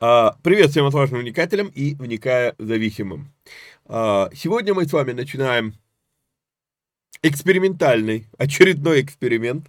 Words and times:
А, 0.00 0.36
привет 0.44 0.70
всем 0.70 0.86
отважным 0.86 1.22
вникателям 1.22 1.72
и 1.74 1.96
вникая 1.96 2.54
зависимым. 2.58 3.32
А, 3.84 4.30
сегодня 4.32 4.72
мы 4.72 4.86
с 4.86 4.92
вами 4.92 5.10
начинаем 5.10 5.74
экспериментальный, 7.20 8.28
очередной 8.38 9.02
эксперимент. 9.02 9.66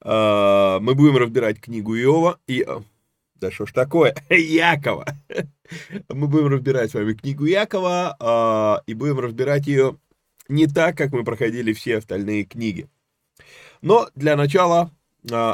А, 0.00 0.80
мы 0.80 0.94
будем 0.94 1.18
разбирать 1.18 1.60
книгу 1.60 1.94
Иова 1.98 2.40
и... 2.46 2.66
Да 3.34 3.50
что 3.50 3.66
ж 3.66 3.72
такое? 3.72 4.16
Якова. 4.30 5.04
Мы 6.08 6.28
будем 6.28 6.46
разбирать 6.46 6.90
с 6.90 6.94
вами 6.94 7.12
книгу 7.12 7.44
Якова 7.44 8.82
и 8.86 8.94
будем 8.94 9.20
разбирать 9.20 9.66
ее 9.66 9.98
не 10.48 10.66
так, 10.66 10.96
как 10.96 11.12
мы 11.12 11.24
проходили 11.24 11.74
все 11.74 11.98
остальные 11.98 12.44
книги. 12.44 12.88
Но 13.82 14.08
для 14.14 14.34
начала 14.34 14.90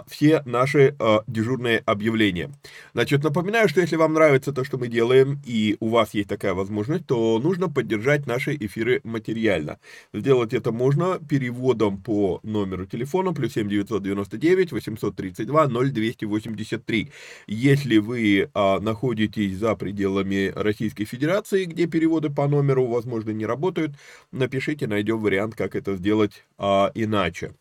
все 0.09 0.43
наши 0.45 0.95
а, 0.99 1.23
дежурные 1.27 1.83
объявления. 1.87 2.51
Значит, 2.93 3.23
напоминаю, 3.25 3.69
что 3.69 3.81
если 3.81 3.97
вам 3.97 4.15
нравится 4.15 4.53
то, 4.53 4.65
что 4.65 4.79
мы 4.79 4.89
делаем, 4.89 5.41
и 5.45 5.77
у 5.81 5.89
вас 5.89 6.15
есть 6.15 6.29
такая 6.29 6.55
возможность, 6.55 7.07
то 7.07 7.39
нужно 7.39 7.69
поддержать 7.69 8.27
наши 8.27 8.55
эфиры 8.55 9.01
материально. 9.05 9.79
Сделать 10.13 10.55
это 10.55 10.73
можно 10.73 11.19
переводом 11.19 11.99
по 11.99 12.41
номеру 12.43 12.87
телефона 12.87 13.33
плюс 13.33 13.53
7 13.53 13.69
999 13.69 14.73
832 14.73 15.67
0283. 15.67 17.13
Если 17.47 17.99
вы 17.99 18.51
а, 18.55 18.81
находитесь 18.81 19.57
за 19.57 19.75
пределами 19.75 20.53
Российской 20.55 21.05
Федерации, 21.05 21.65
где 21.65 21.87
переводы 21.87 22.31
по 22.31 22.47
номеру, 22.49 22.87
возможно, 22.87 23.31
не 23.31 23.47
работают, 23.47 23.93
напишите, 24.33 24.87
найдем 24.87 25.21
вариант, 25.21 25.55
как 25.55 25.75
это 25.75 25.97
сделать 25.97 26.45
а, 26.59 26.91
иначе. 26.95 27.55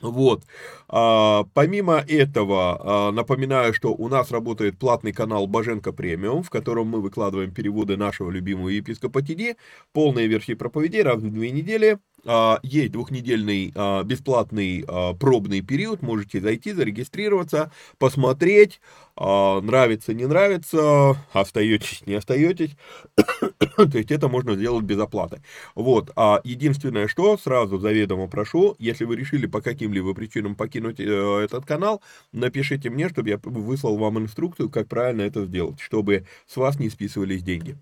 Вот. 0.00 0.44
А, 0.88 1.44
помимо 1.54 2.04
этого, 2.06 3.08
а, 3.08 3.12
напоминаю, 3.12 3.74
что 3.74 3.92
у 3.92 4.08
нас 4.08 4.30
работает 4.30 4.78
платный 4.78 5.12
канал 5.12 5.46
Боженко 5.46 5.92
Премиум, 5.92 6.42
в 6.42 6.50
котором 6.50 6.88
мы 6.88 7.00
выкладываем 7.00 7.52
переводы 7.52 7.96
нашего 7.96 8.30
любимого 8.30 8.68
епископа 8.68 9.22
Тиди, 9.22 9.56
полные 9.92 10.28
версии 10.28 10.54
проповедей 10.54 11.02
раз 11.02 11.18
в 11.18 11.30
две 11.30 11.50
недели. 11.50 11.98
А, 12.26 12.58
есть 12.62 12.92
двухнедельный 12.92 13.72
а, 13.74 14.02
бесплатный 14.02 14.84
а, 14.86 15.14
пробный 15.14 15.60
период, 15.62 16.02
можете 16.02 16.40
зайти, 16.40 16.72
зарегистрироваться, 16.72 17.70
посмотреть, 17.98 18.80
нравится, 19.18 20.14
не 20.14 20.26
нравится, 20.26 21.16
остаетесь, 21.32 22.02
не 22.06 22.14
остаетесь, 22.14 22.76
то 23.16 23.98
есть 23.98 24.10
это 24.10 24.28
можно 24.28 24.54
сделать 24.54 24.84
без 24.84 24.98
оплаты. 24.98 25.42
Вот, 25.74 26.10
а 26.16 26.40
единственное, 26.44 27.08
что 27.08 27.36
сразу 27.36 27.78
заведомо 27.78 28.28
прошу, 28.28 28.76
если 28.78 29.04
вы 29.04 29.16
решили 29.16 29.46
по 29.46 29.60
каким-либо 29.60 30.14
причинам 30.14 30.54
покинуть 30.54 31.00
э, 31.00 31.04
этот 31.04 31.66
канал, 31.66 32.02
напишите 32.32 32.90
мне, 32.90 33.08
чтобы 33.08 33.30
я 33.30 33.40
выслал 33.42 33.96
вам 33.96 34.18
инструкцию, 34.18 34.70
как 34.70 34.88
правильно 34.88 35.22
это 35.22 35.44
сделать, 35.44 35.80
чтобы 35.80 36.26
с 36.46 36.56
вас 36.56 36.78
не 36.78 36.90
списывались 36.90 37.42
деньги. 37.42 37.76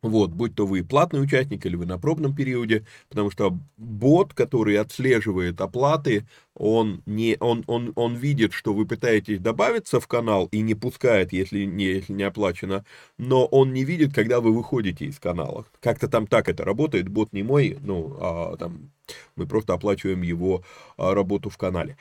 Вот, 0.00 0.30
будь 0.30 0.54
то 0.54 0.64
вы 0.64 0.84
платный 0.84 1.20
участник 1.20 1.66
или 1.66 1.74
вы 1.74 1.84
на 1.84 1.98
пробном 1.98 2.32
периоде, 2.32 2.86
потому 3.08 3.32
что 3.32 3.58
бот, 3.76 4.32
который 4.32 4.78
отслеживает 4.78 5.60
оплаты, 5.60 6.24
он, 6.54 7.02
не, 7.04 7.36
он, 7.40 7.64
он, 7.66 7.92
он 7.96 8.14
видит, 8.14 8.52
что 8.52 8.72
вы 8.72 8.86
пытаетесь 8.86 9.40
добавиться 9.40 9.98
в 9.98 10.06
канал 10.06 10.48
и 10.52 10.60
не 10.60 10.76
пускает, 10.76 11.32
если 11.32 11.64
не, 11.64 11.84
если 11.84 12.12
не 12.12 12.22
оплачено, 12.22 12.84
но 13.16 13.44
он 13.46 13.72
не 13.72 13.82
видит, 13.84 14.14
когда 14.14 14.40
вы 14.40 14.54
выходите 14.54 15.06
из 15.06 15.18
канала. 15.18 15.64
Как-то 15.80 16.06
там 16.06 16.28
так 16.28 16.48
это 16.48 16.64
работает, 16.64 17.08
бот 17.08 17.32
не 17.32 17.42
мой, 17.42 17.76
ну, 17.80 18.16
а, 18.20 18.56
там, 18.56 18.92
мы 19.34 19.46
просто 19.46 19.74
оплачиваем 19.74 20.22
его 20.22 20.62
а, 20.96 21.12
работу 21.12 21.50
в 21.50 21.56
канале. 21.56 21.96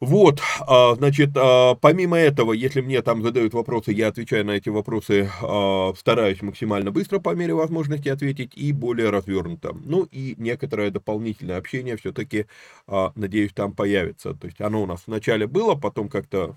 Вот, 0.00 0.40
а, 0.60 0.94
значит, 0.94 1.30
а, 1.36 1.74
помимо 1.74 2.18
этого, 2.18 2.52
если 2.52 2.82
мне 2.82 3.00
там 3.00 3.22
задают 3.22 3.54
вопросы, 3.54 3.92
я 3.92 4.08
отвечаю 4.08 4.44
на 4.44 4.50
эти 4.50 4.68
вопросы, 4.68 5.30
а, 5.42 5.94
стараюсь 5.96 6.42
максимально 6.42 6.90
быстро 6.92 7.18
по 7.18 7.34
мере 7.34 7.54
возможности 7.54 8.10
ответить 8.10 8.52
и 8.54 8.72
более 8.72 9.08
развернуто. 9.08 9.72
Ну 9.72 10.02
и 10.10 10.34
некоторое 10.36 10.90
дополнительное 10.90 11.56
общение 11.56 11.96
все-таки, 11.96 12.46
надеюсь, 13.14 13.52
там 13.54 13.72
появится. 13.72 14.34
То 14.34 14.46
есть 14.46 14.60
оно 14.60 14.82
у 14.82 14.86
нас 14.86 15.02
вначале 15.06 15.46
было, 15.46 15.74
потом 15.74 16.08
как-то 16.10 16.56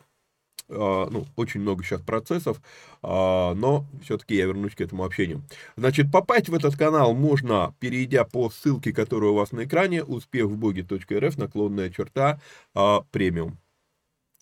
ну, 0.70 1.26
очень 1.36 1.62
много 1.62 1.84
сейчас 1.84 2.02
процессов, 2.02 2.62
а, 3.02 3.54
но 3.56 3.86
все-таки 4.04 4.36
я 4.36 4.46
вернусь 4.46 4.76
к 4.76 4.82
этому 4.82 5.04
общению. 5.04 5.44
Значит, 5.76 6.12
попасть 6.12 6.50
в 6.50 6.54
этот 6.54 6.76
канал 6.76 7.14
можно, 7.14 7.74
перейдя 7.80 8.24
по 8.24 8.50
ссылке, 8.50 8.94
которая 8.94 9.32
у 9.32 9.36
вас 9.36 9.52
на 9.52 9.64
экране, 9.64 10.04
успехвбоги.рф, 10.04 11.38
наклонная 11.38 11.90
черта, 11.90 12.40
а, 12.76 13.02
премиум. 13.12 13.58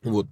Вот, 0.03 0.27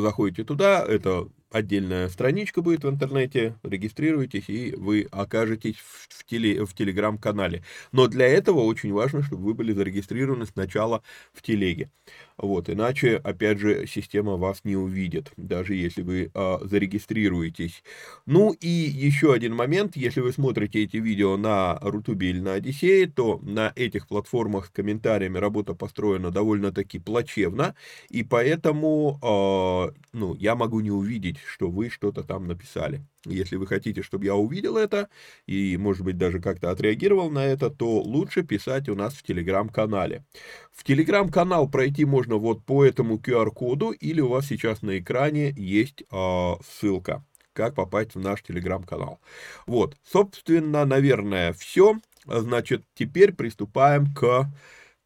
заходите 0.00 0.44
туда, 0.44 0.84
это 0.84 1.28
отдельная 1.54 2.08
страничка 2.08 2.62
будет 2.62 2.82
в 2.82 2.88
интернете, 2.88 3.56
регистрируйтесь, 3.62 4.48
и 4.48 4.74
вы 4.76 5.06
окажетесь 5.12 5.76
в, 5.76 6.08
в, 6.08 6.24
теле, 6.24 6.64
в 6.64 6.74
телеграм-канале. 6.74 7.62
Но 7.92 8.08
для 8.08 8.26
этого 8.26 8.60
очень 8.60 8.92
важно, 8.92 9.22
чтобы 9.22 9.44
вы 9.44 9.54
были 9.54 9.72
зарегистрированы 9.72 10.46
сначала 10.46 11.02
в 11.32 11.42
телеге. 11.42 11.90
Вот, 12.36 12.68
иначе, 12.68 13.16
опять 13.16 13.58
же, 13.60 13.86
система 13.86 14.36
вас 14.36 14.64
не 14.64 14.74
увидит, 14.76 15.32
даже 15.36 15.74
если 15.76 16.02
вы 16.02 16.32
а, 16.34 16.58
зарегистрируетесь. 16.64 17.84
Ну 18.26 18.50
и 18.52 18.68
еще 18.68 19.32
один 19.32 19.54
момент, 19.54 19.94
если 19.96 20.20
вы 20.20 20.32
смотрите 20.32 20.82
эти 20.82 20.96
видео 20.96 21.36
на 21.36 21.78
Рутубе 21.80 22.30
или 22.30 22.40
на 22.40 22.54
Одиссее, 22.54 23.06
то 23.06 23.38
на 23.42 23.72
этих 23.76 24.08
платформах 24.08 24.66
с 24.66 24.70
комментариями 24.70 25.38
работа 25.38 25.74
построена 25.74 26.32
довольно-таки 26.32 26.98
плачевно, 26.98 27.76
и 28.10 28.24
поэтому, 28.24 29.20
а, 29.22 29.92
ну, 30.12 30.34
я 30.34 30.56
могу 30.56 30.80
не 30.80 30.90
увидеть, 30.90 31.38
что 31.38 31.70
вы 31.70 31.88
что-то 31.88 32.24
там 32.24 32.48
написали. 32.48 33.04
Если 33.24 33.56
вы 33.56 33.66
хотите, 33.66 34.02
чтобы 34.02 34.26
я 34.26 34.34
увидел 34.34 34.76
это 34.76 35.08
и, 35.46 35.76
может 35.76 36.02
быть, 36.02 36.18
даже 36.18 36.40
как-то 36.40 36.70
отреагировал 36.70 37.30
на 37.30 37.44
это, 37.44 37.70
то 37.70 38.00
лучше 38.00 38.42
писать 38.42 38.88
у 38.88 38.94
нас 38.94 39.14
в 39.14 39.22
Телеграм-канале. 39.22 40.24
В 40.72 40.84
Телеграм-канал 40.84 41.68
пройти 41.68 42.04
можно 42.04 42.36
вот 42.36 42.64
по 42.64 42.84
этому 42.84 43.16
QR-коду, 43.16 43.92
или 43.92 44.20
у 44.20 44.28
вас 44.28 44.46
сейчас 44.46 44.82
на 44.82 44.98
экране 44.98 45.50
есть 45.56 46.02
э, 46.10 46.52
ссылка, 46.66 47.24
как 47.52 47.74
попасть 47.74 48.14
в 48.14 48.20
наш 48.20 48.42
Телеграм-канал. 48.42 49.20
Вот, 49.66 49.96
собственно, 50.04 50.84
наверное, 50.84 51.52
все. 51.52 51.96
Значит, 52.26 52.84
теперь 52.94 53.32
приступаем 53.32 54.12
к 54.14 54.50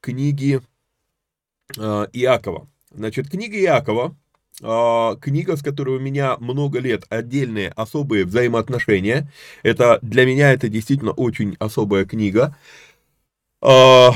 книге 0.00 0.62
э, 1.76 2.06
Иакова. 2.12 2.68
Значит, 2.90 3.30
книга 3.30 3.58
Иакова 3.58 4.16
книга, 4.60 5.56
с 5.56 5.62
которой 5.62 5.96
у 5.96 6.00
меня 6.00 6.36
много 6.38 6.80
лет 6.80 7.04
отдельные 7.08 7.70
особые 7.70 8.24
взаимоотношения. 8.24 9.30
Это 9.62 9.98
для 10.02 10.26
меня 10.26 10.52
это 10.52 10.68
действительно 10.68 11.12
очень 11.12 11.56
особая 11.58 12.04
книга. 12.04 12.56
А, 13.60 14.12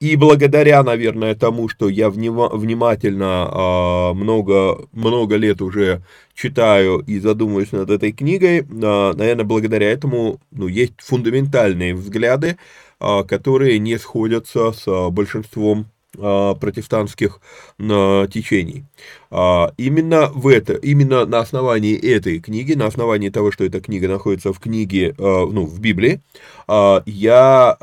и 0.00 0.16
благодаря, 0.16 0.82
наверное, 0.82 1.34
тому, 1.34 1.68
что 1.68 1.88
я 1.88 2.10
внимательно 2.10 3.48
а, 3.50 4.14
много, 4.14 4.86
много 4.92 5.36
лет 5.36 5.62
уже 5.62 6.02
читаю 6.34 6.98
и 7.06 7.18
задумываюсь 7.20 7.72
над 7.72 7.90
этой 7.90 8.12
книгой, 8.12 8.62
наверное, 8.68 9.44
благодаря 9.44 9.90
этому 9.90 10.40
ну, 10.50 10.66
есть 10.66 10.94
фундаментальные 10.98 11.94
взгляды, 11.94 12.58
которые 12.98 13.78
не 13.78 13.98
сходятся 13.98 14.72
с 14.72 15.10
большинством 15.10 15.86
а, 15.86 15.93
протестантских 16.14 17.40
а, 17.78 18.26
течений. 18.28 18.84
А, 19.30 19.72
именно 19.76 20.30
в 20.34 20.48
это, 20.48 20.74
именно 20.74 21.26
на 21.26 21.40
основании 21.40 21.96
этой 21.96 22.40
книги, 22.40 22.74
на 22.74 22.86
основании 22.86 23.30
того, 23.30 23.50
что 23.52 23.64
эта 23.64 23.80
книга 23.80 24.08
находится 24.08 24.52
в 24.52 24.60
книге, 24.60 25.14
ну, 25.18 25.66
в 25.66 25.80
Библии, 25.80 26.20
я 26.68 27.76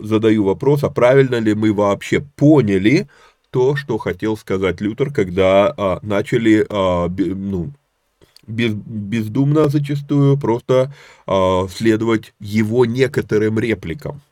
задаю 0.00 0.44
вопрос, 0.44 0.84
а 0.84 0.90
правильно 0.90 1.36
ли 1.36 1.54
мы 1.54 1.72
вообще 1.72 2.20
поняли 2.20 3.08
то, 3.50 3.76
что 3.76 3.98
хотел 3.98 4.36
сказать 4.36 4.80
Лютер, 4.80 5.12
когда 5.12 5.98
начали, 6.02 6.66
ну, 6.70 7.72
без, 8.46 8.72
бездумно 8.74 9.68
зачастую 9.68 10.38
просто 10.38 10.92
следовать 11.70 12.34
его 12.40 12.84
некоторым 12.84 13.58
репликам. 13.58 14.22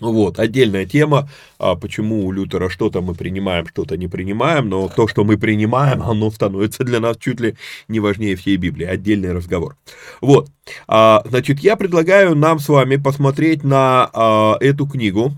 Вот, 0.00 0.38
отдельная 0.38 0.86
тема, 0.86 1.28
а 1.58 1.76
почему 1.76 2.26
у 2.26 2.32
Лютера 2.32 2.70
что-то 2.70 3.02
мы 3.02 3.14
принимаем, 3.14 3.66
что-то 3.66 3.98
не 3.98 4.08
принимаем, 4.08 4.70
но 4.70 4.88
то, 4.88 5.06
что 5.06 5.22
мы 5.22 5.36
принимаем, 5.36 6.02
оно 6.10 6.30
становится 6.30 6.82
для 6.82 6.98
нас 6.98 7.18
чуть 7.18 7.40
ли 7.40 7.56
не 7.88 8.00
важнее 8.00 8.36
всей 8.36 8.56
Библии, 8.56 8.86
отдельный 8.86 9.32
разговор. 9.32 9.76
Вот, 10.22 10.48
а, 10.88 11.22
значит, 11.26 11.60
я 11.60 11.76
предлагаю 11.76 12.34
нам 12.34 12.58
с 12.58 12.70
вами 12.70 12.96
посмотреть 12.96 13.64
на 13.64 14.08
а, 14.14 14.56
эту 14.60 14.86
книгу 14.86 15.32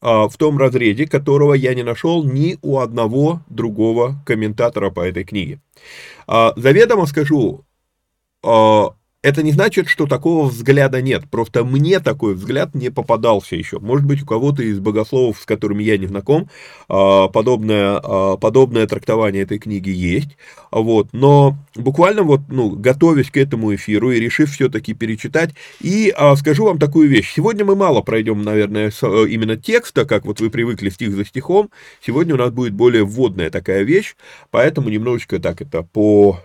в 0.00 0.32
том 0.38 0.58
разрезе, 0.58 1.08
которого 1.08 1.54
я 1.54 1.74
не 1.74 1.82
нашел 1.82 2.22
ни 2.22 2.58
у 2.62 2.78
одного 2.78 3.40
другого 3.48 4.22
комментатора 4.24 4.90
по 4.90 5.00
этой 5.00 5.24
книге. 5.24 5.58
Заведомо 6.28 7.06
скажу, 7.06 7.64
это 9.26 9.42
не 9.42 9.50
значит, 9.50 9.88
что 9.88 10.06
такого 10.06 10.46
взгляда 10.46 11.02
нет. 11.02 11.24
Просто 11.28 11.64
мне 11.64 11.98
такой 11.98 12.34
взгляд 12.34 12.76
не 12.76 12.90
попадался 12.90 13.56
еще. 13.56 13.80
Может 13.80 14.06
быть, 14.06 14.22
у 14.22 14.24
кого-то 14.24 14.62
из 14.62 14.78
богословов, 14.78 15.40
с 15.40 15.44
которыми 15.44 15.82
я 15.82 15.98
не 15.98 16.06
знаком, 16.06 16.48
а, 16.88 17.26
подобное, 17.26 18.00
а, 18.00 18.36
подобное 18.36 18.86
трактование 18.86 19.42
этой 19.42 19.58
книги 19.58 19.90
есть. 19.90 20.36
Вот. 20.70 21.08
Но 21.10 21.56
буквально 21.74 22.22
вот, 22.22 22.42
ну, 22.48 22.70
готовясь 22.70 23.32
к 23.32 23.36
этому 23.36 23.74
эфиру 23.74 24.12
и 24.12 24.20
решив 24.20 24.52
все-таки 24.52 24.94
перечитать, 24.94 25.50
и 25.80 26.14
а, 26.16 26.36
скажу 26.36 26.64
вам 26.64 26.78
такую 26.78 27.08
вещь. 27.08 27.32
Сегодня 27.34 27.64
мы 27.64 27.74
мало 27.74 28.02
пройдем, 28.02 28.44
наверное, 28.44 28.92
э, 29.02 29.26
именно 29.28 29.56
текста, 29.56 30.04
как 30.04 30.24
вот 30.24 30.40
вы 30.40 30.50
привыкли 30.50 30.88
стих 30.88 31.16
за 31.16 31.24
стихом. 31.24 31.70
Сегодня 32.00 32.34
у 32.34 32.38
нас 32.38 32.52
будет 32.52 32.74
более 32.74 33.02
вводная 33.02 33.50
такая 33.50 33.82
вещь, 33.82 34.14
поэтому 34.52 34.88
немножечко 34.88 35.40
так 35.40 35.60
это 35.60 35.82
по 35.82 36.38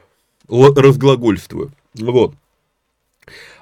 разглагольствую. 0.50 1.72
Вот. 1.94 2.34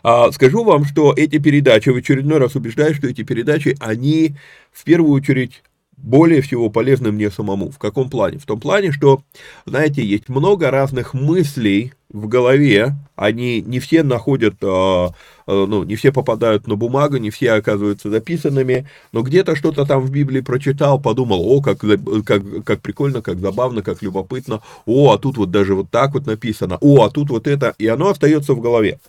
А, 0.03 0.31
скажу 0.31 0.63
вам, 0.63 0.85
что 0.85 1.13
эти 1.15 1.39
передачи, 1.39 1.89
в 1.89 1.95
очередной 1.95 2.37
раз 2.37 2.55
убеждаю, 2.55 2.93
что 2.95 3.07
эти 3.07 3.23
передачи, 3.23 3.75
они 3.79 4.35
в 4.71 4.83
первую 4.83 5.13
очередь 5.13 5.63
более 5.97 6.41
всего 6.41 6.69
полезны 6.69 7.11
мне 7.11 7.29
самому. 7.29 7.69
В 7.71 7.77
каком 7.77 8.09
плане? 8.09 8.37
В 8.37 8.45
том 8.45 8.59
плане, 8.59 8.91
что, 8.91 9.21
знаете, 9.65 10.03
есть 10.03 10.29
много 10.29 10.71
разных 10.71 11.13
мыслей 11.13 11.93
в 12.11 12.27
голове, 12.27 12.95
они 13.15 13.61
не 13.61 13.79
все 13.79 14.01
находят, 14.01 14.55
а, 14.63 15.11
а, 15.45 15.65
ну, 15.65 15.83
не 15.83 15.95
все 15.95 16.11
попадают 16.11 16.67
на 16.67 16.75
бумагу, 16.75 17.17
не 17.17 17.29
все 17.29 17.51
оказываются 17.51 18.09
записанными, 18.09 18.87
но 19.11 19.21
где-то 19.21 19.55
что-то 19.55 19.85
там 19.85 20.01
в 20.01 20.09
Библии 20.09 20.41
прочитал, 20.41 20.99
подумал, 20.99 21.43
о, 21.47 21.61
как, 21.61 21.79
как, 22.25 22.63
как 22.63 22.81
прикольно, 22.81 23.21
как 23.21 23.39
забавно, 23.39 23.83
как 23.83 24.01
любопытно, 24.01 24.61
о, 24.85 25.13
а 25.13 25.17
тут 25.19 25.37
вот 25.37 25.51
даже 25.51 25.75
вот 25.75 25.91
так 25.91 26.13
вот 26.13 26.25
написано, 26.25 26.77
о, 26.81 27.03
а 27.03 27.09
тут 27.09 27.29
вот 27.29 27.47
это, 27.47 27.75
и 27.77 27.87
оно 27.87 28.09
остается 28.09 28.53
в 28.53 28.61
голове. 28.61 28.99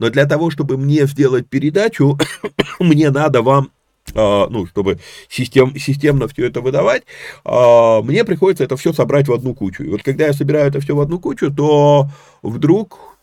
Но 0.00 0.10
для 0.10 0.26
того, 0.26 0.50
чтобы 0.50 0.76
мне 0.76 1.06
сделать 1.06 1.48
передачу, 1.48 2.18
мне 2.80 3.10
надо 3.10 3.42
вам 3.42 3.70
ну, 4.14 4.66
чтобы 4.66 4.98
систем, 5.28 5.76
системно 5.76 6.28
все 6.28 6.46
это 6.46 6.60
выдавать, 6.60 7.04
а, 7.44 8.02
мне 8.02 8.24
приходится 8.24 8.64
это 8.64 8.76
все 8.76 8.92
собрать 8.92 9.28
в 9.28 9.32
одну 9.32 9.54
кучу. 9.54 9.82
И 9.84 9.88
вот 9.88 10.02
когда 10.02 10.26
я 10.26 10.32
собираю 10.32 10.68
это 10.68 10.80
все 10.80 10.94
в 10.94 11.00
одну 11.00 11.18
кучу, 11.18 11.50
то 11.52 12.08
вдруг, 12.42 13.16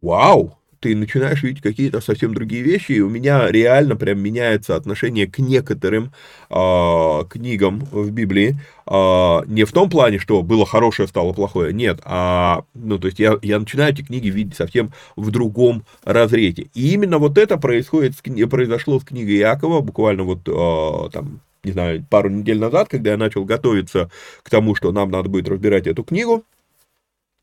вау, 0.00 0.59
ты 0.80 0.96
начинаешь 0.96 1.42
видеть 1.42 1.62
какие-то 1.62 2.00
совсем 2.00 2.34
другие 2.34 2.62
вещи, 2.62 2.92
и 2.92 3.00
у 3.00 3.08
меня 3.08 3.50
реально 3.50 3.96
прям 3.96 4.18
меняется 4.18 4.76
отношение 4.76 5.26
к 5.26 5.38
некоторым 5.38 6.12
э, 6.48 7.24
книгам 7.28 7.80
в 7.92 8.10
Библии. 8.10 8.58
Э, 8.86 9.42
не 9.46 9.64
в 9.64 9.72
том 9.72 9.90
плане, 9.90 10.18
что 10.18 10.42
было 10.42 10.64
хорошее, 10.64 11.06
стало 11.06 11.34
плохое, 11.34 11.74
нет, 11.74 12.00
а, 12.04 12.64
ну, 12.74 12.98
то 12.98 13.06
есть 13.08 13.18
я, 13.18 13.38
я 13.42 13.60
начинаю 13.60 13.92
эти 13.92 14.02
книги 14.02 14.28
видеть 14.28 14.56
совсем 14.56 14.92
в 15.16 15.30
другом 15.30 15.84
разрезе. 16.02 16.70
И 16.74 16.94
именно 16.94 17.18
вот 17.18 17.36
это 17.36 17.58
происходит, 17.58 18.14
произошло 18.50 18.98
с 18.98 19.04
книгой 19.04 19.36
Якова, 19.36 19.80
буквально 19.80 20.24
вот 20.24 20.48
э, 20.48 21.10
там 21.12 21.40
не 21.62 21.72
знаю, 21.72 22.06
пару 22.08 22.30
недель 22.30 22.58
назад, 22.58 22.88
когда 22.88 23.10
я 23.10 23.16
начал 23.18 23.44
готовиться 23.44 24.10
к 24.42 24.48
тому, 24.48 24.74
что 24.74 24.92
нам 24.92 25.10
надо 25.10 25.28
будет 25.28 25.46
разбирать 25.46 25.86
эту 25.86 26.04
книгу, 26.04 26.42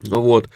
вот, 0.01 0.49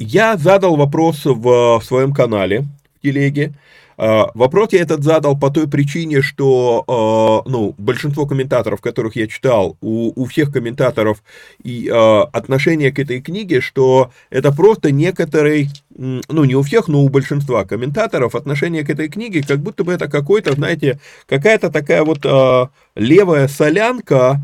я 0.00 0.36
задал 0.36 0.76
вопрос 0.76 1.22
в 1.24 1.80
своем 1.84 2.12
канале, 2.12 2.64
в 2.98 3.02
телеге, 3.02 3.54
а, 4.02 4.30
вопрос 4.32 4.72
я 4.72 4.80
этот 4.80 5.04
задал 5.04 5.38
по 5.38 5.50
той 5.50 5.68
причине, 5.68 6.22
что 6.22 6.84
а, 6.88 7.46
ну, 7.46 7.74
большинство 7.76 8.24
комментаторов, 8.24 8.80
которых 8.80 9.14
я 9.14 9.26
читал, 9.26 9.76
у, 9.82 10.18
у 10.18 10.24
всех 10.24 10.54
комментаторов 10.54 11.22
и 11.62 11.86
а, 11.92 12.22
отношение 12.32 12.92
к 12.92 12.98
этой 12.98 13.20
книге, 13.20 13.60
что 13.60 14.10
это 14.30 14.52
просто 14.52 14.90
некоторый, 14.90 15.68
ну 15.90 16.44
не 16.44 16.54
у 16.54 16.62
всех, 16.62 16.88
но 16.88 17.02
у 17.02 17.10
большинства 17.10 17.66
комментаторов 17.66 18.34
отношение 18.34 18.84
к 18.84 18.90
этой 18.90 19.10
книге, 19.10 19.44
как 19.46 19.58
будто 19.58 19.84
бы 19.84 19.92
это 19.92 20.08
какой-то, 20.08 20.54
знаете, 20.54 20.98
какая-то 21.26 21.70
такая 21.70 22.02
вот 22.02 22.24
левая 22.96 23.48
солянка, 23.48 24.40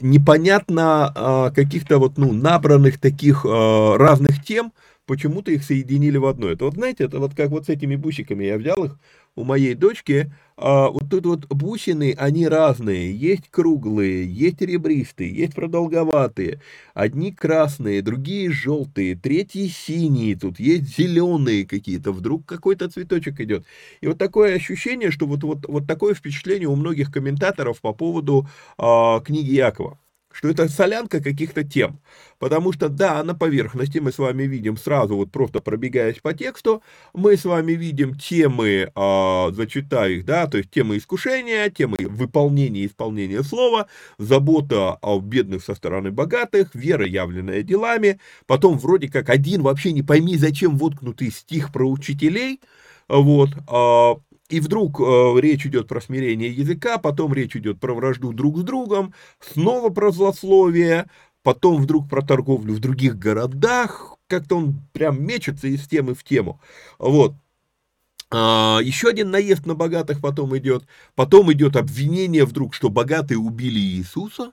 непонятно 0.00 1.52
каких-то 1.54 1.98
вот, 1.98 2.18
ну, 2.18 2.32
набранных 2.32 2.98
таких 3.00 3.44
разных 3.44 4.44
тем, 4.44 4.72
почему-то 5.06 5.50
их 5.50 5.64
соединили 5.64 6.18
в 6.18 6.26
одно. 6.26 6.48
Это 6.48 6.66
вот, 6.66 6.74
знаете, 6.74 7.04
это 7.04 7.18
вот 7.18 7.34
как 7.34 7.50
вот 7.50 7.66
с 7.66 7.68
этими 7.68 7.96
бусиками. 7.96 8.44
Я 8.44 8.58
взял 8.58 8.84
их 8.84 8.96
у 9.40 9.44
моей 9.44 9.74
дочки. 9.74 10.32
А, 10.56 10.90
вот 10.90 11.08
тут 11.08 11.24
вот 11.24 11.46
бусины, 11.48 12.14
они 12.18 12.46
разные. 12.46 13.16
Есть 13.16 13.48
круглые, 13.50 14.30
есть 14.30 14.60
ребристые, 14.60 15.34
есть 15.34 15.54
продолговатые. 15.54 16.60
Одни 16.92 17.32
красные, 17.32 18.02
другие 18.02 18.50
желтые, 18.50 19.16
третьи 19.16 19.68
синие. 19.68 20.36
Тут 20.36 20.60
есть 20.60 20.96
зеленые 20.96 21.66
какие-то. 21.66 22.12
Вдруг 22.12 22.44
какой-то 22.44 22.90
цветочек 22.90 23.40
идет. 23.40 23.64
И 24.02 24.06
вот 24.06 24.18
такое 24.18 24.54
ощущение, 24.54 25.10
что 25.10 25.26
вот, 25.26 25.42
вот, 25.42 25.66
вот 25.66 25.86
такое 25.86 26.14
впечатление 26.14 26.68
у 26.68 26.76
многих 26.76 27.10
комментаторов 27.10 27.80
по 27.80 27.94
поводу 27.94 28.46
а, 28.76 29.20
книги 29.20 29.52
Якова 29.52 29.98
что 30.40 30.48
это 30.48 30.68
солянка 30.70 31.20
каких-то 31.20 31.64
тем. 31.64 32.00
Потому 32.38 32.72
что, 32.72 32.88
да, 32.88 33.22
на 33.22 33.34
поверхности 33.34 33.98
мы 33.98 34.10
с 34.10 34.16
вами 34.16 34.44
видим 34.44 34.78
сразу, 34.78 35.14
вот 35.14 35.30
просто 35.30 35.60
пробегаясь 35.60 36.18
по 36.20 36.32
тексту, 36.32 36.82
мы 37.12 37.36
с 37.36 37.44
вами 37.44 37.72
видим 37.72 38.14
темы, 38.14 38.90
э, 38.94 39.52
зачитаю 39.52 40.16
их, 40.16 40.24
да, 40.24 40.46
то 40.46 40.56
есть 40.56 40.70
темы 40.70 40.96
искушения, 40.96 41.68
темы 41.68 41.98
выполнения 42.00 42.80
и 42.80 42.86
исполнения 42.86 43.42
слова, 43.42 43.86
забота 44.16 44.94
о 45.02 45.20
бедных 45.20 45.62
со 45.62 45.74
стороны 45.74 46.10
богатых, 46.10 46.74
вера, 46.74 47.06
явленная 47.06 47.62
делами, 47.62 48.18
потом 48.46 48.78
вроде 48.78 49.10
как 49.10 49.28
один 49.28 49.60
вообще 49.60 49.92
не 49.92 50.02
пойми, 50.02 50.38
зачем 50.38 50.78
воткнутый 50.78 51.30
стих 51.30 51.70
про 51.70 51.86
учителей, 51.86 52.60
вот, 53.08 53.50
э, 53.50 54.14
и 54.50 54.60
вдруг 54.60 55.00
э, 55.00 55.40
речь 55.40 55.64
идет 55.64 55.88
про 55.88 56.00
смирение 56.00 56.50
языка, 56.50 56.98
потом 56.98 57.32
речь 57.32 57.56
идет 57.56 57.80
про 57.80 57.94
вражду 57.94 58.32
друг 58.32 58.58
с 58.58 58.62
другом, 58.62 59.14
снова 59.38 59.90
про 59.90 60.10
злословие, 60.10 61.06
потом 61.42 61.80
вдруг 61.80 62.08
про 62.08 62.20
торговлю 62.20 62.74
в 62.74 62.80
других 62.80 63.16
городах, 63.16 64.16
как-то 64.26 64.56
он 64.56 64.82
прям 64.92 65.22
мечется 65.24 65.68
из 65.68 65.86
темы 65.86 66.14
в 66.14 66.24
тему. 66.24 66.60
Вот. 66.98 67.34
А, 68.32 68.80
еще 68.82 69.08
один 69.08 69.30
наезд 69.30 69.66
на 69.66 69.74
богатых 69.74 70.20
потом 70.20 70.56
идет. 70.56 70.84
Потом 71.14 71.52
идет 71.52 71.76
обвинение 71.76 72.44
вдруг, 72.44 72.74
что 72.74 72.88
богатые 72.88 73.38
убили 73.38 73.78
Иисуса. 73.78 74.52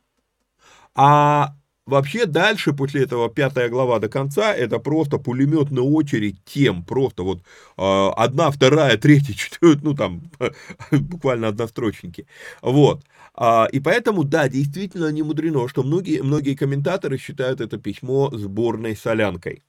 А 0.96 1.56
Вообще 1.88 2.26
дальше, 2.26 2.74
после 2.74 3.04
этого 3.04 3.30
пятая 3.30 3.70
глава 3.70 4.00
до 4.00 4.10
конца, 4.10 4.54
это 4.54 4.78
просто 4.78 5.20
пулеметная 5.20 5.84
очередь 5.84 6.36
тем, 6.44 6.84
просто 6.84 7.24
вот 7.24 7.40
э, 7.78 8.10
одна, 8.18 8.52
вторая, 8.52 8.98
третья, 8.98 9.34
четвертая, 9.34 9.84
ну 9.84 9.94
там 9.96 10.30
буквально 10.92 11.48
однострочники. 11.48 12.28
Вот. 12.62 13.06
А, 13.34 13.70
и 13.72 13.80
поэтому, 13.80 14.26
да, 14.26 14.50
действительно 14.50 15.10
не 15.14 15.24
мудрено, 15.24 15.70
что 15.70 15.82
многие, 15.82 16.22
многие 16.22 16.56
комментаторы 16.56 17.18
считают 17.18 17.62
это 17.62 17.78
письмо 17.78 18.30
сборной 18.34 18.98
солянкой. 18.98 19.64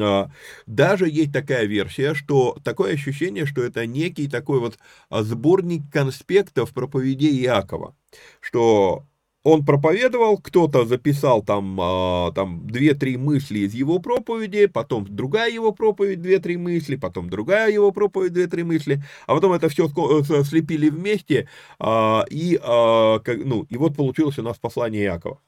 А, 0.00 0.30
даже 0.66 1.08
есть 1.08 1.32
такая 1.32 1.66
версия, 1.66 2.14
что 2.14 2.58
такое 2.64 2.94
ощущение, 2.94 3.46
что 3.46 3.62
это 3.62 3.86
некий 3.86 4.28
такой 4.28 4.58
вот 4.58 4.76
сборник 5.10 5.82
конспектов 5.92 6.72
проповедей 6.72 7.44
Иакова, 7.44 7.94
что 8.40 9.06
он 9.42 9.64
проповедовал, 9.64 10.38
кто-то 10.38 10.84
записал 10.84 11.42
там, 11.42 11.78
а, 11.80 12.32
там 12.32 12.66
2-3 12.66 13.16
мысли 13.16 13.60
из 13.60 13.74
его 13.74 13.98
проповеди, 13.98 14.66
потом 14.66 15.06
другая 15.08 15.50
его 15.50 15.72
проповедь, 15.72 16.18
2-3 16.18 16.58
мысли, 16.58 16.96
потом 16.96 17.30
другая 17.30 17.70
его 17.72 17.90
проповедь, 17.90 18.32
2-3 18.32 18.64
мысли, 18.64 19.02
а 19.26 19.34
потом 19.34 19.52
это 19.52 19.68
все 19.68 19.86
э, 19.86 20.44
слепили 20.44 20.90
вместе, 20.90 21.48
а, 21.78 22.24
и, 22.30 22.58
а, 22.62 23.20
ну, 23.26 23.66
и 23.70 23.76
вот 23.76 23.96
получилось 23.96 24.38
у 24.38 24.42
нас 24.42 24.58
послание 24.58 25.04
Якова. 25.04 25.40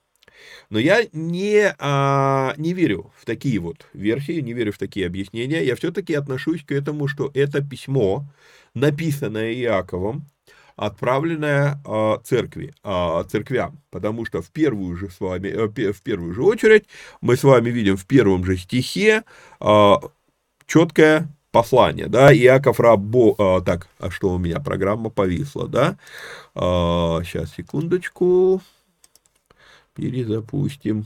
Но 0.70 0.78
я 0.78 1.06
не, 1.12 1.74
а, 1.78 2.54
не 2.56 2.72
верю 2.72 3.12
в 3.16 3.24
такие 3.24 3.58
вот 3.58 3.86
версии, 3.92 4.40
не 4.40 4.54
верю 4.54 4.72
в 4.72 4.78
такие 4.78 5.06
объяснения. 5.06 5.64
Я 5.64 5.76
все-таки 5.76 6.14
отношусь 6.14 6.64
к 6.64 6.72
этому, 6.72 7.08
что 7.08 7.30
это 7.34 7.62
письмо, 7.62 8.26
написанное 8.74 9.52
Иаковом, 9.54 10.31
отправленная 10.76 11.80
э, 11.86 12.18
церкви, 12.24 12.74
э, 12.82 13.24
церквям, 13.30 13.80
потому 13.90 14.24
что 14.24 14.42
в 14.42 14.50
первую 14.50 14.96
же 14.96 15.10
с 15.10 15.20
вами, 15.20 15.48
э, 15.48 15.92
в 15.92 16.02
первую 16.02 16.34
же 16.34 16.42
очередь 16.42 16.86
мы 17.20 17.36
с 17.36 17.44
вами 17.44 17.70
видим 17.70 17.96
в 17.96 18.06
первом 18.06 18.44
же 18.44 18.56
стихе 18.56 19.24
э, 19.60 19.94
четкое 20.66 21.28
послание, 21.50 22.06
да, 22.06 22.34
Иаков 22.34 22.80
Рабо, 22.80 23.60
так, 23.66 23.88
а 23.98 24.10
что 24.10 24.30
у 24.30 24.38
меня 24.38 24.58
программа 24.58 25.10
повисла, 25.10 25.68
да, 25.68 25.98
сейчас, 26.54 27.52
секундочку, 27.54 28.62
перезапустим, 29.94 31.04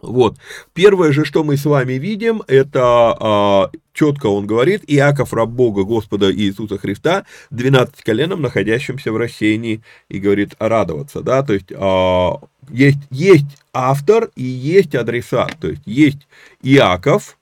вот. 0.00 0.36
Первое 0.74 1.12
же, 1.12 1.24
что 1.24 1.42
мы 1.42 1.56
с 1.56 1.64
вами 1.64 1.94
видим, 1.94 2.42
это 2.46 3.16
а, 3.18 3.70
четко 3.94 4.26
он 4.26 4.46
говорит, 4.46 4.82
Иаков, 4.86 5.32
раб 5.32 5.48
Бога, 5.48 5.84
Господа 5.84 6.30
Иисуса 6.34 6.76
Христа, 6.76 7.24
12 7.50 8.02
коленом, 8.02 8.42
находящимся 8.42 9.10
в 9.10 9.16
рассеянии, 9.16 9.82
и 10.08 10.18
говорит 10.18 10.54
радоваться, 10.58 11.22
да, 11.22 11.42
то 11.42 11.54
есть 11.54 11.72
а, 11.72 12.40
есть, 12.68 12.98
есть 13.10 13.46
автор 13.72 14.30
и 14.36 14.42
есть 14.42 14.94
адресат, 14.94 15.56
то 15.58 15.68
есть 15.68 15.82
есть 15.86 16.28
Иаков, 16.62 17.38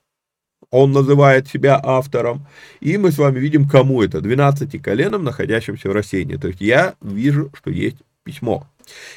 он 0.71 0.93
называет 0.93 1.49
себя 1.49 1.81
автором, 1.83 2.47
и 2.81 2.97
мы 2.99 3.11
с 3.11 3.19
вами 3.19 3.41
видим, 3.41 3.69
кому 3.69 4.01
это, 4.01 4.21
12 4.21 4.81
коленом, 4.81 5.25
находящимся 5.25 5.89
в 5.89 5.93
рассеянии, 5.93 6.37
то 6.37 6.49
есть 6.49 6.61
я 6.61 6.95
вижу, 7.01 7.51
что 7.57 7.71
есть 7.71 7.97
письмо. 8.23 8.69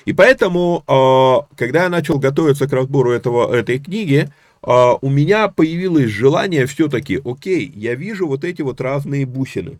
И 0.05 0.13
поэтому, 0.13 0.83
а, 0.87 1.47
когда 1.55 1.83
я 1.83 1.89
начал 1.89 2.19
готовиться 2.19 2.67
к 2.67 2.73
разбору 2.73 3.11
этого, 3.11 3.53
этой 3.53 3.79
книги, 3.79 4.29
а, 4.61 4.95
у 5.01 5.09
меня 5.09 5.47
появилось 5.47 6.09
желание 6.09 6.65
все-таки, 6.65 7.21
окей, 7.23 7.71
я 7.75 7.95
вижу 7.95 8.27
вот 8.27 8.43
эти 8.43 8.61
вот 8.61 8.81
разные 8.81 9.25
бусины, 9.25 9.79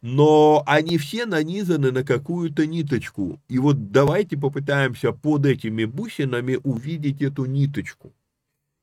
но 0.00 0.62
они 0.66 0.98
все 0.98 1.26
нанизаны 1.26 1.90
на 1.90 2.04
какую-то 2.04 2.66
ниточку. 2.66 3.40
И 3.48 3.58
вот 3.58 3.90
давайте 3.90 4.36
попытаемся 4.36 5.12
под 5.12 5.46
этими 5.46 5.84
бусинами 5.84 6.58
увидеть 6.62 7.22
эту 7.22 7.46
ниточку. 7.46 8.12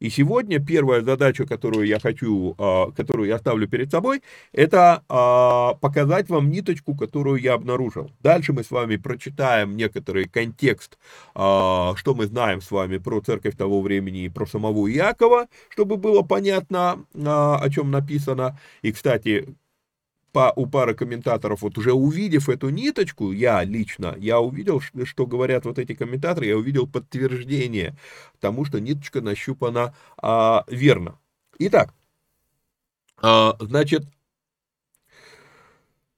И 0.02 0.10
сегодня 0.10 0.60
первая 0.60 1.04
задача, 1.04 1.46
которую 1.46 1.86
я 1.86 2.00
хочу, 2.00 2.56
а, 2.58 2.92
которую 2.92 3.30
я 3.30 3.38
ставлю 3.38 3.68
перед 3.68 3.92
собой, 3.92 4.24
это 4.52 5.04
а, 5.08 5.76
показать 5.76 6.28
вам 6.28 6.50
ниточку, 6.50 6.96
которую 6.96 7.40
я 7.40 7.54
обнаружил. 7.54 8.10
Дальше 8.20 8.52
мы 8.52 8.64
с 8.64 8.72
вами 8.72 8.96
прочитаем 8.96 9.78
некоторый 9.78 10.28
контекст, 10.28 10.98
а, 11.36 11.94
что 11.98 12.16
мы 12.16 12.26
знаем 12.26 12.62
с 12.62 12.72
вами 12.72 12.98
про 12.98 13.22
церковь 13.22 13.56
того 13.56 13.80
времени 13.82 14.24
и 14.24 14.30
про 14.30 14.48
самого 14.48 14.92
Иакова, 14.92 15.46
чтобы 15.70 15.98
было 15.98 16.24
понятно, 16.24 17.06
о 17.14 17.70
чем 17.70 17.92
написано. 17.92 18.58
И, 18.82 18.92
кстати, 18.92 19.56
по, 20.32 20.54
у 20.56 20.66
пары 20.66 20.94
комментаторов, 20.94 21.62
вот 21.62 21.78
уже 21.78 21.94
увидев 21.94 22.50
эту 22.50 22.70
ниточку, 22.70 23.32
я 23.32 23.64
лично, 23.64 24.16
я 24.18 24.40
увидел, 24.40 24.82
что 24.82 25.26
говорят 25.26 25.66
вот 25.66 25.80
эти 25.80 25.94
комментаторы, 25.94 26.48
я 26.48 26.58
увидел 26.58 26.88
подтверждение 26.88 27.96
тому, 28.40 28.66
что 28.66 28.80
ниточка 28.80 29.22
нащупана 29.22 29.94
а, 30.18 30.64
верно. 30.68 31.20
Итак, 31.60 31.94
а, 33.22 33.56
значит, 33.60 34.06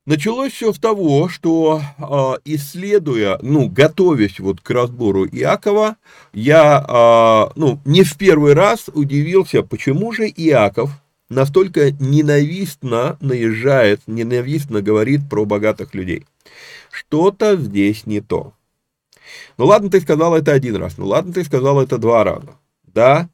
Началось 0.05 0.51
все 0.51 0.74
с 0.74 0.79
того, 0.79 1.29
что 1.29 1.82
а, 1.98 2.36
исследуя, 2.43 3.39
ну, 3.41 3.70
готовясь 3.70 4.38
вот 4.41 4.60
к 4.60 4.70
разбору 4.70 5.25
Иакова, 5.25 5.96
я, 6.34 6.84
а, 6.86 7.53
ну, 7.55 7.79
не 7.86 8.03
в 8.03 8.17
первый 8.17 8.53
раз 8.53 8.89
удивился, 8.93 9.63
почему 9.63 10.12
же 10.12 10.27
Иаков 10.27 10.91
настолько 11.33 11.91
ненавистно 11.91 13.17
наезжает, 13.21 14.01
ненавистно 14.07 14.81
говорит 14.81 15.29
про 15.29 15.45
богатых 15.45 15.93
людей. 15.93 16.25
Что-то 16.91 17.57
здесь 17.57 18.05
не 18.05 18.21
то. 18.21 18.53
Ну 19.57 19.65
ладно, 19.65 19.89
ты 19.89 20.01
сказал 20.01 20.35
это 20.35 20.51
один 20.51 20.75
раз, 20.75 20.97
ну 20.97 21.07
ладно, 21.07 21.33
ты 21.33 21.43
сказал 21.43 21.81
это 21.81 21.97
два 21.97 22.23
раза, 22.23 22.55
да, 22.83 23.29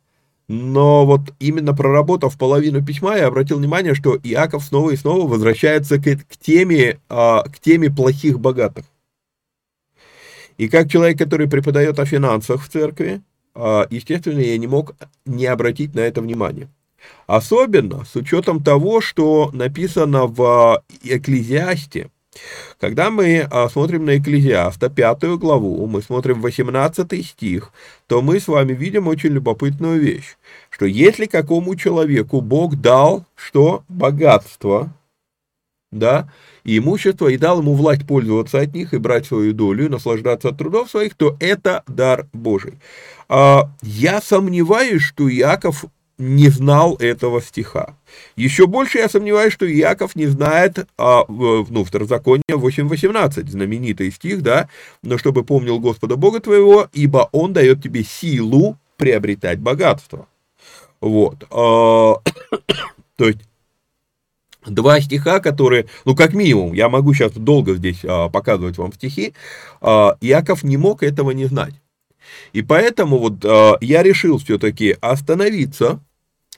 но 0.50 1.06
вот 1.06 1.22
именно 1.40 1.76
проработав 1.76 2.38
половину 2.38 2.84
письма, 2.84 3.16
я 3.16 3.28
обратил 3.28 3.60
внимание, 3.60 3.94
что 3.94 4.18
Иаков 4.18 4.64
снова 4.64 4.90
и 4.90 4.96
снова 4.96 5.28
возвращается 5.28 6.00
к, 6.00 6.04
к, 6.04 6.38
теме, 6.38 7.00
а, 7.08 7.44
к 7.44 7.60
теме 7.60 7.92
плохих 7.92 8.40
богатых. 8.40 8.86
И 10.58 10.68
как 10.68 10.90
человек, 10.90 11.20
который 11.20 11.48
преподает 11.48 12.00
о 12.00 12.06
финансах 12.06 12.64
в 12.64 12.70
церкви, 12.70 13.22
а, 13.54 13.88
естественно, 13.92 14.40
я 14.40 14.58
не 14.58 14.66
мог 14.66 14.96
не 15.26 15.46
обратить 15.46 15.94
на 15.94 16.00
это 16.00 16.20
внимание. 16.22 16.68
Особенно 17.28 18.06
с 18.06 18.16
учетом 18.16 18.64
того, 18.64 19.02
что 19.02 19.50
написано 19.54 20.26
в 20.26 20.84
Экклезиасте. 21.04 22.10
Когда 22.80 23.10
мы 23.10 23.48
а, 23.50 23.70
смотрим 23.70 24.06
на 24.06 24.18
Экклезиаста, 24.18 24.90
пятую 24.90 25.38
главу, 25.38 25.86
мы 25.88 26.02
смотрим 26.02 26.42
18 26.42 27.26
стих, 27.26 27.72
то 28.08 28.22
мы 28.22 28.40
с 28.40 28.48
вами 28.48 28.74
видим 28.74 29.08
очень 29.08 29.32
любопытную 29.32 30.00
вещь, 30.00 30.38
что 30.70 30.86
если 30.86 31.26
какому 31.26 31.76
человеку 31.76 32.42
Бог 32.42 32.76
дал 32.76 33.26
что? 33.36 33.84
Богатство, 33.90 34.94
да, 35.92 36.32
и 36.64 36.78
имущество, 36.78 37.28
и 37.28 37.38
дал 37.38 37.60
ему 37.60 37.74
власть 37.74 38.06
пользоваться 38.06 38.60
от 38.60 38.74
них 38.74 38.94
и 38.94 38.98
брать 38.98 39.26
свою 39.26 39.54
долю, 39.54 39.86
и 39.86 39.90
наслаждаться 39.90 40.50
от 40.50 40.58
трудов 40.58 40.90
своих, 40.90 41.16
то 41.16 41.36
это 41.40 41.84
дар 41.88 42.28
Божий. 42.32 42.80
А, 43.28 43.72
я 43.82 44.22
сомневаюсь, 44.22 45.02
что 45.02 45.30
Иаков 45.30 45.86
не 46.20 46.50
знал 46.50 46.98
этого 46.98 47.42
стиха. 47.42 47.96
Еще 48.36 48.68
больше 48.68 49.00
я 49.00 49.08
сомневаюсь, 49.08 49.54
что 49.54 49.66
Иаков 49.72 50.16
не 50.16 50.28
знает, 50.28 50.88
а, 50.98 51.24
ну, 51.28 51.84
второзаконие 51.86 52.44
8.18, 52.50 53.50
знаменитый 53.50 54.12
стих, 54.12 54.42
да, 54.42 54.70
но 55.02 55.18
чтобы 55.18 55.44
помнил 55.44 55.80
Господа 55.80 56.18
Бога 56.18 56.42
твоего, 56.42 56.90
ибо 56.94 57.30
Он 57.32 57.54
дает 57.54 57.82
тебе 57.82 58.04
силу 58.04 58.78
приобретать 58.98 59.60
богатство. 59.60 60.28
Вот. 61.00 61.46
А, 61.52 62.16
то 63.16 63.28
есть, 63.28 63.40
два 64.66 65.00
стиха, 65.00 65.40
которые, 65.40 65.86
ну, 66.04 66.18
как 66.18 66.34
минимум, 66.34 66.74
я 66.74 66.90
могу 66.90 67.14
сейчас 67.14 67.32
долго 67.32 67.76
здесь 67.76 68.04
а, 68.04 68.28
показывать 68.28 68.78
вам 68.78 68.92
стихи, 68.92 69.34
а, 69.80 70.18
Иаков 70.20 70.64
не 70.64 70.76
мог 70.76 71.02
этого 71.02 71.32
не 71.32 71.46
знать. 71.46 71.76
И 72.52 72.62
поэтому 72.62 73.20
вот 73.20 73.46
а, 73.46 73.78
я 73.80 74.04
решил 74.04 74.38
все-таки 74.38 74.98
остановиться 75.00 76.02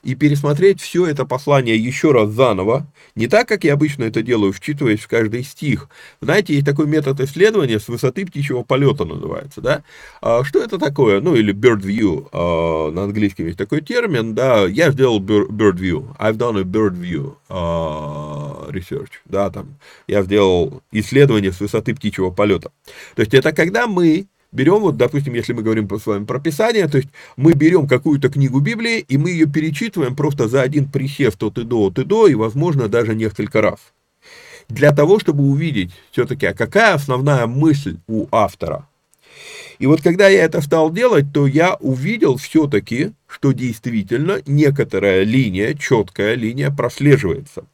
и 0.02 0.14
пересмотреть 0.14 0.80
все 0.80 1.06
это 1.06 1.24
послание 1.24 1.76
еще 1.76 2.12
раз 2.12 2.30
заново, 2.30 2.86
не 3.14 3.28
так, 3.28 3.46
как 3.46 3.64
я 3.64 3.74
обычно 3.74 4.04
это 4.04 4.22
делаю, 4.22 4.52
вчитываясь 4.52 5.00
в 5.00 5.08
каждый 5.08 5.44
стих. 5.44 5.88
Знаете, 6.20 6.54
есть 6.54 6.66
такой 6.66 6.86
метод 6.86 7.20
исследования 7.20 7.78
с 7.78 7.88
высоты 7.88 8.26
птичьего 8.26 8.62
полета 8.62 9.04
называется, 9.04 9.60
да? 9.60 9.82
А, 10.20 10.42
что 10.44 10.62
это 10.62 10.78
такое? 10.78 11.20
Ну, 11.20 11.34
или 11.36 11.54
bird 11.54 11.82
view, 11.82 12.28
а, 12.32 12.90
на 12.90 13.04
английском 13.04 13.46
есть 13.46 13.58
такой 13.58 13.80
термин, 13.80 14.34
да, 14.34 14.66
я 14.66 14.90
сделал 14.90 15.20
bird 15.20 15.76
view, 15.76 16.16
I've 16.18 16.36
done 16.36 16.58
a 16.58 16.64
bird 16.64 16.94
view 16.94 17.36
а, 17.48 18.68
research, 18.70 19.10
да, 19.24 19.50
там, 19.50 19.76
я 20.08 20.22
сделал 20.22 20.82
исследование 20.90 21.52
с 21.52 21.60
высоты 21.60 21.94
птичьего 21.94 22.30
полета. 22.30 22.72
То 23.14 23.20
есть 23.20 23.34
это 23.34 23.52
когда 23.52 23.86
мы 23.86 24.26
берем, 24.52 24.80
вот, 24.80 24.96
допустим, 24.96 25.34
если 25.34 25.52
мы 25.52 25.62
говорим 25.62 25.88
с 25.90 26.06
вами 26.06 26.24
про 26.24 26.38
Писание, 26.38 26.86
то 26.88 26.98
есть 26.98 27.08
мы 27.36 27.54
берем 27.54 27.88
какую-то 27.88 28.28
книгу 28.28 28.60
Библии, 28.60 29.00
и 29.00 29.18
мы 29.18 29.30
ее 29.30 29.46
перечитываем 29.46 30.14
просто 30.14 30.48
за 30.48 30.62
один 30.62 30.88
присев 30.88 31.36
то 31.36 31.48
и 31.48 31.64
до, 31.64 31.90
то 31.90 32.02
и 32.02 32.04
до, 32.04 32.26
и, 32.28 32.34
возможно, 32.34 32.88
даже 32.88 33.14
несколько 33.14 33.60
раз. 33.60 33.80
Для 34.68 34.92
того, 34.92 35.18
чтобы 35.18 35.44
увидеть 35.44 35.90
все-таки, 36.12 36.46
а 36.46 36.54
какая 36.54 36.94
основная 36.94 37.46
мысль 37.46 37.96
у 38.06 38.26
автора. 38.30 38.86
И 39.78 39.86
вот 39.86 40.00
когда 40.00 40.28
я 40.28 40.44
это 40.44 40.60
стал 40.60 40.92
делать, 40.92 41.26
то 41.32 41.46
я 41.46 41.74
увидел 41.74 42.36
все-таки, 42.36 43.12
что 43.26 43.52
действительно 43.52 44.40
некоторая 44.46 45.24
линия, 45.24 45.74
четкая 45.74 46.34
линия 46.34 46.70
прослеживается. 46.70 47.64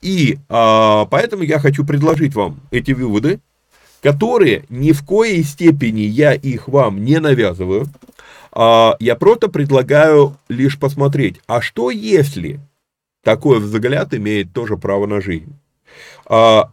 И 0.00 0.38
а, 0.48 1.06
поэтому 1.06 1.42
я 1.42 1.58
хочу 1.58 1.84
предложить 1.84 2.34
вам 2.34 2.60
эти 2.70 2.92
выводы, 2.92 3.40
которые 4.02 4.64
ни 4.68 4.92
в 4.92 5.04
коей 5.04 5.42
степени 5.42 6.02
я 6.02 6.32
их 6.32 6.68
вам 6.68 7.04
не 7.04 7.20
навязываю, 7.20 7.86
а 8.52 8.96
я 8.98 9.14
просто 9.14 9.48
предлагаю 9.48 10.36
лишь 10.48 10.78
посмотреть, 10.78 11.40
а 11.46 11.60
что 11.60 11.90
если 11.90 12.60
такой 13.22 13.60
взгляд 13.60 14.14
имеет 14.14 14.52
тоже 14.52 14.76
право 14.76 15.06
на 15.06 15.20
жизнь. 15.20 15.54
А, 16.26 16.72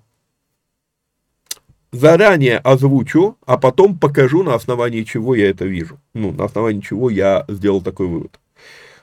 заранее 1.92 2.58
озвучу, 2.60 3.38
а 3.46 3.58
потом 3.58 3.98
покажу, 3.98 4.44
на 4.44 4.56
основании 4.56 5.04
чего 5.04 5.36
я 5.36 5.50
это 5.50 5.66
вижу. 5.66 6.00
Ну, 6.14 6.32
на 6.32 6.46
основании 6.46 6.82
чего 6.82 7.10
я 7.10 7.46
сделал 7.48 7.82
такой 7.82 8.08
вывод. 8.08 8.40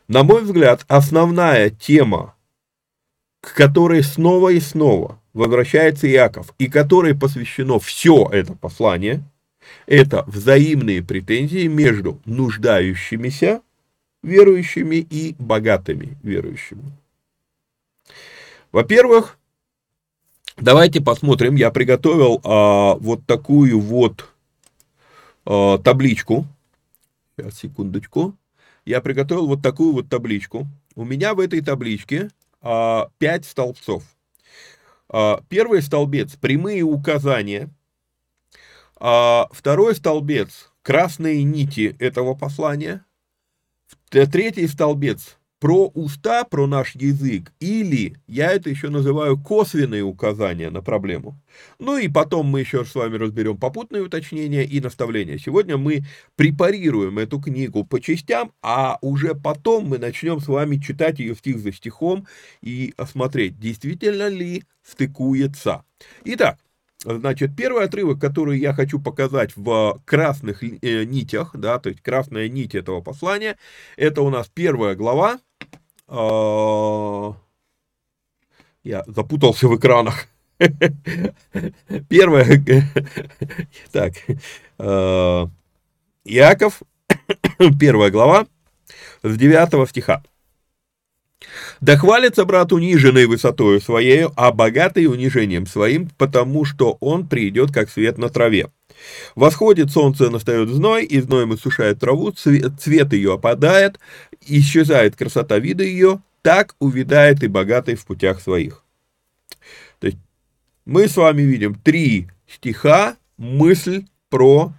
На 0.08 0.22
мой 0.22 0.42
взгляд, 0.42 0.84
основная 0.88 1.70
тема, 1.70 2.34
к 3.40 3.54
которой 3.54 4.02
снова 4.02 4.50
и 4.50 4.60
снова 4.60 5.18
возвращается 5.34 6.10
Иаков, 6.10 6.54
и 6.58 6.68
которой 6.68 7.14
посвящено 7.14 7.78
все 7.78 8.28
это 8.32 8.54
послание, 8.54 9.22
это 9.86 10.24
взаимные 10.26 11.02
претензии 11.02 11.66
между 11.66 12.20
нуждающимися 12.24 13.60
верующими 14.22 14.96
и 14.96 15.34
богатыми 15.38 16.16
верующими. 16.22 16.84
Во-первых, 18.72 19.38
давайте 20.56 21.00
посмотрим, 21.00 21.56
я 21.56 21.70
приготовил 21.70 22.40
а, 22.42 22.94
вот 22.94 23.26
такую 23.26 23.78
вот 23.80 24.28
а, 25.44 25.78
табличку. 25.78 26.46
Сейчас, 27.36 27.58
секундочку. 27.58 28.34
Я 28.84 29.00
приготовил 29.00 29.46
вот 29.46 29.62
такую 29.62 29.92
вот 29.92 30.08
табличку. 30.08 30.66
У 30.94 31.04
меня 31.04 31.34
в 31.34 31.40
этой 31.40 31.60
табличке 31.60 32.30
а, 32.60 33.10
5 33.18 33.44
столбцов. 33.44 34.04
А, 35.16 35.40
первый 35.48 35.80
столбец– 35.80 36.34
прямые 36.40 36.82
указания. 36.82 37.70
А, 38.96 39.46
второй 39.52 39.94
столбец– 39.94 40.72
красные 40.82 41.44
нити 41.44 41.94
этого 42.00 42.34
послания. 42.34 43.06
Третий 44.08 44.66
столбец– 44.66 45.38
про 45.64 45.90
уста, 45.94 46.44
про 46.44 46.66
наш 46.66 46.94
язык, 46.94 47.50
или 47.58 48.18
я 48.26 48.52
это 48.52 48.68
еще 48.68 48.90
называю 48.90 49.38
косвенные 49.38 50.02
указания 50.02 50.68
на 50.68 50.82
проблему. 50.82 51.40
Ну 51.78 51.96
и 51.96 52.06
потом 52.06 52.48
мы 52.48 52.60
еще 52.60 52.84
с 52.84 52.94
вами 52.94 53.16
разберем 53.16 53.56
попутные 53.56 54.02
уточнения 54.02 54.64
и 54.64 54.78
наставления. 54.82 55.38
Сегодня 55.38 55.78
мы 55.78 56.04
препарируем 56.36 57.18
эту 57.18 57.40
книгу 57.40 57.82
по 57.82 57.98
частям, 57.98 58.52
а 58.60 58.98
уже 59.00 59.34
потом 59.34 59.86
мы 59.86 59.96
начнем 59.96 60.38
с 60.38 60.48
вами 60.48 60.76
читать 60.76 61.18
ее 61.18 61.34
стих 61.34 61.58
за 61.58 61.72
стихом 61.72 62.26
и 62.60 62.92
осмотреть, 62.98 63.58
действительно 63.58 64.28
ли 64.28 64.64
стыкуется. 64.82 65.86
Итак, 66.26 66.58
Значит, 67.06 67.54
первый 67.54 67.84
отрывок, 67.84 68.18
который 68.18 68.58
я 68.58 68.72
хочу 68.72 68.98
показать 68.98 69.54
в 69.56 70.00
красных 70.06 70.62
э, 70.62 71.04
нитях, 71.04 71.50
да, 71.54 71.78
то 71.78 71.90
есть 71.90 72.00
красная 72.00 72.48
нить 72.48 72.74
этого 72.74 73.02
послания, 73.02 73.58
это 73.96 74.22
у 74.22 74.30
нас 74.30 74.48
первая 74.48 74.94
глава. 74.94 75.38
Э, 76.08 77.32
я 78.82 79.04
запутался 79.06 79.68
в 79.68 79.76
экранах. 79.76 80.26
Первая, 82.08 82.62
так, 83.92 84.12
э, 84.78 85.46
Иаков, 86.24 86.82
первая 87.80 88.10
глава, 88.10 88.46
с 89.22 89.36
9 89.36 89.88
стиха. 89.88 90.22
Да 91.80 91.96
хвалится 91.96 92.44
брат 92.44 92.72
униженной 92.72 93.26
высотою 93.26 93.80
своею, 93.80 94.32
а 94.36 94.52
богатый 94.52 95.06
унижением 95.06 95.66
своим, 95.66 96.08
потому 96.16 96.64
что 96.64 96.96
он 97.00 97.26
придет, 97.26 97.72
как 97.72 97.90
свет 97.90 98.16
на 98.16 98.28
траве. 98.28 98.68
Восходит 99.34 99.90
солнце, 99.90 100.30
настает 100.30 100.68
зной, 100.68 101.04
и 101.04 101.20
зноем 101.20 101.54
иссушает 101.54 102.00
траву, 102.00 102.30
цвет, 102.30 102.80
цвет 102.80 103.12
ее 103.12 103.34
опадает, 103.34 103.98
исчезает 104.46 105.16
красота 105.16 105.58
вида 105.58 105.84
ее, 105.84 106.20
так 106.42 106.74
увядает 106.78 107.42
и 107.42 107.48
богатый 107.48 107.94
в 107.94 108.04
путях 108.04 108.40
своих. 108.40 108.84
То 109.98 110.08
есть 110.08 110.18
мы 110.84 111.08
с 111.08 111.16
вами 111.16 111.42
видим 111.42 111.74
три 111.74 112.28
стиха, 112.46 113.16
мысль 113.36 114.04
про 114.28 114.72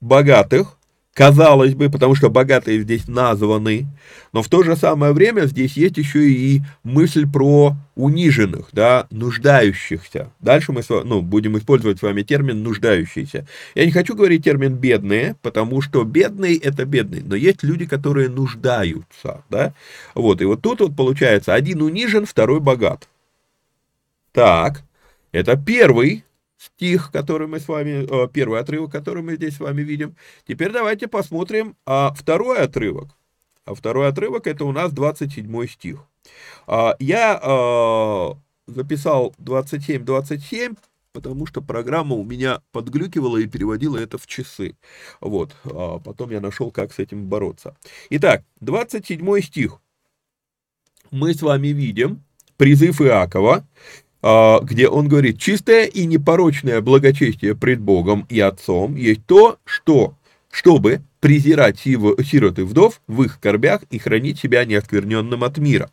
богатых, 0.00 0.77
казалось 1.18 1.74
бы, 1.74 1.90
потому 1.90 2.14
что 2.14 2.30
богатые 2.30 2.80
здесь 2.82 3.08
названы, 3.08 3.88
но 4.32 4.40
в 4.40 4.48
то 4.48 4.62
же 4.62 4.76
самое 4.76 5.12
время 5.12 5.46
здесь 5.46 5.72
есть 5.72 5.96
еще 5.96 6.30
и 6.30 6.62
мысль 6.84 7.26
про 7.28 7.74
униженных, 7.96 8.68
да, 8.70 9.08
нуждающихся. 9.10 10.30
Дальше 10.38 10.70
мы 10.70 10.82
ну, 10.88 11.20
будем 11.20 11.58
использовать 11.58 11.98
с 11.98 12.02
вами 12.02 12.22
термин 12.22 12.62
нуждающийся. 12.62 13.48
Я 13.74 13.84
не 13.84 13.90
хочу 13.90 14.14
говорить 14.14 14.44
термин 14.44 14.76
бедные, 14.76 15.34
потому 15.42 15.80
что 15.80 16.04
бедный 16.04 16.54
это 16.54 16.84
бедный, 16.84 17.22
но 17.24 17.34
есть 17.34 17.64
люди, 17.64 17.84
которые 17.84 18.28
нуждаются, 18.28 19.42
да. 19.50 19.74
Вот, 20.14 20.40
и 20.40 20.44
вот 20.44 20.62
тут 20.62 20.78
вот 20.78 20.94
получается 20.94 21.52
один 21.52 21.82
унижен, 21.82 22.26
второй 22.26 22.60
богат. 22.60 23.08
Так, 24.30 24.84
это 25.32 25.56
первый 25.56 26.22
стих, 26.58 27.10
который 27.12 27.46
мы 27.46 27.60
с 27.60 27.68
вами, 27.68 28.04
э, 28.04 28.28
первый 28.28 28.60
отрывок, 28.60 28.90
который 28.90 29.22
мы 29.22 29.36
здесь 29.36 29.56
с 29.56 29.60
вами 29.60 29.82
видим. 29.82 30.16
Теперь 30.46 30.72
давайте 30.72 31.06
посмотрим 31.06 31.76
а, 31.86 32.12
второй 32.12 32.58
отрывок. 32.58 33.08
А 33.64 33.74
второй 33.74 34.08
отрывок 34.08 34.46
это 34.46 34.64
у 34.64 34.72
нас 34.72 34.92
27 34.92 35.66
стих. 35.68 36.00
А, 36.66 36.96
я 36.98 37.38
а, 37.40 38.36
записал 38.66 39.34
27-27 39.38 40.76
потому 41.10 41.46
что 41.46 41.60
программа 41.62 42.14
у 42.14 42.22
меня 42.22 42.62
подглюкивала 42.70 43.38
и 43.38 43.48
переводила 43.48 43.96
это 43.96 44.18
в 44.18 44.26
часы. 44.28 44.76
Вот, 45.20 45.56
потом 45.64 46.30
я 46.30 46.40
нашел, 46.40 46.70
как 46.70 46.92
с 46.92 47.00
этим 47.00 47.26
бороться. 47.26 47.76
Итак, 48.10 48.44
27 48.60 49.40
стих. 49.40 49.80
Мы 51.10 51.34
с 51.34 51.42
вами 51.42 51.68
видим 51.68 52.22
призыв 52.56 53.00
Иакова, 53.00 53.66
где 54.20 54.88
он 54.88 55.08
говорит, 55.08 55.38
чистое 55.38 55.84
и 55.84 56.04
непорочное 56.04 56.80
благочестие 56.80 57.54
пред 57.54 57.80
Богом 57.80 58.26
и 58.28 58.40
Отцом 58.40 58.96
есть 58.96 59.24
то, 59.26 59.58
что, 59.64 60.14
чтобы 60.50 61.02
презирать 61.20 61.78
сирот 61.78 62.58
и 62.58 62.62
вдов 62.62 63.00
в 63.06 63.22
их 63.22 63.40
корбях 63.40 63.82
и 63.90 63.98
хранить 63.98 64.38
себя 64.38 64.64
неоскверненным 64.64 65.44
от 65.44 65.58
мира. 65.58 65.90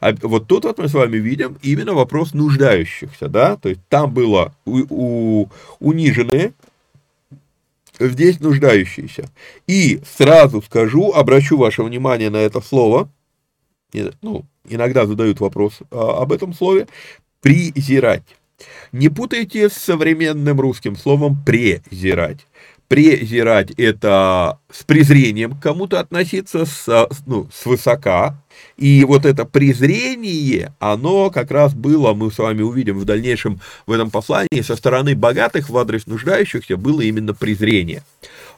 А 0.00 0.14
вот 0.22 0.46
тут 0.46 0.64
вот 0.64 0.78
мы 0.78 0.88
с 0.88 0.94
вами 0.94 1.16
видим 1.16 1.58
именно 1.62 1.94
вопрос 1.94 2.34
нуждающихся, 2.34 3.28
да, 3.28 3.56
то 3.56 3.68
есть 3.68 3.80
там 3.88 4.12
было 4.12 4.54
у, 4.64 4.82
у, 4.88 5.50
униженные, 5.78 6.52
здесь 7.98 8.40
нуждающиеся. 8.40 9.30
И 9.66 10.00
сразу 10.16 10.62
скажу, 10.62 11.12
обращу 11.12 11.56
ваше 11.56 11.82
внимание 11.82 12.30
на 12.30 12.38
это 12.38 12.60
слово, 12.60 13.08
ну, 14.22 14.44
иногда 14.68 15.06
задают 15.06 15.38
вопрос 15.38 15.78
а, 15.92 16.22
об 16.22 16.32
этом 16.32 16.52
слове, 16.52 16.88
презирать. 17.44 18.22
Не 18.92 19.10
путайте 19.10 19.68
с 19.68 19.74
современным 19.74 20.58
русским 20.60 20.96
словом 20.96 21.36
презирать. 21.44 22.46
Презирать– 22.88 23.70
это 23.76 24.58
с 24.72 24.82
презрением 24.84 25.54
к 25.54 25.62
кому-то 25.62 26.00
относиться, 26.00 26.64
с, 26.64 27.08
ну, 27.26 27.46
свысока. 27.52 28.42
И 28.78 29.04
вот 29.04 29.26
это 29.26 29.44
презрение, 29.44 30.74
оно 30.78 31.30
как 31.30 31.50
раз 31.50 31.74
было, 31.74 32.14
мы 32.14 32.30
с 32.32 32.38
вами 32.38 32.62
увидим 32.62 32.98
в 32.98 33.04
дальнейшем 33.04 33.60
в 33.86 33.92
этом 33.92 34.10
послании, 34.10 34.62
со 34.62 34.74
стороны 34.74 35.14
богатых 35.14 35.68
в 35.68 35.76
адрес 35.76 36.06
нуждающихся 36.06 36.78
было 36.78 37.02
именно 37.02 37.34
презрение. 37.34 38.04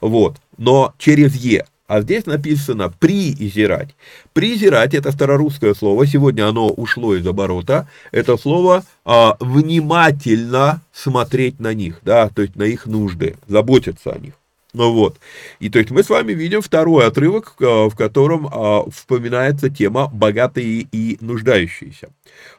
Вот. 0.00 0.36
Но 0.58 0.94
через 0.98 1.34
«е». 1.34 1.66
А 1.86 2.00
здесь 2.00 2.26
написано 2.26 2.88
«презирать». 2.90 3.94
«Презирать»— 4.32 4.94
это 4.94 5.12
старорусское 5.12 5.74
слово, 5.74 6.06
сегодня 6.06 6.48
оно 6.48 6.68
ушло 6.68 7.14
из 7.14 7.26
оборота. 7.26 7.88
Это 8.10 8.36
слово 8.36 8.84
а, 9.04 9.36
«внимательно 9.40 10.80
смотреть 10.92 11.60
на 11.60 11.74
них», 11.74 12.00
да, 12.02 12.28
то 12.28 12.42
есть 12.42 12.56
на 12.56 12.64
их 12.64 12.86
нужды, 12.86 13.36
заботиться 13.46 14.12
о 14.12 14.18
них. 14.18 14.34
Ну 14.76 14.92
вот. 14.92 15.16
И 15.58 15.70
то 15.70 15.78
есть 15.78 15.90
мы 15.90 16.02
с 16.02 16.10
вами 16.10 16.32
видим 16.32 16.60
второй 16.60 17.06
отрывок, 17.06 17.54
а, 17.60 17.88
в 17.88 17.96
котором 17.96 18.46
а, 18.46 18.84
вспоминается 18.90 19.70
тема 19.70 20.08
«богатые 20.12 20.86
и 20.92 21.16
нуждающиеся». 21.20 22.10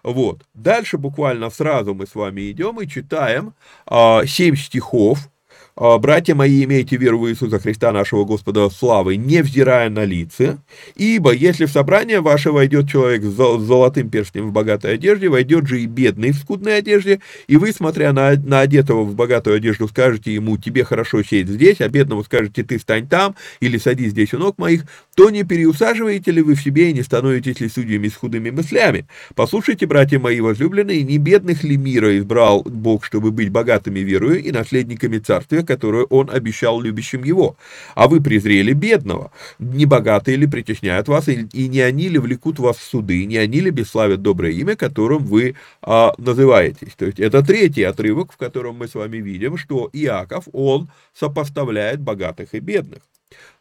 Вот. 0.02 0.40
Дальше 0.56 0.98
буквально 0.98 1.52
сразу 1.52 1.94
мы 1.94 2.08
с 2.08 2.16
вами 2.16 2.50
идем 2.50 2.82
и 2.82 2.88
читаем 2.88 3.54
а, 3.86 4.26
7 4.26 4.56
стихов, 4.56 5.30
«Братья 5.80 6.34
мои, 6.34 6.64
имейте 6.64 6.98
веру 6.98 7.20
в 7.20 7.30
Иисуса 7.30 7.60
Христа, 7.60 7.92
нашего 7.92 8.26
Господа 8.26 8.68
славы, 8.72 9.16
невзирая 9.16 9.92
на 9.92 10.06
лица, 10.06 10.58
ибо 10.96 11.32
если 11.32 11.66
в 11.66 11.72
собрание 11.72 12.20
ваше 12.20 12.52
войдет 12.52 12.90
человек 12.90 13.22
с 13.24 13.36
золотым 13.36 14.10
перстнем 14.10 14.48
в 14.48 14.52
богатой 14.52 14.96
одежде, 14.96 15.30
войдет 15.30 15.68
же 15.68 15.80
и 15.80 15.86
бедный 15.86 16.32
в 16.32 16.38
скудной 16.38 16.80
одежде, 16.80 17.20
и 17.48 17.58
вы, 17.58 17.72
смотря 17.74 18.12
на, 18.12 18.34
на 18.34 18.62
одетого 18.62 19.04
в 19.04 19.14
богатую 19.14 19.58
одежду, 19.58 19.88
скажете 19.88 20.34
ему, 20.34 20.58
тебе 20.58 20.84
хорошо 20.84 21.22
сесть 21.22 21.50
здесь, 21.50 21.80
а 21.80 21.90
бедному 21.90 22.24
скажете, 22.24 22.64
ты 22.64 22.80
стань 22.80 23.08
там, 23.08 23.36
или 23.60 23.78
садись 23.78 24.14
здесь 24.14 24.34
у 24.34 24.40
ног 24.40 24.58
моих, 24.58 24.84
то 25.18 25.32
не 25.32 25.44
переусаживаете 25.44 26.30
ли 26.30 26.44
вы 26.44 26.54
в 26.54 26.62
себе 26.62 26.92
и 26.92 26.94
не 26.94 27.02
становитесь 27.02 27.60
ли 27.60 27.70
судьями 27.70 28.08
с 28.08 28.16
худыми 28.16 28.52
мыслями? 28.52 29.08
Послушайте, 29.34 29.88
братья 29.88 30.20
мои 30.20 30.40
возлюбленные, 30.42 31.02
не 31.02 31.18
бедных 31.18 31.64
ли 31.64 31.76
мира 31.76 32.16
избрал 32.20 32.62
Бог, 32.62 33.04
чтобы 33.04 33.32
быть 33.32 33.50
богатыми 33.50 34.02
верою 34.02 34.44
и 34.44 34.52
наследниками 34.52 35.18
царствия, 35.18 35.64
которую 35.64 36.06
он 36.12 36.30
обещал 36.30 36.80
любящим 36.80 37.24
его. 37.24 37.58
А 37.96 38.08
вы 38.08 38.22
презрели 38.22 38.74
бедного. 38.74 39.32
Не 39.58 39.88
богатые 39.88 40.38
ли 40.38 40.46
притесняют 40.46 41.08
вас, 41.08 41.28
и 41.28 41.68
не 41.68 41.82
они 41.82 42.10
ли 42.10 42.20
влекут 42.20 42.60
вас 42.60 42.78
в 42.78 42.84
суды, 42.84 43.26
не 43.26 43.38
они 43.38 43.60
ли 43.60 43.72
бесславят 43.72 44.22
доброе 44.22 44.52
имя, 44.52 44.76
которым 44.76 45.26
вы 45.26 45.56
а, 45.82 46.14
называетесь. 46.20 46.94
То 46.96 47.08
есть 47.08 47.20
это 47.20 47.42
третий 47.42 47.82
отрывок, 47.82 48.34
в 48.34 48.38
котором 48.38 48.76
мы 48.76 48.88
с 48.88 48.94
вами 48.94 49.18
видим, 49.18 49.58
что 49.58 49.90
Иаков, 49.94 50.44
он 50.54 50.90
сопоставляет 51.16 52.02
богатых 52.02 52.54
и 52.54 52.60
бедных. 52.60 53.02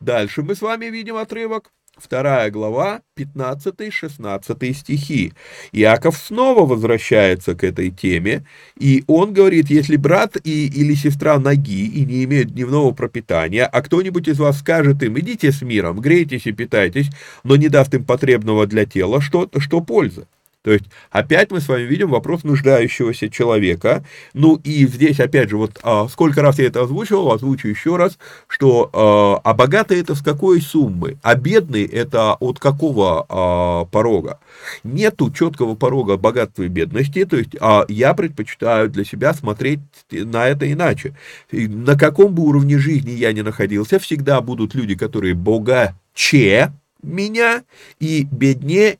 Дальше 0.00 0.42
мы 0.42 0.54
с 0.54 0.62
вами 0.62 0.86
видим 0.86 1.16
отрывок, 1.16 1.72
Вторая 1.96 2.50
глава, 2.50 3.00
15-16 3.16 4.74
стихи. 4.74 5.32
Иаков 5.72 6.18
снова 6.18 6.66
возвращается 6.66 7.54
к 7.54 7.64
этой 7.64 7.90
теме, 7.90 8.44
и 8.78 9.02
он 9.06 9.32
говорит, 9.32 9.70
если 9.70 9.96
брат 9.96 10.36
и, 10.44 10.66
или 10.66 10.94
сестра 10.94 11.38
ноги 11.38 11.86
и 11.86 12.04
не 12.04 12.24
имеют 12.24 12.50
дневного 12.50 12.92
пропитания, 12.92 13.64
а 13.64 13.80
кто-нибудь 13.80 14.28
из 14.28 14.38
вас 14.38 14.58
скажет 14.58 15.02
им, 15.02 15.18
идите 15.18 15.50
с 15.50 15.62
миром, 15.62 15.98
грейтесь 15.98 16.46
и 16.46 16.52
питайтесь, 16.52 17.08
но 17.44 17.56
не 17.56 17.70
даст 17.70 17.94
им 17.94 18.04
потребного 18.04 18.66
для 18.66 18.84
тела, 18.84 19.22
что, 19.22 19.48
что 19.56 19.80
польза? 19.80 20.28
То 20.66 20.72
есть 20.72 20.86
опять 21.12 21.52
мы 21.52 21.60
с 21.60 21.68
вами 21.68 21.84
видим 21.84 22.10
вопрос 22.10 22.42
нуждающегося 22.42 23.28
человека. 23.28 24.04
Ну 24.34 24.60
и 24.64 24.84
здесь 24.88 25.20
опять 25.20 25.48
же, 25.48 25.58
вот 25.58 25.78
а, 25.84 26.08
сколько 26.08 26.42
раз 26.42 26.58
я 26.58 26.66
это 26.66 26.82
озвучивал, 26.82 27.30
озвучу 27.30 27.68
еще 27.68 27.94
раз, 27.94 28.18
что 28.48 28.90
а, 28.92 29.40
а 29.48 29.54
богатый 29.54 30.00
это 30.00 30.16
с 30.16 30.22
какой 30.22 30.60
суммы, 30.60 31.18
а 31.22 31.36
бедный 31.36 31.84
это 31.84 32.34
от 32.34 32.58
какого 32.58 33.26
а, 33.28 33.84
порога. 33.84 34.40
Нету 34.82 35.30
четкого 35.30 35.76
порога 35.76 36.16
богатства 36.16 36.64
и 36.64 36.68
бедности, 36.68 37.24
то 37.24 37.36
есть 37.36 37.54
а, 37.60 37.84
я 37.86 38.12
предпочитаю 38.14 38.90
для 38.90 39.04
себя 39.04 39.34
смотреть 39.34 39.78
на 40.10 40.48
это 40.48 40.68
иначе. 40.72 41.14
И 41.52 41.68
на 41.68 41.96
каком 41.96 42.34
бы 42.34 42.42
уровне 42.42 42.76
жизни 42.76 43.12
я 43.12 43.32
ни 43.32 43.42
находился, 43.42 44.00
всегда 44.00 44.40
будут 44.40 44.74
люди, 44.74 44.96
которые 44.96 45.34
богаче, 45.34 46.72
меня 47.02 47.62
и 48.00 48.26
беднее 48.30 48.98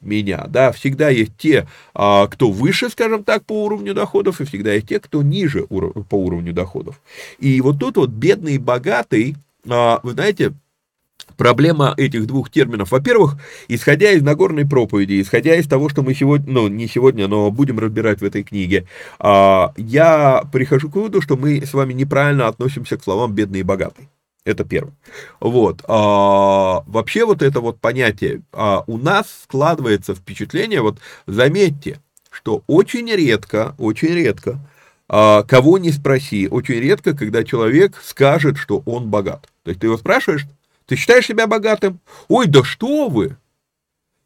меня, 0.00 0.46
да, 0.48 0.72
всегда 0.72 1.08
есть 1.08 1.36
те, 1.38 1.66
а, 1.94 2.26
кто 2.26 2.50
выше, 2.50 2.90
скажем 2.90 3.24
так, 3.24 3.44
по 3.44 3.64
уровню 3.64 3.94
доходов, 3.94 4.40
и 4.40 4.44
всегда 4.44 4.74
есть 4.74 4.88
те, 4.88 5.00
кто 5.00 5.22
ниже 5.22 5.66
по 5.66 6.14
уровню 6.14 6.52
доходов. 6.52 7.00
И 7.38 7.60
вот 7.60 7.78
тут 7.78 7.96
вот 7.96 8.10
бедный 8.10 8.54
и 8.54 8.58
богатый, 8.58 9.36
а, 9.68 10.00
вы 10.02 10.12
знаете, 10.12 10.52
проблема 11.36 11.94
этих 11.96 12.26
двух 12.26 12.50
терминов. 12.50 12.90
Во-первых, 12.90 13.36
исходя 13.68 14.10
из 14.12 14.22
Нагорной 14.22 14.66
проповеди, 14.66 15.20
исходя 15.20 15.54
из 15.56 15.66
того, 15.66 15.88
что 15.88 16.02
мы 16.02 16.14
сегодня, 16.14 16.52
ну, 16.52 16.68
не 16.68 16.86
сегодня, 16.86 17.28
но 17.28 17.50
будем 17.50 17.78
разбирать 17.78 18.20
в 18.20 18.24
этой 18.24 18.42
книге, 18.42 18.86
а, 19.18 19.72
я 19.76 20.44
прихожу 20.52 20.90
к 20.90 20.96
выводу, 20.96 21.20
что 21.22 21.36
мы 21.36 21.64
с 21.64 21.72
вами 21.72 21.92
неправильно 21.94 22.46
относимся 22.46 22.96
к 22.96 23.04
словам 23.04 23.34
«бедный 23.34 23.60
и 23.60 23.64
богатый». 23.64 24.08
Это 24.44 24.64
первое. 24.64 24.94
Вот. 25.38 25.82
А, 25.86 26.82
вообще 26.86 27.24
вот 27.24 27.42
это 27.42 27.60
вот 27.60 27.78
понятие, 27.78 28.42
а, 28.52 28.84
у 28.86 28.96
нас 28.96 29.26
складывается 29.44 30.14
впечатление, 30.14 30.80
вот 30.80 30.98
заметьте, 31.26 32.00
что 32.30 32.62
очень 32.66 33.10
редко, 33.10 33.74
очень 33.78 34.08
редко, 34.14 34.58
а, 35.08 35.42
кого 35.42 35.76
не 35.78 35.92
спроси, 35.92 36.48
очень 36.48 36.76
редко, 36.76 37.14
когда 37.14 37.44
человек 37.44 38.00
скажет, 38.02 38.56
что 38.56 38.82
он 38.86 39.08
богат. 39.10 39.48
То 39.64 39.70
есть 39.70 39.80
ты 39.80 39.88
его 39.88 39.98
спрашиваешь, 39.98 40.46
ты 40.86 40.96
считаешь 40.96 41.26
себя 41.26 41.46
богатым? 41.46 42.00
Ой, 42.28 42.46
да 42.46 42.64
что 42.64 43.08
вы! 43.08 43.36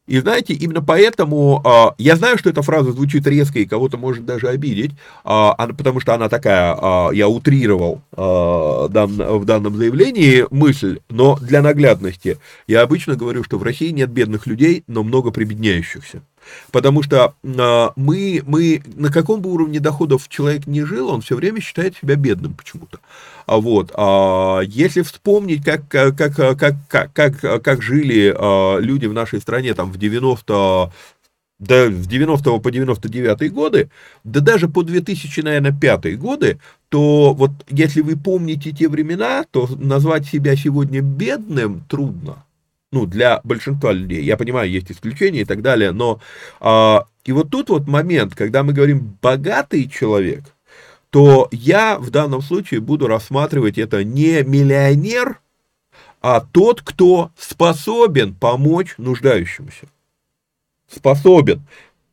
И 0.06 0.18
знаете, 0.18 0.52
именно 0.52 0.82
поэтому 0.82 1.62
а, 1.64 1.94
я 1.96 2.16
знаю, 2.16 2.36
что 2.36 2.50
эта 2.50 2.60
фраза 2.60 2.92
звучит 2.92 3.26
резко 3.26 3.58
и 3.58 3.64
кого-то 3.64 3.96
может 3.96 4.26
даже 4.26 4.48
обидеть, 4.48 4.92
а, 5.24 5.54
потому 5.68 5.98
что 5.98 6.14
она 6.14 6.28
такая, 6.28 6.76
а, 6.78 7.10
я 7.12 7.26
утрировал 7.28 8.02
в 8.12 8.88
данном 8.88 9.76
заявлении 9.76 10.44
мысль, 10.50 11.00
но 11.08 11.36
для 11.36 11.62
наглядности 11.62 12.38
я 12.66 12.82
обычно 12.82 13.16
говорю, 13.16 13.42
что 13.44 13.58
в 13.58 13.62
России 13.62 13.90
нет 13.90 14.10
бедных 14.10 14.46
людей, 14.46 14.84
но 14.86 15.02
много 15.02 15.30
прибедняющихся. 15.30 16.22
Потому 16.70 17.02
что 17.02 17.34
э, 17.42 17.88
мы, 17.96 18.42
мы 18.46 18.82
на 18.96 19.10
каком 19.10 19.40
бы 19.40 19.52
уровне 19.52 19.80
доходов 19.80 20.28
человек 20.28 20.66
не 20.66 20.84
жил, 20.84 21.08
он 21.08 21.20
все 21.20 21.36
время 21.36 21.60
считает 21.60 21.96
себя 21.96 22.16
бедным 22.16 22.54
почему-то. 22.54 22.98
А 23.46 23.58
вот, 23.58 23.92
а 23.94 24.60
если 24.60 25.02
вспомнить, 25.02 25.62
как, 25.64 25.86
как, 25.88 26.16
как, 26.16 26.36
как, 26.88 27.12
как, 27.12 27.62
как 27.62 27.82
жили 27.82 28.34
а, 28.36 28.78
люди 28.78 29.06
в 29.06 29.12
нашей 29.12 29.40
стране 29.40 29.74
там 29.74 29.92
в 29.92 29.98
90 29.98 30.92
да, 31.60 31.86
с 31.86 32.06
90 32.06 32.58
по 32.58 32.70
99 32.70 33.52
годы, 33.52 33.90
да 34.24 34.40
даже 34.40 34.68
по 34.68 34.82
2000, 34.82 35.40
наверное, 35.40 35.72
5 35.72 36.18
годы, 36.18 36.58
то 36.88 37.32
вот 37.32 37.50
если 37.70 38.00
вы 38.00 38.16
помните 38.16 38.72
те 38.72 38.88
времена, 38.88 39.44
то 39.50 39.68
назвать 39.78 40.26
себя 40.26 40.56
сегодня 40.56 41.00
бедным 41.00 41.84
трудно 41.88 42.43
ну, 42.94 43.06
для 43.06 43.40
большинства 43.42 43.92
людей. 43.92 44.22
Я 44.22 44.36
понимаю, 44.36 44.70
есть 44.70 44.90
исключения 44.92 45.40
и 45.40 45.44
так 45.44 45.62
далее, 45.62 45.90
но 45.90 46.20
а, 46.60 47.06
и 47.24 47.32
вот 47.32 47.50
тут 47.50 47.68
вот 47.70 47.88
момент, 47.88 48.36
когда 48.36 48.62
мы 48.62 48.72
говорим 48.72 49.18
богатый 49.20 49.88
человек, 49.88 50.44
то 51.10 51.48
я 51.50 51.98
в 51.98 52.10
данном 52.10 52.40
случае 52.40 52.80
буду 52.80 53.08
рассматривать 53.08 53.78
это 53.78 54.04
не 54.04 54.44
миллионер, 54.44 55.40
а 56.22 56.40
тот, 56.40 56.82
кто 56.82 57.32
способен 57.36 58.32
помочь 58.32 58.94
нуждающимся. 58.96 59.88
Способен. 60.88 61.62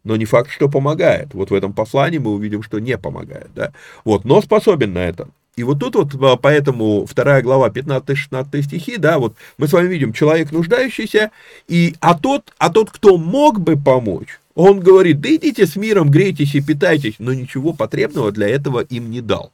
но 0.03 0.15
не 0.15 0.25
факт, 0.25 0.49
что 0.49 0.67
помогает. 0.67 1.35
Вот 1.35 1.51
в 1.51 1.53
этом 1.53 1.73
послании 1.73 2.17
мы 2.17 2.31
увидим, 2.31 2.63
что 2.63 2.79
не 2.79 2.97
помогает, 2.97 3.51
да. 3.53 3.71
Вот, 4.03 4.25
но 4.25 4.41
способен 4.41 4.93
на 4.93 4.99
это. 4.99 5.29
И 5.55 5.63
вот 5.63 5.79
тут 5.79 5.95
вот 5.95 6.15
а, 6.23 6.37
поэтому 6.37 7.05
вторая 7.05 7.41
глава 7.41 7.69
15-16 7.69 8.61
стихи, 8.61 8.97
да, 8.97 9.19
вот 9.19 9.35
мы 9.57 9.67
с 9.67 9.73
вами 9.73 9.87
видим 9.87 10.13
человек 10.13 10.51
нуждающийся, 10.51 11.31
и, 11.67 11.95
а, 11.99 12.17
тот, 12.17 12.53
а 12.57 12.69
тот, 12.69 12.89
кто 12.89 13.17
мог 13.17 13.59
бы 13.59 13.75
помочь, 13.75 14.39
он 14.55 14.79
говорит, 14.79 15.19
да 15.19 15.35
идите 15.35 15.65
с 15.65 15.75
миром, 15.75 16.09
грейтесь 16.09 16.55
и 16.55 16.61
питайтесь, 16.61 17.15
но 17.19 17.33
ничего 17.33 17.73
потребного 17.73 18.31
для 18.31 18.47
этого 18.47 18.81
им 18.81 19.11
не 19.11 19.21
дал. 19.21 19.51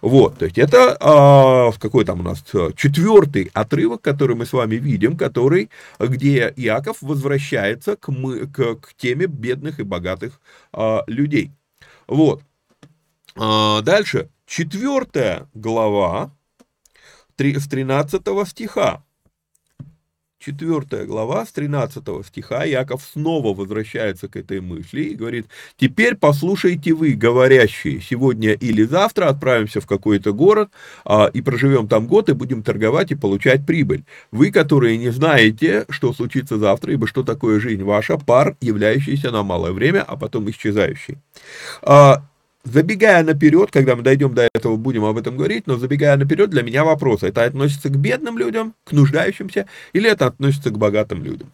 Вот, 0.00 0.38
то 0.38 0.44
есть 0.44 0.58
это 0.58 0.96
а, 1.00 1.72
какой 1.78 2.04
там 2.04 2.20
у 2.20 2.22
нас 2.22 2.42
четвертый 2.76 3.50
отрывок, 3.52 4.02
который 4.02 4.36
мы 4.36 4.46
с 4.46 4.52
вами 4.52 4.76
видим, 4.76 5.16
который, 5.16 5.70
где 5.98 6.52
Иаков 6.56 6.98
возвращается 7.00 7.96
к, 7.96 8.08
мы, 8.08 8.46
к, 8.46 8.76
к 8.76 8.94
теме 8.96 9.26
бедных 9.26 9.80
и 9.80 9.84
богатых 9.84 10.40
а, 10.72 11.02
людей. 11.06 11.50
Вот. 12.06 12.42
А, 13.36 13.82
дальше, 13.82 14.28
четвертая 14.46 15.48
глава, 15.54 16.30
3, 17.36 17.58
с 17.58 17.68
13 17.68 18.22
стиха. 18.48 19.02
4 20.38 21.06
глава 21.06 21.44
с 21.44 21.50
13 21.50 22.04
стиха 22.24 22.64
Яков 22.64 23.02
снова 23.02 23.54
возвращается 23.54 24.28
к 24.28 24.36
этой 24.36 24.60
мысли 24.60 25.00
и 25.00 25.14
говорит, 25.14 25.46
теперь 25.76 26.14
послушайте 26.14 26.92
вы, 26.92 27.14
говорящие, 27.14 28.00
сегодня 28.00 28.52
или 28.52 28.84
завтра 28.84 29.28
отправимся 29.28 29.80
в 29.80 29.86
какой-то 29.86 30.32
город 30.32 30.70
а, 31.04 31.26
и 31.32 31.40
проживем 31.40 31.88
там 31.88 32.06
год 32.06 32.28
и 32.28 32.34
будем 32.34 32.62
торговать 32.62 33.10
и 33.10 33.16
получать 33.16 33.66
прибыль. 33.66 34.04
Вы, 34.30 34.52
которые 34.52 34.98
не 34.98 35.10
знаете, 35.10 35.84
что 35.88 36.12
случится 36.12 36.58
завтра, 36.58 36.92
ибо 36.92 37.08
что 37.08 37.24
такое 37.24 37.58
жизнь 37.58 37.82
ваша, 37.82 38.16
пар, 38.16 38.56
являющийся 38.60 39.30
на 39.32 39.42
малое 39.42 39.72
время, 39.72 40.02
а 40.02 40.16
потом 40.16 40.48
исчезающий. 40.50 41.18
А, 41.82 42.22
Забегая 42.66 43.22
наперед, 43.22 43.70
когда 43.70 43.94
мы 43.94 44.02
дойдем 44.02 44.34
до 44.34 44.48
этого, 44.52 44.74
будем 44.76 45.04
об 45.04 45.16
этом 45.16 45.36
говорить, 45.36 45.68
но 45.68 45.76
забегая 45.76 46.16
наперед, 46.16 46.50
для 46.50 46.64
меня 46.64 46.84
вопрос, 46.84 47.22
это 47.22 47.44
относится 47.44 47.88
к 47.90 47.96
бедным 47.96 48.38
людям, 48.38 48.74
к 48.84 48.90
нуждающимся, 48.90 49.68
или 49.92 50.10
это 50.10 50.26
относится 50.26 50.70
к 50.70 50.78
богатым 50.78 51.22
людям? 51.22 51.52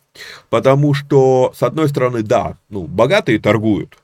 Потому 0.48 0.94
что, 0.94 1.53
с 1.55 1.62
одной 1.62 1.90
стороны, 1.90 2.22
да, 2.22 2.57
ну, 2.70 2.87
богатые 2.87 3.38
торгуют, 3.38 3.98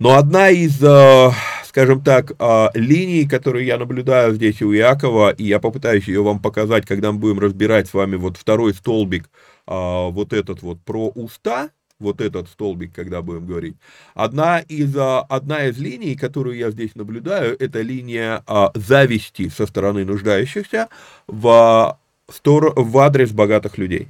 но 0.00 0.16
одна 0.16 0.50
из, 0.50 0.82
э, 0.82 1.30
скажем 1.64 2.02
так, 2.02 2.32
э, 2.36 2.66
линий, 2.74 3.28
которые 3.28 3.64
я 3.64 3.78
наблюдаю 3.78 4.34
здесь 4.34 4.60
у 4.60 4.74
Иакова, 4.74 5.30
и 5.30 5.44
я 5.44 5.60
попытаюсь 5.60 6.08
ее 6.08 6.24
вам 6.24 6.40
показать, 6.40 6.84
когда 6.84 7.12
мы 7.12 7.20
будем 7.20 7.38
разбирать 7.38 7.86
с 7.86 7.94
вами 7.94 8.16
вот 8.16 8.36
второй 8.36 8.74
столбик, 8.74 9.30
э, 9.68 10.08
вот 10.10 10.32
этот 10.32 10.62
вот 10.62 10.80
про 10.80 11.10
уста, 11.10 11.70
вот 12.00 12.20
этот 12.20 12.48
столбик, 12.48 12.92
когда 12.92 13.22
будем 13.22 13.46
говорить. 13.46 13.76
Одна 14.14 14.60
из, 14.60 14.96
а, 14.96 15.20
одна 15.20 15.66
из 15.66 15.78
линий, 15.78 16.16
которую 16.16 16.56
я 16.56 16.70
здесь 16.70 16.94
наблюдаю, 16.94 17.56
это 17.58 17.80
линия 17.82 18.42
а, 18.46 18.70
зависти 18.74 19.48
со 19.48 19.66
стороны 19.66 20.04
нуждающихся 20.04 20.88
в, 21.26 21.98
в 22.42 22.98
адрес 22.98 23.32
богатых 23.32 23.78
людей. 23.78 24.08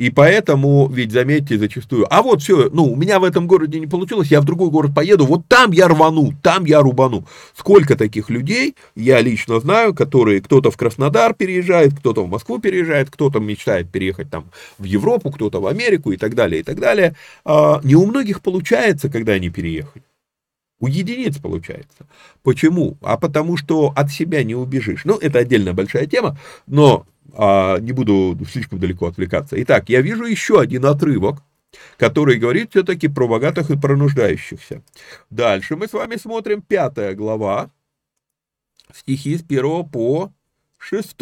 И 0.00 0.08
поэтому, 0.08 0.88
ведь 0.88 1.12
заметьте 1.12 1.58
зачастую, 1.58 2.06
а 2.08 2.22
вот 2.22 2.40
все, 2.40 2.70
ну, 2.72 2.90
у 2.90 2.96
меня 2.96 3.20
в 3.20 3.24
этом 3.24 3.46
городе 3.46 3.78
не 3.78 3.86
получилось, 3.86 4.28
я 4.30 4.40
в 4.40 4.46
другой 4.46 4.70
город 4.70 4.94
поеду, 4.94 5.26
вот 5.26 5.42
там 5.46 5.72
я 5.72 5.88
рвану, 5.88 6.32
там 6.42 6.64
я 6.64 6.80
рубану. 6.80 7.26
Сколько 7.54 7.98
таких 7.98 8.30
людей, 8.30 8.76
я 8.96 9.20
лично 9.20 9.60
знаю, 9.60 9.92
которые 9.92 10.40
кто-то 10.40 10.70
в 10.70 10.78
Краснодар 10.78 11.34
переезжает, 11.34 11.92
кто-то 11.98 12.24
в 12.24 12.30
Москву 12.30 12.58
переезжает, 12.58 13.10
кто-то 13.10 13.40
мечтает 13.40 13.90
переехать 13.90 14.30
там 14.30 14.46
в 14.78 14.84
Европу, 14.84 15.30
кто-то 15.30 15.60
в 15.60 15.66
Америку 15.66 16.12
и 16.12 16.16
так 16.16 16.34
далее, 16.34 16.60
и 16.60 16.62
так 16.62 16.80
далее. 16.80 17.14
А, 17.44 17.82
не 17.84 17.94
у 17.94 18.06
многих 18.06 18.40
получается, 18.40 19.10
когда 19.10 19.34
они 19.34 19.50
переехали. 19.50 20.02
У 20.78 20.86
единиц 20.86 21.36
получается. 21.36 22.06
Почему? 22.42 22.96
А 23.02 23.18
потому 23.18 23.58
что 23.58 23.92
от 23.94 24.10
себя 24.10 24.44
не 24.44 24.54
убежишь. 24.54 25.02
Ну, 25.04 25.18
это 25.18 25.40
отдельная 25.40 25.74
большая 25.74 26.06
тема, 26.06 26.38
но 26.66 27.04
а, 27.34 27.78
не 27.78 27.92
буду 27.92 28.38
слишком 28.50 28.78
далеко 28.78 29.06
отвлекаться. 29.06 29.60
Итак, 29.62 29.88
я 29.88 30.00
вижу 30.00 30.24
еще 30.24 30.60
один 30.60 30.86
отрывок, 30.86 31.42
который 31.96 32.38
говорит 32.38 32.70
все-таки 32.70 33.08
про 33.08 33.28
богатых 33.28 33.70
и 33.70 33.78
про 33.78 33.96
нуждающихся. 33.96 34.82
Дальше 35.30 35.76
мы 35.76 35.88
с 35.88 35.92
вами 35.92 36.16
смотрим 36.16 36.62
пятая 36.62 37.14
глава, 37.14 37.70
стихи 38.92 39.36
с 39.36 39.42
1 39.42 39.88
по 39.88 40.32
6. 40.78 41.16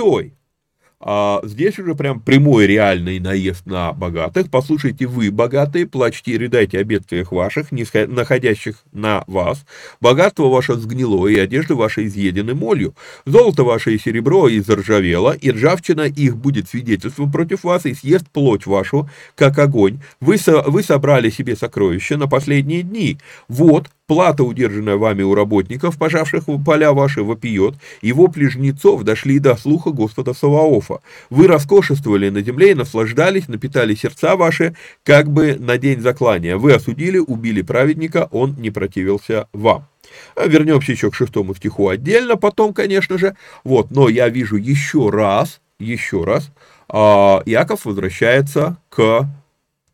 А 1.00 1.40
здесь 1.44 1.78
уже 1.78 1.94
прям 1.94 2.18
прямой 2.18 2.66
реальный 2.66 3.20
наезд 3.20 3.66
на 3.66 3.92
богатых. 3.92 4.50
Послушайте, 4.50 5.06
вы, 5.06 5.30
богатые, 5.30 5.86
плачьте 5.86 6.32
и 6.32 6.38
рыдайте 6.38 6.78
о 6.80 6.84
бедствиях 6.84 7.30
ваших, 7.30 7.68
находящих 7.70 8.82
на 8.90 9.22
вас. 9.28 9.64
Богатство 10.00 10.48
ваше 10.48 10.74
сгнило, 10.74 11.28
и 11.28 11.38
одежды 11.38 11.76
ваши 11.76 12.06
изъедены 12.06 12.54
молью. 12.54 12.96
Золото 13.26 13.62
ваше 13.62 13.94
и 13.94 13.98
серебро 13.98 14.48
изржавело, 14.48 15.36
и 15.36 15.52
ржавчина 15.52 16.02
их 16.02 16.36
будет 16.36 16.68
свидетельством 16.68 17.30
против 17.30 17.62
вас, 17.62 17.86
и 17.86 17.94
съест 17.94 18.28
плоть 18.30 18.66
вашу, 18.66 19.08
как 19.36 19.56
огонь. 19.60 20.00
Вы, 20.20 20.36
со, 20.36 20.62
вы 20.62 20.82
собрали 20.82 21.30
себе 21.30 21.54
сокровища 21.54 22.16
на 22.16 22.26
последние 22.26 22.82
дни. 22.82 23.18
Вот, 23.46 23.88
Плата, 24.08 24.42
удержанная 24.42 24.96
вами 24.96 25.22
у 25.22 25.34
работников, 25.34 25.98
пожавших 25.98 26.44
поля 26.64 26.94
ваши, 26.94 27.22
вопиет, 27.22 27.74
и 28.00 28.14
вопли 28.14 28.46
жнецов 28.46 29.02
дошли 29.04 29.38
до 29.38 29.54
слуха 29.54 29.90
Господа 29.90 30.32
Саваофа. 30.32 30.87
Вы 31.30 31.46
роскошествовали 31.46 32.28
на 32.28 32.42
земле 32.42 32.72
и 32.72 32.74
наслаждались, 32.74 33.48
напитали 33.48 33.94
сердца 33.94 34.36
ваши, 34.36 34.74
как 35.04 35.30
бы 35.30 35.56
на 35.58 35.78
день 35.78 36.00
заклания. 36.00 36.56
Вы 36.56 36.74
осудили, 36.74 37.18
убили 37.18 37.62
праведника, 37.62 38.28
он 38.32 38.54
не 38.58 38.70
противился 38.70 39.48
вам. 39.52 39.86
А 40.34 40.46
вернемся 40.46 40.92
еще 40.92 41.10
к 41.10 41.14
шестому 41.14 41.54
стиху 41.54 41.88
отдельно 41.88 42.36
потом, 42.36 42.72
конечно 42.72 43.18
же. 43.18 43.36
Вот, 43.64 43.90
но 43.90 44.08
я 44.08 44.28
вижу 44.28 44.56
еще 44.56 45.10
раз, 45.10 45.60
еще 45.78 46.24
раз, 46.24 46.50
а, 46.88 47.42
Иаков 47.44 47.84
возвращается 47.84 48.78
к 48.88 49.28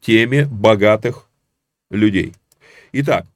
теме 0.00 0.46
богатых 0.46 1.28
людей. 1.90 2.34
Итак, 2.92 3.26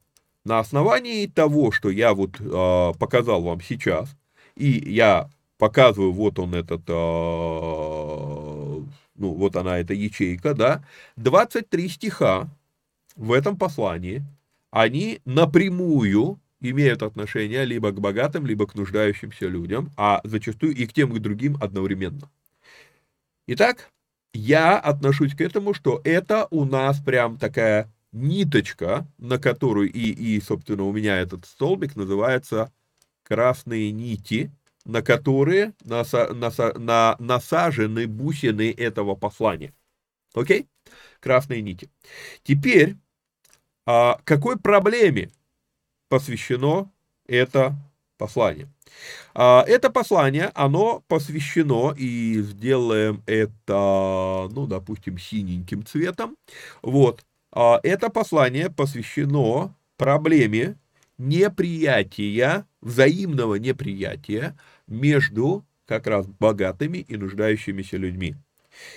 на 0.45 0.59
основании 0.59 1.27
того, 1.27 1.71
что 1.71 1.89
я 1.89 2.13
вот 2.13 2.39
э, 2.39 2.93
показал 2.97 3.41
вам 3.41 3.61
сейчас, 3.61 4.09
и 4.55 4.69
я 4.69 5.29
показываю, 5.59 6.11
вот 6.13 6.39
он 6.39 6.55
этот, 6.55 6.81
э, 6.87 6.93
ну, 6.93 8.87
вот 9.33 9.55
она, 9.55 9.77
эта 9.77 9.93
ячейка, 9.93 10.55
да, 10.55 10.83
23 11.17 11.89
стиха 11.89 12.49
в 13.15 13.33
этом 13.33 13.57
послании, 13.57 14.23
они 14.71 15.19
напрямую 15.25 16.39
имеют 16.61 17.03
отношение 17.03 17.65
либо 17.65 17.91
к 17.91 17.99
богатым, 17.99 18.45
либо 18.45 18.65
к 18.67 18.75
нуждающимся 18.75 19.47
людям, 19.47 19.91
а 19.97 20.21
зачастую 20.23 20.73
и 20.75 20.87
к 20.87 20.93
тем, 20.93 21.13
и 21.13 21.19
к 21.19 21.21
другим 21.21 21.57
одновременно. 21.61 22.29
Итак, 23.47 23.89
я 24.33 24.79
отношусь 24.79 25.35
к 25.35 25.41
этому, 25.41 25.73
что 25.73 25.99
это 26.05 26.47
у 26.51 26.63
нас 26.63 26.99
прям 27.01 27.37
такая 27.37 27.91
ниточка, 28.13 29.05
на 29.17 29.39
которую, 29.39 29.91
и, 29.91 30.11
и, 30.11 30.39
собственно, 30.39 30.83
у 30.83 30.93
меня 30.93 31.17
этот 31.17 31.45
столбик 31.45 31.95
называется 31.95 32.71
красные 33.23 33.91
нити, 33.91 34.51
на 34.85 35.01
которые 35.01 35.73
наса, 35.83 36.33
наса, 36.33 36.73
на, 36.77 37.15
насажены 37.19 38.07
бусины 38.07 38.71
этого 38.71 39.15
послания. 39.15 39.73
Окей? 40.33 40.67
Красные 41.19 41.61
нити. 41.61 41.89
Теперь, 42.43 42.95
а, 43.85 44.19
какой 44.23 44.57
проблеме 44.57 45.31
посвящено 46.07 46.91
это 47.27 47.75
послание? 48.17 48.69
А, 49.33 49.63
это 49.67 49.89
послание, 49.89 50.51
оно 50.53 51.03
посвящено, 51.07 51.93
и 51.97 52.41
сделаем 52.41 53.23
это, 53.25 54.49
ну, 54.51 54.67
допустим, 54.67 55.17
синеньким 55.17 55.85
цветом, 55.85 56.37
вот, 56.81 57.25
а, 57.51 57.79
это 57.83 58.09
послание 58.09 58.69
посвящено 58.69 59.75
проблеме 59.97 60.75
неприятия, 61.19 62.65
взаимного 62.81 63.55
неприятия 63.55 64.57
между 64.87 65.65
как 65.85 66.07
раз 66.07 66.25
богатыми 66.27 66.99
и 66.99 67.17
нуждающимися 67.17 67.97
людьми. 67.97 68.35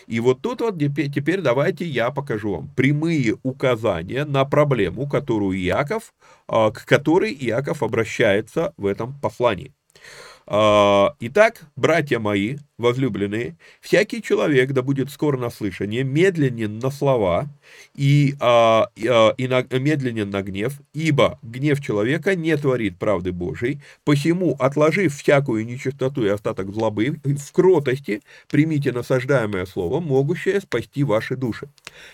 И 0.06 0.20
вот 0.20 0.42
тут 0.42 0.60
вот 0.60 0.78
теперь 0.78 1.40
давайте 1.40 1.84
я 1.84 2.10
покажу 2.10 2.52
вам 2.52 2.68
прямые 2.68 3.36
указания 3.42 4.24
на 4.24 4.44
проблему, 4.44 5.08
которую 5.08 5.58
Иаков, 5.58 6.14
а, 6.46 6.70
к 6.70 6.84
которой 6.84 7.32
Иаков 7.32 7.82
обращается 7.82 8.72
в 8.76 8.86
этом 8.86 9.18
послании. 9.20 9.72
А, 10.54 11.14
итак, 11.18 11.62
братья 11.76 12.18
мои, 12.18 12.58
возлюбленные, 12.76 13.56
всякий 13.80 14.22
человек 14.22 14.72
да 14.72 14.82
будет 14.82 15.10
скоро 15.10 15.38
на 15.38 15.48
слышание, 15.48 16.04
медленнен 16.04 16.78
на 16.78 16.90
слова 16.90 17.48
а, 17.48 17.48
и, 17.94 18.34
а, 18.38 19.34
и 19.38 19.48
на, 19.48 19.62
медленен 19.62 20.28
на 20.28 20.42
гнев, 20.42 20.78
ибо 20.92 21.38
гнев 21.42 21.80
человека 21.80 22.34
не 22.34 22.54
творит 22.58 22.98
правды 22.98 23.32
Божией, 23.32 23.80
посему, 24.04 24.54
отложив 24.58 25.16
всякую 25.16 25.64
нечистоту 25.64 26.26
и 26.26 26.28
остаток 26.28 26.70
злобы, 26.70 27.18
в 27.24 27.52
кротости 27.52 28.20
примите 28.50 28.92
насаждаемое 28.92 29.64
слово, 29.64 30.00
могущее 30.00 30.60
спасти 30.60 31.02
ваши 31.02 31.34
души. 31.34 31.70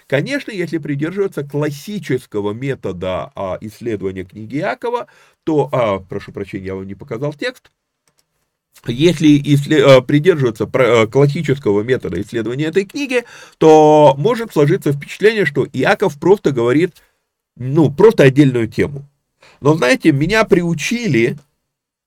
Конечно, 0.07 0.53
если 0.53 0.79
придерживаться 0.79 1.43
классического 1.43 2.53
метода 2.53 3.33
а, 3.35 3.59
исследования 3.61 4.23
книги 4.23 4.59
Якова, 4.59 5.09
то, 5.43 5.69
а, 5.73 5.99
прошу 5.99 6.31
прощения, 6.31 6.67
я 6.67 6.77
вам 6.77 6.87
не 6.87 6.95
показал 6.95 7.33
текст, 7.33 7.73
если 8.87 9.99
э, 9.99 10.03
придерживаться 10.03 10.69
э, 10.73 11.07
классического 11.07 11.83
метода 11.83 12.21
исследования 12.21 12.67
этой 12.67 12.85
книги, 12.85 13.25
то 13.59 14.15
может 14.17 14.53
сложиться 14.53 14.93
впечатление, 14.93 15.45
что 15.45 15.67
Иаков 15.73 16.19
просто 16.19 16.53
говорит, 16.53 16.95
ну, 17.57 17.91
просто 17.91 18.25
отдельную 18.25 18.69
тему. 18.69 19.05
Но, 19.61 19.75
знаете, 19.75 20.13
меня 20.13 20.45
приучили, 20.45 21.37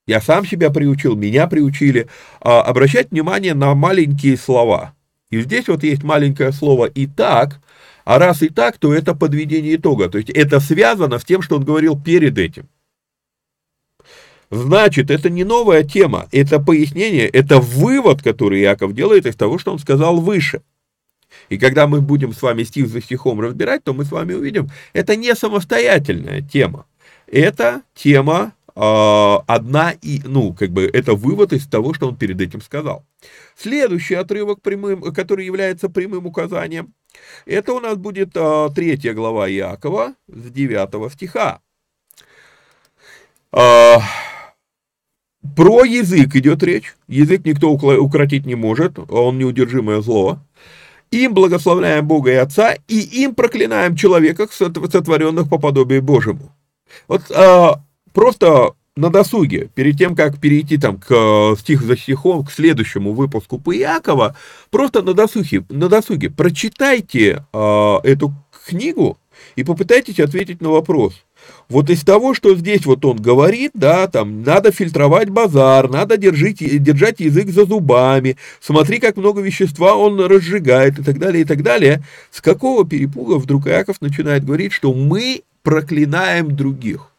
я 0.08 0.22
сам 0.22 0.46
себя 0.46 0.70
приучил, 0.70 1.16
меня 1.16 1.48
приучили 1.48 2.08
а, 2.40 2.62
обращать 2.62 3.12
внимание 3.12 3.54
на 3.54 3.76
маленькие 3.76 4.38
слова. 4.38 4.94
И 5.30 5.42
здесь 5.42 5.68
вот 5.68 5.84
есть 5.84 6.04
маленькое 6.04 6.52
слово 6.52 6.86
«и 6.86 7.08
так», 7.08 7.60
а 8.04 8.18
раз 8.18 8.42
и 8.42 8.50
так, 8.50 8.78
то 8.78 8.94
это 8.94 9.14
подведение 9.14 9.76
итога. 9.76 10.10
То 10.10 10.18
есть 10.18 10.30
это 10.30 10.60
связано 10.60 11.20
с 11.20 11.24
тем, 11.24 11.42
что 11.42 11.58
он 11.58 11.64
говорил 11.64 12.02
перед 12.02 12.38
этим. 12.38 12.68
Значит, 14.52 15.10
это 15.10 15.30
не 15.30 15.46
новая 15.46 15.84
тема, 15.84 16.28
это 16.34 16.60
пояснение, 16.60 17.26
это 17.26 17.60
вывод, 17.60 18.22
который 18.22 18.60
Яков 18.60 18.94
делает 18.94 19.26
из 19.26 19.36
того, 19.38 19.58
что 19.58 19.72
он 19.72 19.80
сказал 19.80 20.20
выше. 20.20 20.62
И 21.48 21.58
когда 21.58 21.88
мы 21.88 22.02
будем 22.02 22.34
с 22.34 22.42
вами 22.42 22.64
стих 22.64 22.90
за 22.90 23.02
стихом 23.02 23.40
разбирать, 23.40 23.86
то 23.86 23.94
мы 23.94 24.04
с 24.04 24.12
вами 24.12 24.34
увидим, 24.34 24.70
это 24.92 25.16
не 25.16 25.34
самостоятельная 25.36 26.42
тема. 26.42 26.86
Это 27.28 27.84
тема 27.96 28.52
э, 28.76 29.36
одна 29.48 29.94
и, 30.02 30.22
ну, 30.26 30.54
как 30.54 30.72
бы, 30.72 30.84
это 30.92 31.14
вывод 31.14 31.54
из 31.54 31.66
того, 31.66 31.94
что 31.94 32.10
он 32.10 32.18
перед 32.18 32.42
этим 32.42 32.62
сказал. 32.62 33.06
Следующий 33.56 34.16
отрывок, 34.16 34.62
прямым, 34.62 35.02
который 35.14 35.46
является 35.46 35.88
прямым 35.88 36.26
указанием, 36.26 36.94
это 37.46 37.72
у 37.72 37.80
нас 37.80 37.96
будет 37.96 38.32
э, 38.36 38.70
третья 38.76 39.14
глава 39.14 39.50
Иакова 39.50 40.16
с 40.28 40.52
9 40.52 41.14
стиха. 41.14 41.62
Э, 43.54 43.98
про 45.56 45.84
язык 45.84 46.36
идет 46.36 46.64
речь. 46.64 46.96
Язык 47.08 47.42
никто 47.46 47.72
укротить 47.72 48.46
не 48.46 48.56
может, 48.56 49.00
он 49.10 49.38
неудержимое 49.38 50.02
зло. 50.02 50.40
Им 51.12 51.34
благословляем 51.34 52.08
Бога 52.08 52.32
и 52.32 52.36
Отца, 52.36 52.76
и 52.88 53.00
им 53.00 53.36
проклинаем 53.36 53.96
человека, 53.96 54.48
сотворенных 54.50 55.50
по 55.50 55.58
подобию 55.58 56.02
Божьему. 56.02 56.54
Вот 57.08 57.24
а, 57.32 57.82
просто 58.14 58.74
на 58.96 59.10
досуге, 59.10 59.70
перед 59.76 59.98
тем, 59.98 60.16
как 60.16 60.40
перейти 60.40 60.78
там 60.78 60.98
к 60.98 61.56
стих 61.60 61.82
за 61.82 61.98
стихом, 61.98 62.46
к 62.46 62.52
следующему 62.52 63.14
выпуску 63.14 63.58
по 63.58 63.74
просто 64.70 65.02
на 65.02 65.14
досуге, 65.14 65.66
на 65.70 65.90
досуге 65.90 66.30
прочитайте 66.30 67.46
а, 67.52 68.00
эту 68.04 68.34
книгу 68.68 69.18
и 69.58 69.64
попытайтесь 69.64 70.20
ответить 70.20 70.62
на 70.62 70.70
вопрос– 70.70 71.26
вот 71.70 71.90
из 71.90 72.02
того, 72.04 72.34
что 72.34 72.56
здесь 72.56 72.86
вот 72.86 73.06
он 73.06 73.18
говорит, 73.18 73.72
да, 73.74 74.08
там, 74.08 74.44
надо 74.44 74.72
фильтровать 74.72 75.30
базар, 75.30 75.90
надо 75.90 76.18
держать, 76.18 76.58
держать 76.58 77.20
язык 77.20 77.50
за 77.50 77.66
зубами, 77.66 78.38
смотри, 78.60 79.00
как 79.00 79.18
много 79.18 79.42
вещества 79.42 79.96
он 79.96 80.20
разжигает 80.20 81.00
и 81.00 81.04
так 81.04 81.20
далее, 81.20 81.44
и 81.44 81.46
так 81.46 81.64
далее. 81.64 82.04
С 82.32 82.42
какого 82.42 82.86
перепуга 82.86 83.36
вдруг 83.36 83.68
Иаков 83.68 84.02
начинает 84.02 84.46
говорить, 84.46 84.74
что 84.74 84.94
мы 84.94 85.44
проклинаем 85.64 86.56
других? 86.56 87.11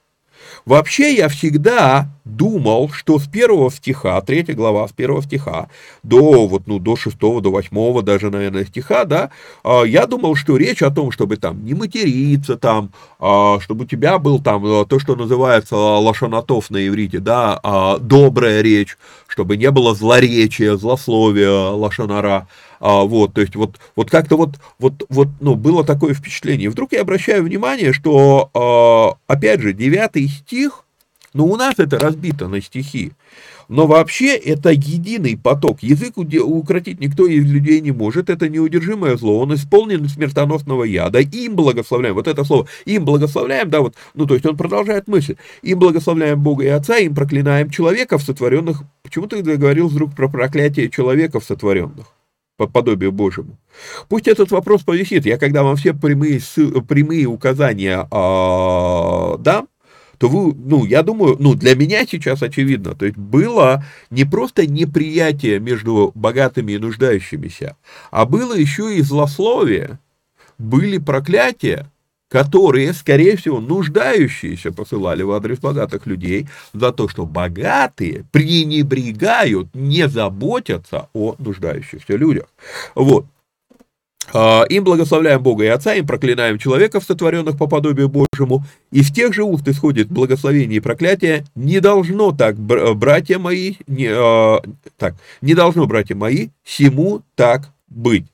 Вообще 0.64 1.14
я 1.14 1.28
всегда 1.28 2.08
думал, 2.24 2.90
что 2.90 3.18
с 3.18 3.26
первого 3.26 3.70
стиха, 3.70 4.20
третья 4.20 4.54
глава 4.54 4.86
с 4.86 4.92
первого 4.92 5.22
стиха, 5.22 5.68
до, 6.02 6.46
вот, 6.46 6.66
ну, 6.66 6.78
до 6.78 6.96
шестого, 6.96 7.40
до 7.40 7.50
восьмого 7.50 8.02
даже, 8.02 8.30
наверное, 8.30 8.64
стиха, 8.64 9.04
да, 9.04 9.30
а, 9.64 9.82
я 9.82 10.06
думал, 10.06 10.36
что 10.36 10.56
речь 10.56 10.82
о 10.82 10.90
том, 10.90 11.10
чтобы 11.10 11.36
там 11.36 11.64
не 11.64 11.74
материться, 11.74 12.56
там, 12.56 12.92
а, 13.18 13.58
чтобы 13.60 13.84
у 13.84 13.86
тебя 13.86 14.18
был 14.18 14.38
там 14.38 14.64
э, 14.64 14.86
то, 14.86 14.98
что 14.98 15.16
называется 15.16 15.76
лошонатов 15.76 16.70
на 16.70 16.86
иврите, 16.86 17.18
да, 17.18 17.58
а, 17.62 17.98
добрая 17.98 18.60
речь, 18.62 18.96
чтобы 19.26 19.56
не 19.56 19.70
было 19.70 19.94
злоречия, 19.94 20.76
злословия, 20.76 21.70
лошонара, 21.70 22.46
а, 22.82 23.04
вот, 23.04 23.34
то 23.34 23.40
есть 23.40 23.54
вот, 23.54 23.78
вот 23.94 24.10
как-то 24.10 24.36
вот, 24.36 24.58
вот, 24.80 25.04
вот, 25.08 25.28
ну, 25.40 25.54
было 25.54 25.84
такое 25.84 26.14
впечатление. 26.14 26.66
И 26.66 26.68
вдруг 26.68 26.92
я 26.92 27.02
обращаю 27.02 27.44
внимание, 27.44 27.92
что, 27.92 28.50
а, 28.54 29.32
опять 29.32 29.60
же, 29.60 29.72
девятый 29.72 30.26
стих, 30.26 30.84
ну, 31.32 31.46
у 31.46 31.56
нас 31.56 31.76
это 31.78 32.00
разбито 32.00 32.48
на 32.48 32.60
стихи, 32.60 33.12
но 33.68 33.86
вообще 33.86 34.34
это 34.34 34.70
единый 34.70 35.38
поток. 35.38 35.80
Язык 35.84 36.18
укротить 36.18 36.98
никто 36.98 37.28
из 37.28 37.48
людей 37.48 37.80
не 37.80 37.92
может. 37.92 38.28
Это 38.28 38.48
неудержимое 38.48 39.16
зло. 39.16 39.38
Он 39.38 39.54
исполнен 39.54 40.08
смертоносного 40.08 40.82
яда. 40.82 41.20
Им 41.20 41.54
благословляем. 41.54 42.16
Вот 42.16 42.26
это 42.26 42.42
слово. 42.42 42.66
Им 42.84 43.04
благословляем, 43.04 43.70
да, 43.70 43.80
вот. 43.80 43.94
Ну, 44.14 44.26
то 44.26 44.34
есть 44.34 44.44
он 44.44 44.56
продолжает 44.56 45.06
мысль. 45.06 45.36
Им 45.62 45.78
благословляем 45.78 46.42
Бога 46.42 46.64
и 46.64 46.68
Отца, 46.68 46.98
им 46.98 47.14
проклинаем 47.14 47.70
человеков 47.70 48.24
сотворенных. 48.24 48.82
Почему 49.04 49.28
ты 49.28 49.40
говорил 49.40 49.86
вдруг 49.86 50.16
про 50.16 50.28
проклятие 50.28 50.90
человеков 50.90 51.44
сотворенных? 51.44 52.06
По 52.56 52.66
подобию 52.66 53.12
Божьему. 53.12 53.58
Пусть 54.08 54.28
этот 54.28 54.50
вопрос 54.50 54.82
повисит. 54.82 55.26
Я 55.26 55.38
когда 55.38 55.62
вам 55.62 55.76
все 55.76 55.94
прямые, 55.94 56.40
прямые 56.88 57.26
указания 57.26 58.06
э, 58.10 59.38
дам, 59.38 59.68
то 60.18 60.28
вы, 60.28 60.54
ну, 60.54 60.84
я 60.84 61.02
думаю, 61.02 61.36
ну, 61.40 61.54
для 61.54 61.74
меня 61.74 62.06
сейчас 62.06 62.42
очевидно, 62.44 62.94
то 62.94 63.06
есть 63.06 63.18
было 63.18 63.84
не 64.10 64.24
просто 64.24 64.68
неприятие 64.68 65.58
между 65.58 66.12
богатыми 66.14 66.72
и 66.72 66.78
нуждающимися, 66.78 67.76
а 68.12 68.24
было 68.24 68.54
еще 68.54 68.96
и 68.96 69.02
злословие, 69.02 69.98
были 70.58 70.98
проклятия, 70.98 71.90
которые, 72.32 72.94
скорее 72.94 73.36
всего, 73.36 73.60
нуждающиеся 73.60 74.72
посылали 74.72 75.22
в 75.22 75.32
адрес 75.32 75.58
богатых 75.58 76.06
людей 76.06 76.48
за 76.72 76.90
то, 76.90 77.06
что 77.06 77.26
богатые 77.26 78.24
пренебрегают, 78.32 79.68
не 79.74 80.08
заботятся 80.08 81.10
о 81.12 81.34
нуждающихся 81.38 82.16
людях. 82.16 82.46
Вот. 82.94 83.26
А, 84.32 84.62
им 84.70 84.82
благословляем 84.82 85.42
Бога 85.42 85.64
и 85.64 85.66
Отца, 85.66 85.92
им 85.92 86.06
проклинаем 86.06 86.58
человеков, 86.58 87.04
сотворенных 87.04 87.58
по 87.58 87.66
подобию 87.66 88.08
Божьему. 88.08 88.64
Из 88.90 89.12
тех 89.12 89.34
же 89.34 89.42
уст 89.42 89.68
исходит 89.68 90.08
благословение 90.08 90.78
и 90.78 90.80
проклятие. 90.80 91.44
Не 91.54 91.80
должно 91.80 92.32
так, 92.32 92.56
братья 92.56 93.38
мои, 93.38 93.74
не, 93.86 94.08
э, 94.08 94.60
так, 94.96 95.16
не 95.42 95.52
должно, 95.52 95.84
братья 95.84 96.14
мои, 96.14 96.48
всему 96.62 97.20
так 97.34 97.74
быть. 97.88 98.31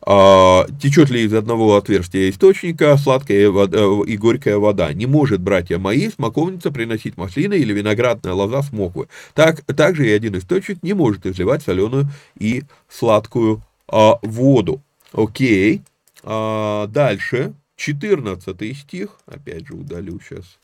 А, 0.00 0.66
течет 0.80 1.10
ли 1.10 1.22
из 1.22 1.34
одного 1.34 1.76
отверстия 1.76 2.30
источника 2.30 2.96
сладкая 2.96 3.50
вода, 3.50 3.78
э, 3.78 4.04
и 4.06 4.16
горькая 4.16 4.58
вода. 4.58 4.92
Не 4.92 5.06
может, 5.06 5.40
братья 5.40 5.78
мои, 5.78 6.08
смоковница 6.08 6.70
приносить 6.70 7.16
маслины 7.16 7.54
или 7.54 7.72
виноградная 7.72 8.32
лоза 8.32 8.62
смоквы. 8.62 9.08
Так, 9.34 9.62
также 9.74 10.08
и 10.08 10.12
один 10.12 10.38
источник 10.38 10.82
не 10.82 10.92
может 10.92 11.26
изливать 11.26 11.62
соленую 11.62 12.08
и 12.38 12.62
сладкую 12.88 13.62
а, 13.88 14.18
воду. 14.22 14.82
Окей. 15.12 15.82
А, 16.22 16.86
дальше. 16.86 17.54
14 17.76 18.76
стих. 18.76 19.18
Опять 19.26 19.66
же 19.66 19.74
удалю 19.74 20.20
сейчас. 20.20 20.58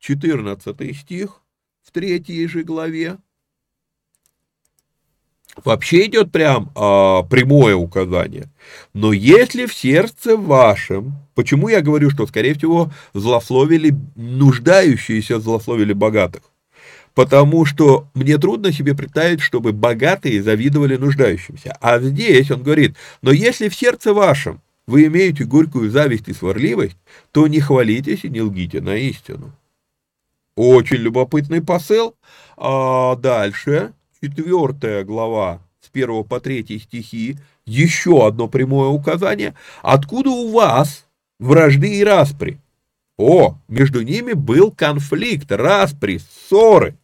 14 0.00 0.96
стих 0.96 1.40
в 1.82 1.90
третьей 1.92 2.46
же 2.46 2.62
главе 2.64 3.18
вообще 5.64 6.06
идет 6.06 6.32
прям 6.32 6.70
а, 6.74 7.22
прямое 7.24 7.74
указание. 7.74 8.48
Но 8.94 9.12
если 9.12 9.66
в 9.66 9.74
сердце 9.74 10.36
вашем, 10.36 11.14
почему 11.34 11.68
я 11.68 11.80
говорю, 11.80 12.10
что, 12.10 12.26
скорее 12.26 12.54
всего, 12.54 12.90
злословили 13.14 13.94
нуждающиеся, 14.16 15.40
злословили 15.40 15.92
богатых? 15.92 16.42
Потому 17.14 17.66
что 17.66 18.08
мне 18.14 18.38
трудно 18.38 18.72
себе 18.72 18.94
представить, 18.94 19.40
чтобы 19.40 19.72
богатые 19.72 20.42
завидовали 20.42 20.96
нуждающимся. 20.96 21.76
А 21.80 21.98
здесь 21.98 22.50
он 22.50 22.62
говорит, 22.62 22.96
но 23.20 23.32
если 23.32 23.68
в 23.68 23.74
сердце 23.74 24.14
вашем 24.14 24.62
вы 24.86 25.04
имеете 25.06 25.44
горькую 25.44 25.90
зависть 25.90 26.28
и 26.28 26.32
сварливость, 26.32 26.96
то 27.30 27.46
не 27.46 27.60
хвалитесь 27.60 28.24
и 28.24 28.30
не 28.30 28.40
лгите 28.40 28.80
на 28.80 28.96
истину. 28.96 29.52
Очень 30.56 30.98
любопытный 30.98 31.62
посыл. 31.62 32.14
А 32.56 33.16
дальше, 33.16 33.92
четвертая 34.22 35.02
глава 35.04 35.60
с 35.80 35.90
1 35.92 36.24
по 36.24 36.38
3 36.38 36.78
стихи, 36.78 37.38
еще 37.66 38.26
одно 38.26 38.46
прямое 38.46 38.88
указание. 38.88 39.54
Откуда 39.82 40.30
у 40.30 40.52
вас 40.52 41.06
вражды 41.40 41.98
и 41.98 42.04
распри? 42.04 42.60
О, 43.18 43.58
между 43.66 44.02
ними 44.02 44.32
был 44.32 44.70
конфликт, 44.70 45.50
распри, 45.50 46.18
ссоры. 46.18 46.96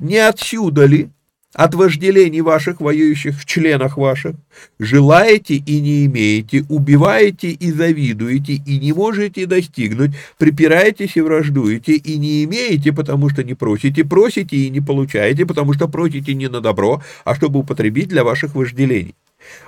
Не 0.00 0.18
отсюда 0.18 0.84
ли, 0.84 1.10
от 1.54 1.74
вожделений 1.74 2.40
ваших, 2.40 2.80
воюющих 2.80 3.40
в 3.40 3.44
членах 3.46 3.96
ваших, 3.96 4.36
желаете 4.78 5.54
и 5.54 5.80
не 5.80 6.06
имеете, 6.06 6.64
убиваете 6.68 7.50
и 7.50 7.72
завидуете, 7.72 8.54
и 8.54 8.78
не 8.78 8.92
можете 8.92 9.46
достигнуть, 9.46 10.12
припираетесь 10.36 11.16
и 11.16 11.20
враждуете, 11.20 11.94
и 11.94 12.18
не 12.18 12.44
имеете, 12.44 12.92
потому 12.92 13.30
что 13.30 13.42
не 13.42 13.54
просите, 13.54 14.04
просите 14.04 14.56
и 14.56 14.70
не 14.70 14.80
получаете, 14.80 15.46
потому 15.46 15.72
что 15.72 15.88
просите 15.88 16.34
не 16.34 16.48
на 16.48 16.60
добро, 16.60 17.02
а 17.24 17.34
чтобы 17.34 17.60
употребить 17.60 18.08
для 18.08 18.24
ваших 18.24 18.54
вожделений. 18.54 19.14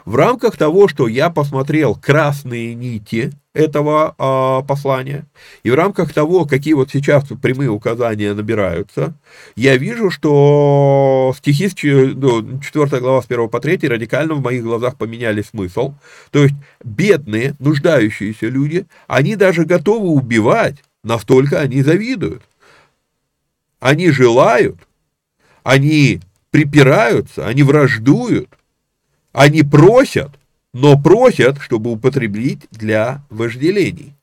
В 0.05 0.16
рамках 0.16 0.57
того, 0.57 0.89
что 0.89 1.09
я 1.09 1.31
посмотрел 1.31 1.95
красные 1.95 2.74
нити 2.74 3.33
этого 3.53 4.14
э, 4.16 4.66
послания, 4.66 5.26
и 5.62 5.70
в 5.70 5.74
рамках 5.74 6.12
того, 6.12 6.45
какие 6.45 6.74
вот 6.74 6.91
сейчас 6.91 7.24
прямые 7.43 7.70
указания 7.70 8.33
набираются, 8.33 9.14
я 9.57 9.76
вижу, 9.76 10.11
что 10.11 11.35
стихи 11.37 11.68
с 11.68 11.74
4 11.74 12.14
ну, 12.14 12.61
глава 13.01 13.22
с 13.22 13.26
1 13.28 13.49
по 13.49 13.61
3 13.61 13.89
радикально 13.89 14.35
в 14.35 14.43
моих 14.43 14.62
глазах 14.62 14.97
поменяли 14.97 15.43
смысл. 15.43 15.95
То 16.31 16.45
есть 16.45 16.55
бедные, 16.85 17.55
нуждающиеся 17.59 18.47
люди, 18.47 18.87
они 19.07 19.37
даже 19.37 19.64
готовы 19.64 20.09
убивать, 20.09 20.76
настолько 21.03 21.61
они 21.61 21.83
завидуют. 21.83 22.43
Они 23.81 24.11
желают, 24.11 24.76
они 25.62 26.20
припираются, 26.51 27.47
они 27.47 27.62
враждуют, 27.62 28.49
они 29.33 29.62
просят, 29.62 30.31
но 30.72 31.01
просят, 31.01 31.61
чтобы 31.61 31.91
употребить 31.93 32.66
для 32.70 33.24
вожделений. 33.31 34.14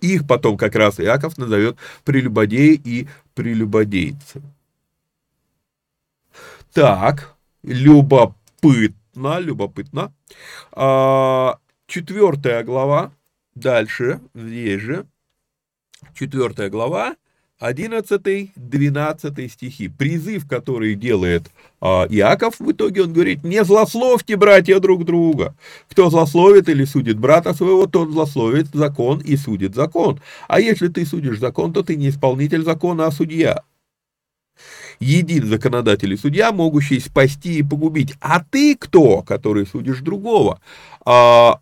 Их 0.00 0.26
потом 0.26 0.56
как 0.56 0.74
раз 0.74 1.00
Иаков 1.00 1.38
назовет 1.38 1.78
прелюбодеи 2.04 2.80
и 2.84 3.08
прелюбодейцы. 3.34 4.42
Так, 6.72 7.34
любопытно, 7.62 9.38
любопытно. 9.38 10.12
А, 10.72 11.58
четвертая 11.86 12.62
глава, 12.62 13.12
дальше, 13.54 14.20
здесь 14.34 14.82
же, 14.82 15.06
четвертая 16.14 16.68
глава, 16.68 17.16
11-12 17.60 19.48
стихи, 19.48 19.88
призыв, 19.88 20.46
который 20.46 20.94
делает 20.94 21.50
а, 21.80 22.06
Иаков, 22.10 22.60
в 22.60 22.70
итоге 22.70 23.04
он 23.04 23.14
говорит, 23.14 23.44
не 23.44 23.64
злословьте, 23.64 24.36
братья, 24.36 24.78
друг 24.78 25.04
друга. 25.04 25.54
Кто 25.88 26.10
злословит 26.10 26.68
или 26.68 26.84
судит 26.84 27.18
брата 27.18 27.54
своего, 27.54 27.86
тот 27.86 28.10
злословит 28.10 28.66
закон 28.74 29.20
и 29.20 29.36
судит 29.36 29.74
закон. 29.74 30.20
А 30.48 30.60
если 30.60 30.88
ты 30.88 31.06
судишь 31.06 31.38
закон, 31.38 31.72
то 31.72 31.82
ты 31.82 31.96
не 31.96 32.10
исполнитель 32.10 32.62
закона, 32.62 33.06
а 33.06 33.10
судья. 33.10 33.62
Един 35.00 35.46
законодатель 35.46 36.12
и 36.12 36.16
судья, 36.16 36.52
могущий 36.52 37.00
спасти 37.00 37.58
и 37.58 37.62
погубить. 37.62 38.14
А 38.20 38.42
ты 38.42 38.76
кто, 38.76 39.22
который 39.22 39.66
судишь 39.66 40.00
другого? 40.00 40.60
А, 41.04 41.60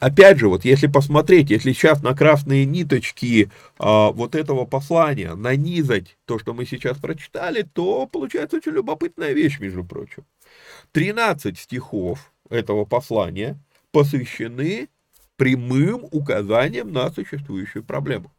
опять 0.00 0.38
же, 0.38 0.48
вот 0.48 0.64
если 0.64 0.86
посмотреть, 0.86 1.50
если 1.50 1.72
сейчас 1.72 2.02
на 2.02 2.14
красные 2.14 2.64
ниточки 2.64 3.50
а, 3.78 4.10
вот 4.10 4.34
этого 4.34 4.64
послания 4.64 5.34
нанизать 5.34 6.16
то, 6.24 6.38
что 6.38 6.54
мы 6.54 6.66
сейчас 6.66 6.98
прочитали, 6.98 7.62
то 7.62 8.06
получается 8.06 8.56
очень 8.56 8.72
любопытная 8.72 9.32
вещь, 9.32 9.58
между 9.58 9.84
прочим. 9.84 10.24
13 10.92 11.58
стихов 11.58 12.32
этого 12.48 12.84
послания 12.84 13.58
посвящены 13.92 14.88
прямым 15.36 16.06
указаниям 16.10 16.92
на 16.92 17.10
существующую 17.10 17.84
проблему. 17.84 18.32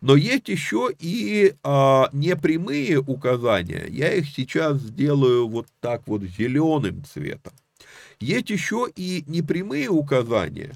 Но 0.00 0.14
есть 0.14 0.48
еще 0.48 0.90
и 0.98 1.54
а, 1.62 2.10
непрямые 2.12 3.00
указания. 3.00 3.86
Я 3.88 4.12
их 4.12 4.28
сейчас 4.28 4.78
сделаю 4.78 5.48
вот 5.48 5.66
так 5.80 6.02
вот 6.06 6.22
зеленым 6.22 7.04
цветом. 7.04 7.54
Есть 8.20 8.50
еще 8.50 8.88
и 8.94 9.24
непрямые 9.26 9.88
указания, 9.88 10.72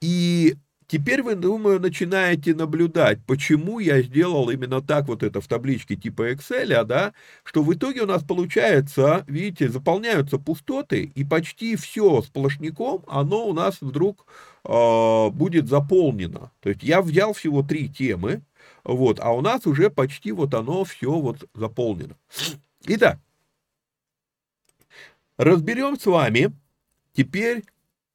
и 0.00 0.56
теперь 0.88 1.22
вы, 1.22 1.34
думаю, 1.34 1.80
начинаете 1.80 2.54
наблюдать, 2.54 3.20
почему 3.26 3.78
я 3.78 4.02
сделал 4.02 4.50
именно 4.50 4.80
так 4.80 5.06
вот 5.06 5.22
это 5.22 5.40
в 5.40 5.46
табличке 5.46 5.96
типа 5.96 6.32
Excel, 6.32 6.72
а, 6.72 6.84
да, 6.84 7.12
что 7.44 7.62
в 7.62 7.72
итоге 7.72 8.02
у 8.02 8.06
нас 8.06 8.24
получается, 8.24 9.24
видите, 9.28 9.68
заполняются 9.68 10.38
пустоты, 10.38 11.12
и 11.14 11.24
почти 11.24 11.76
все 11.76 12.22
сплошняком, 12.22 13.04
оно 13.06 13.46
у 13.46 13.52
нас 13.52 13.78
вдруг 13.80 14.26
э, 14.64 15.28
будет 15.30 15.68
заполнено. 15.68 16.50
То 16.60 16.70
есть 16.70 16.82
я 16.82 17.02
взял 17.02 17.32
всего 17.34 17.62
три 17.62 17.88
темы, 17.88 18.42
вот, 18.84 19.20
а 19.20 19.32
у 19.32 19.42
нас 19.42 19.66
уже 19.66 19.90
почти 19.90 20.32
вот 20.32 20.54
оно 20.54 20.84
все 20.84 21.12
вот 21.12 21.44
заполнено. 21.54 22.16
Итак, 22.86 23.18
разберем 25.36 25.98
с 25.98 26.06
вами 26.06 26.52
теперь 27.12 27.64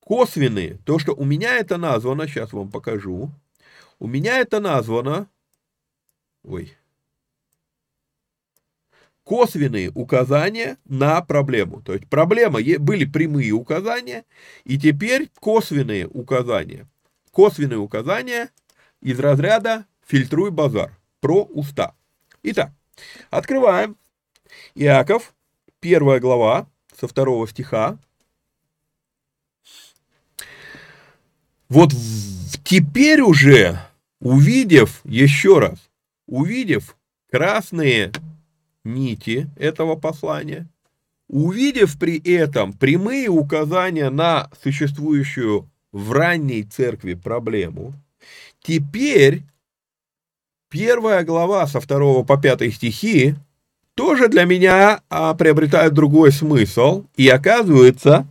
косвенные, 0.03 0.79
то, 0.85 0.99
что 0.99 1.13
у 1.13 1.23
меня 1.23 1.57
это 1.57 1.77
названо, 1.77 2.27
сейчас 2.27 2.53
вам 2.53 2.69
покажу, 2.69 3.31
у 3.99 4.07
меня 4.07 4.39
это 4.39 4.59
названо, 4.59 5.27
ой, 6.43 6.75
косвенные 9.23 9.91
указания 9.95 10.77
на 10.85 11.21
проблему. 11.21 11.81
То 11.81 11.93
есть 11.93 12.09
проблема, 12.09 12.59
были 12.79 13.05
прямые 13.05 13.51
указания, 13.51 14.25
и 14.65 14.77
теперь 14.77 15.29
косвенные 15.39 16.07
указания. 16.07 16.87
Косвенные 17.31 17.79
указания 17.79 18.49
из 19.01 19.19
разряда 19.19 19.85
«фильтруй 20.05 20.51
базар» 20.51 20.97
про 21.21 21.43
уста. 21.43 21.95
Итак, 22.43 22.71
открываем. 23.29 23.95
Иаков, 24.75 25.33
первая 25.79 26.19
глава, 26.19 26.67
со 26.95 27.07
второго 27.07 27.47
стиха, 27.47 27.97
Вот 31.69 31.91
теперь 32.63 33.21
уже, 33.21 33.79
увидев, 34.19 35.01
еще 35.03 35.59
раз, 35.59 35.79
увидев 36.27 36.95
красные 37.31 38.11
нити 38.83 39.49
этого 39.57 39.95
послания, 39.95 40.67
увидев 41.27 41.97
при 41.97 42.19
этом 42.19 42.73
прямые 42.73 43.29
указания 43.29 44.09
на 44.09 44.49
существующую 44.61 45.69
в 45.91 46.11
ранней 46.11 46.63
церкви 46.63 47.13
проблему, 47.13 47.93
теперь 48.61 49.43
первая 50.69 51.23
глава 51.23 51.65
со 51.67 51.79
2 51.79 52.23
по 52.23 52.37
5 52.37 52.73
стихи 52.73 53.35
тоже 53.95 54.27
для 54.27 54.45
меня 54.45 55.01
а, 55.09 55.33
приобретает 55.35 55.93
другой 55.93 56.31
смысл, 56.31 57.05
и 57.15 57.27
оказывается, 57.27 58.25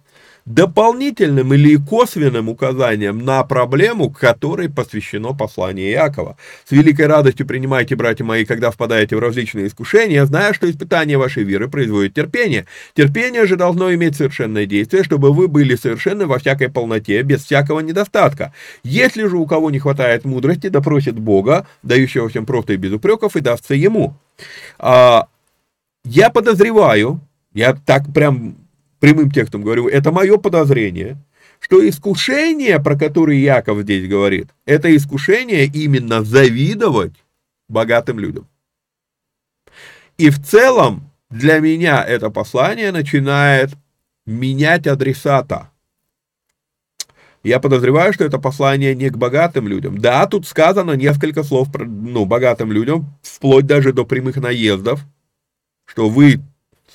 дополнительным 0.45 1.55
или 1.55 1.77
косвенным 1.77 2.49
указанием 2.49 3.19
на 3.19 3.43
проблему, 3.45 4.11
которой 4.11 4.69
посвящено 4.69 5.35
послание 5.35 5.93
Иакова. 5.93 6.37
С 6.65 6.73
великой 6.73 7.07
радостью 7.07 7.47
принимайте, 7.47 7.95
братья 7.97 8.25
мои, 8.25 8.45
когда 8.45 8.71
впадаете 8.71 9.17
в 9.17 9.21
различные 9.21 9.69
искушения, 9.69 10.25
зная, 10.25 10.53
что 10.53 10.71
испытание 10.71 11.19
вашей 11.19 11.45
веры 11.45 11.69
производит 11.69 12.15
терпение. 12.15 12.67
Терпение 12.95 13.47
же 13.47 13.57
должно 13.57 13.93
иметь 13.95 14.17
совершенное 14.17 14.67
действие, 14.67 15.05
чтобы 15.05 15.33
вы 15.33 15.49
были 15.49 15.77
совершенны 15.77 16.27
во 16.27 16.39
всякой 16.39 16.71
полноте, 16.71 17.23
без 17.23 17.45
всякого 17.45 17.81
недостатка. 17.81 18.53
Если 18.83 19.27
же 19.27 19.37
у 19.37 19.47
кого 19.47 19.71
не 19.71 19.79
хватает 19.79 20.25
мудрости, 20.25 20.69
да 20.69 20.81
просит 20.81 21.19
Бога, 21.19 21.67
дающего 21.83 22.29
всем 22.29 22.47
просто 22.47 22.73
и 22.73 22.77
без 22.77 22.93
упреков, 22.93 23.37
и 23.37 23.41
дастся 23.41 23.75
ему. 23.75 24.17
А, 24.79 25.27
я 26.05 26.31
подозреваю, 26.31 27.21
я 27.55 27.75
так 27.75 28.13
прям 28.13 28.57
прямым 29.03 29.33
текстом 29.33 29.63
говорю, 29.63 29.89
это 29.89 30.13
мое 30.13 30.37
подозрение, 30.37 31.17
что 31.59 31.87
искушение, 31.87 32.81
про 32.81 32.97
которое 32.97 33.37
Яков 33.37 33.83
здесь 33.83 34.09
говорит, 34.09 34.51
это 34.65 34.95
искушение 34.95 35.65
именно 35.67 36.23
завидовать 36.23 37.15
богатым 37.69 38.21
людям. 38.21 38.47
И 40.19 40.31
в 40.31 40.41
целом 40.41 41.11
для 41.31 41.59
меня 41.59 42.05
это 42.05 42.31
послание 42.31 42.93
начинает 42.93 43.71
менять 44.25 44.87
адресата. 44.87 45.71
Я 47.43 47.59
подозреваю, 47.59 48.13
что 48.13 48.23
это 48.23 48.39
послание 48.39 48.95
не 48.95 49.11
к 49.11 49.17
богатым 49.17 49.67
людям. 49.67 49.99
Да, 49.99 50.25
тут 50.29 50.47
сказано 50.47 50.93
несколько 50.93 51.43
слов 51.43 51.73
про 51.73 51.85
ну, 51.85 52.25
богатым 52.25 52.71
людям, 52.71 53.19
вплоть 53.21 53.67
даже 53.67 53.93
до 53.93 54.05
прямых 54.05 54.37
наездов, 54.37 55.01
что 55.87 56.09
вы 56.09 56.41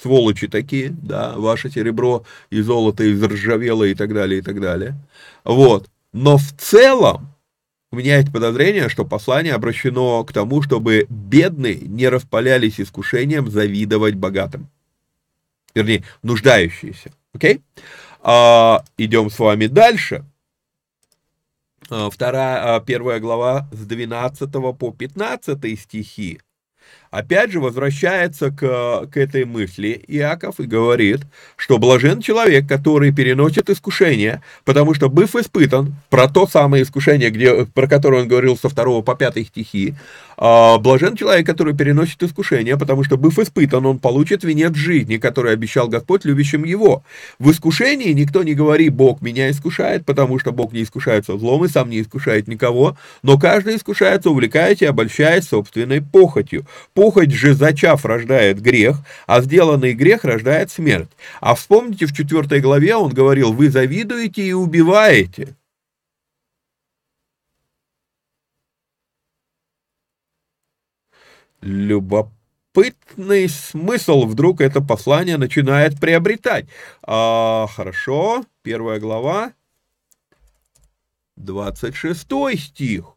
сволочи 0.02 0.48
такие, 0.48 0.90
да, 0.90 1.34
ваше 1.38 1.70
серебро 1.70 2.26
и 2.50 2.62
золото 2.62 3.12
изржавело 3.12 3.84
и 3.84 3.96
так 3.96 4.14
далее, 4.14 4.40
и 4.40 4.42
так 4.42 4.62
далее. 4.62 4.96
Вот. 5.44 5.90
Но 6.14 6.38
в 6.38 6.52
целом 6.58 7.34
у 7.92 7.96
меня 7.96 8.18
есть 8.18 8.32
подозрение, 8.32 8.90
что 8.90 9.06
послание 9.06 9.54
обращено 9.54 10.24
к 10.24 10.34
тому, 10.34 10.62
чтобы 10.62 11.08
бедные 11.10 11.80
не 11.80 12.10
распалялись 12.10 12.80
искушением 12.80 13.50
завидовать 13.50 14.16
богатым. 14.16 14.70
Вернее, 15.74 16.04
нуждающиеся. 16.22 17.12
Окей? 17.34 17.62
А, 18.22 18.84
идем 18.98 19.30
с 19.30 19.40
вами 19.40 19.68
дальше. 19.68 20.26
А, 21.90 22.10
вторая, 22.10 22.76
а, 22.76 22.80
первая 22.82 23.20
глава 23.20 23.70
с 23.72 23.86
12 23.86 24.52
по 24.78 24.92
15 24.92 25.80
стихи 25.80 26.42
опять 27.12 27.52
же 27.52 27.60
возвращается 27.60 28.52
к, 28.52 29.08
к 29.12 29.18
этой 29.18 29.46
мысли 29.46 30.04
Иаков 30.08 30.60
и 30.60 30.64
говорит, 30.64 31.22
что 31.56 31.78
блажен 31.78 32.22
человек, 32.22 32.68
который 32.68 33.12
переносит 33.14 33.70
искушение, 33.70 34.42
потому 34.66 34.94
что, 34.94 35.10
быв 35.10 35.36
испытан, 35.36 35.96
про 36.10 36.28
то 36.28 36.48
самое 36.48 36.84
искушение, 36.84 37.30
где, 37.30 37.66
про 37.66 37.88
которое 37.88 38.24
он 38.24 38.28
говорил 38.28 38.58
со 38.58 38.70
2 38.70 39.02
по 39.02 39.16
5 39.16 39.48
стихи, 39.48 39.96
а, 40.40 40.78
блажен 40.78 41.16
человек, 41.16 41.48
который 41.48 41.76
переносит 41.76 42.22
искушение, 42.22 42.78
потому 42.78 43.04
что, 43.04 43.18
быв 43.18 43.40
испытан, 43.40 43.86
он 43.86 44.00
получит 44.00 44.44
венец 44.44 44.76
жизни, 44.76 45.18
который 45.18 45.54
обещал 45.54 45.88
Господь 45.88 46.26
любящим 46.26 46.64
его. 46.64 47.04
В 47.40 47.52
искушении 47.52 48.14
никто 48.14 48.44
не 48.44 48.54
говорит, 48.54 48.94
Бог 48.94 49.22
меня 49.22 49.50
искушает, 49.50 50.06
потому 50.06 50.38
что 50.38 50.52
Бог 50.52 50.74
не 50.74 50.84
искушается 50.84 51.38
злом 51.38 51.66
и 51.66 51.68
сам 51.68 51.90
не 51.90 52.02
искушает 52.02 52.48
никого, 52.48 52.98
но 53.24 53.40
каждый 53.40 53.76
искушается, 53.76 54.30
увлекаясь 54.30 54.82
и 54.82 54.86
обольщаясь 54.86 55.48
собственной 55.48 56.02
похотью. 56.02 56.66
Похоть 56.98 57.30
же, 57.30 57.54
зачав, 57.54 58.06
рождает 58.06 58.60
грех, 58.60 59.04
а 59.28 59.42
сделанный 59.42 59.94
грех 59.94 60.24
рождает 60.24 60.72
смерть. 60.72 61.12
А 61.42 61.54
вспомните, 61.54 62.08
в 62.08 62.12
4 62.12 62.60
главе 62.60 62.96
он 62.96 63.14
говорил, 63.14 63.54
вы 63.54 63.70
завидуете 63.70 64.42
и 64.42 64.54
убиваете. 64.54 65.56
Любопытный 71.62 73.48
смысл 73.48 74.26
вдруг 74.26 74.60
это 74.60 74.82
послание 74.82 75.38
начинает 75.38 76.00
приобретать. 76.00 76.66
А, 77.04 77.68
хорошо, 77.68 78.44
первая 78.64 79.00
глава, 79.00 79.54
26 81.36 82.28
стих. 82.58 83.17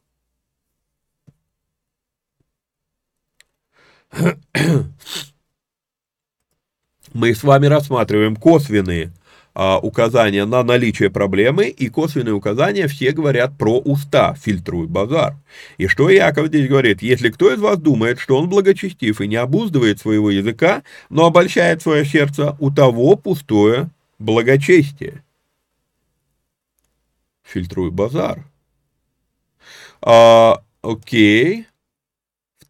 Мы 7.12 7.34
с 7.34 7.42
вами 7.42 7.66
рассматриваем 7.66 8.36
косвенные 8.36 9.12
а, 9.52 9.78
указания 9.78 10.44
на 10.44 10.62
наличие 10.62 11.10
проблемы, 11.10 11.66
и 11.66 11.88
косвенные 11.88 12.34
указания 12.34 12.86
все 12.86 13.10
говорят 13.10 13.58
про 13.58 13.78
уста, 13.78 14.34
фильтруй 14.34 14.86
базар. 14.86 15.34
И 15.76 15.88
что 15.88 16.08
Яков 16.08 16.48
здесь 16.48 16.68
говорит? 16.68 17.02
Если 17.02 17.30
кто 17.30 17.52
из 17.52 17.58
вас 17.58 17.78
думает, 17.78 18.20
что 18.20 18.38
он 18.38 18.48
благочестив 18.48 19.20
и 19.20 19.26
не 19.26 19.36
обуздывает 19.36 19.98
своего 19.98 20.30
языка, 20.30 20.82
но 21.08 21.26
обольщает 21.26 21.82
свое 21.82 22.04
сердце, 22.04 22.56
у 22.60 22.70
того 22.70 23.16
пустое 23.16 23.90
благочестие. 24.18 25.24
Фильтруй 27.42 27.90
базар. 27.90 28.44
А, 30.00 30.62
окей. 30.82 31.66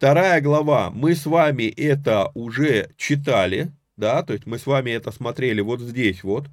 Вторая 0.01 0.41
глава. 0.41 0.89
Мы 0.89 1.13
с 1.13 1.27
вами 1.27 1.65
это 1.65 2.31
уже 2.33 2.89
читали 2.97 3.69
да, 3.97 4.23
то 4.23 4.33
есть 4.33 4.47
мы 4.47 4.57
с 4.57 4.65
вами 4.65 4.89
это 4.89 5.11
смотрели 5.11 5.61
вот 5.61 5.79
здесь 5.79 6.23
вот, 6.23 6.47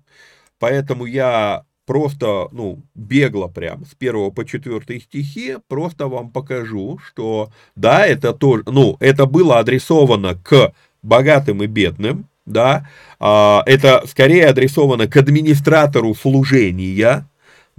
поэтому 0.59 1.07
я 1.07 1.64
просто, 1.86 2.49
ну, 2.53 2.82
бегло 2.94 3.46
прям 3.46 3.86
с 3.86 3.94
первого 3.94 4.28
по 4.28 4.44
четвертый 4.44 5.01
стихи 5.01 5.57
просто 5.66 6.09
вам 6.09 6.30
покажу, 6.30 6.99
что, 7.03 7.49
да, 7.74 8.05
это 8.05 8.34
тоже, 8.34 8.64
ну, 8.66 8.99
это 9.01 9.24
было 9.24 9.61
адресовано 9.61 10.34
к 10.34 10.74
богатым 11.01 11.62
и 11.62 11.66
бедным, 11.66 12.26
да, 12.44 12.86
а, 13.18 13.62
это 13.64 14.03
скорее 14.07 14.49
адресовано 14.49 15.07
к 15.07 15.16
администратору 15.16 16.14
служения, 16.14 17.24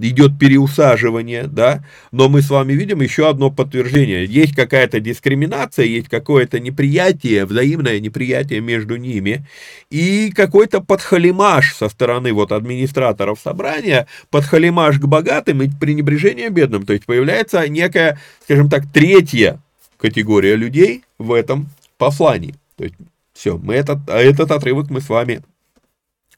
идет 0.08 0.38
переусаживание, 0.38 1.46
да, 1.46 1.84
но 2.10 2.28
мы 2.28 2.42
с 2.42 2.50
вами 2.50 2.72
видим 2.72 3.00
еще 3.00 3.28
одно 3.28 3.50
подтверждение. 3.50 4.24
Есть 4.24 4.54
какая-то 4.54 5.00
дискриминация, 5.00 5.84
есть 5.84 6.08
какое-то 6.08 6.58
неприятие, 6.58 7.44
взаимное 7.44 8.00
неприятие 8.00 8.60
между 8.60 8.96
ними, 8.96 9.46
и 9.90 10.32
какой-то 10.32 10.80
подхалимаш 10.80 11.74
со 11.74 11.88
стороны 11.88 12.32
вот 12.32 12.52
администраторов 12.52 13.38
собрания, 13.40 14.06
подхалимаш 14.30 14.98
к 14.98 15.04
богатым 15.04 15.62
и 15.62 15.68
пренебрежение 15.68 16.48
бедным. 16.48 16.86
То 16.86 16.94
есть 16.94 17.04
появляется 17.04 17.68
некая, 17.68 18.18
скажем 18.44 18.70
так, 18.70 18.84
третья 18.92 19.60
категория 19.98 20.56
людей 20.56 21.04
в 21.18 21.32
этом 21.32 21.68
послании. 21.98 22.54
То 22.76 22.84
есть 22.84 22.96
все, 23.34 23.58
мы 23.58 23.74
этот, 23.74 23.98
этот 24.08 24.50
отрывок 24.50 24.90
мы 24.90 25.00
с 25.00 25.08
вами 25.08 25.42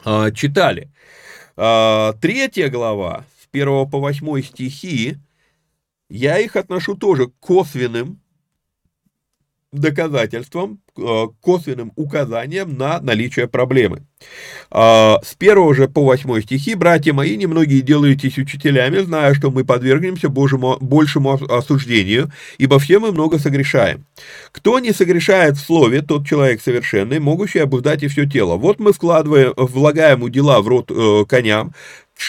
а, 0.05 0.31
читали. 0.33 0.89
А, 1.57 2.15
третья 2.21 2.69
глава 2.69 3.25
1 3.53 3.91
по 3.91 3.99
8 3.99 4.43
стихи, 4.43 5.17
я 6.09 6.39
их 6.39 6.57
отношу 6.57 6.95
тоже 6.95 7.29
к 7.29 7.33
косвенным 7.41 8.23
доказательством, 9.73 10.81
э, 10.99 11.27
косвенным 11.41 11.93
указанием 11.97 12.77
на 12.77 13.01
наличие 13.01 13.49
проблемы. 13.49 14.03
А, 14.71 15.19
с 15.25 15.35
1 15.35 15.75
же 15.75 15.89
по 15.89 16.03
8 16.03 16.43
стихи, 16.43 16.75
«Братья 16.75 17.15
мои, 17.15 17.37
немногие 17.37 17.81
делаетесь 17.81 18.37
учителями, 18.37 18.99
зная, 18.99 19.33
что 19.33 19.51
мы 19.51 19.65
подвергнемся 19.65 20.29
Божьему, 20.29 20.77
большему 20.81 21.33
осуждению, 21.33 22.31
ибо 22.59 22.79
все 22.79 22.99
мы 22.99 23.13
много 23.13 23.39
согрешаем. 23.39 24.05
Кто 24.53 24.79
не 24.79 24.93
согрешает 24.93 25.57
в 25.57 25.65
слове, 25.65 26.03
тот 26.03 26.27
человек 26.27 26.61
совершенный, 26.61 27.19
могущий 27.19 27.61
обуздать 27.61 28.03
и 28.03 28.09
все 28.09 28.27
тело. 28.27 28.57
Вот 28.57 28.79
мы 28.79 28.93
вкладываем, 28.93 29.55
влагаем 29.57 30.23
у 30.23 30.29
дела 30.29 30.61
в 30.61 30.69
рот 30.69 30.91
э, 30.91 31.25
коням, 31.27 31.73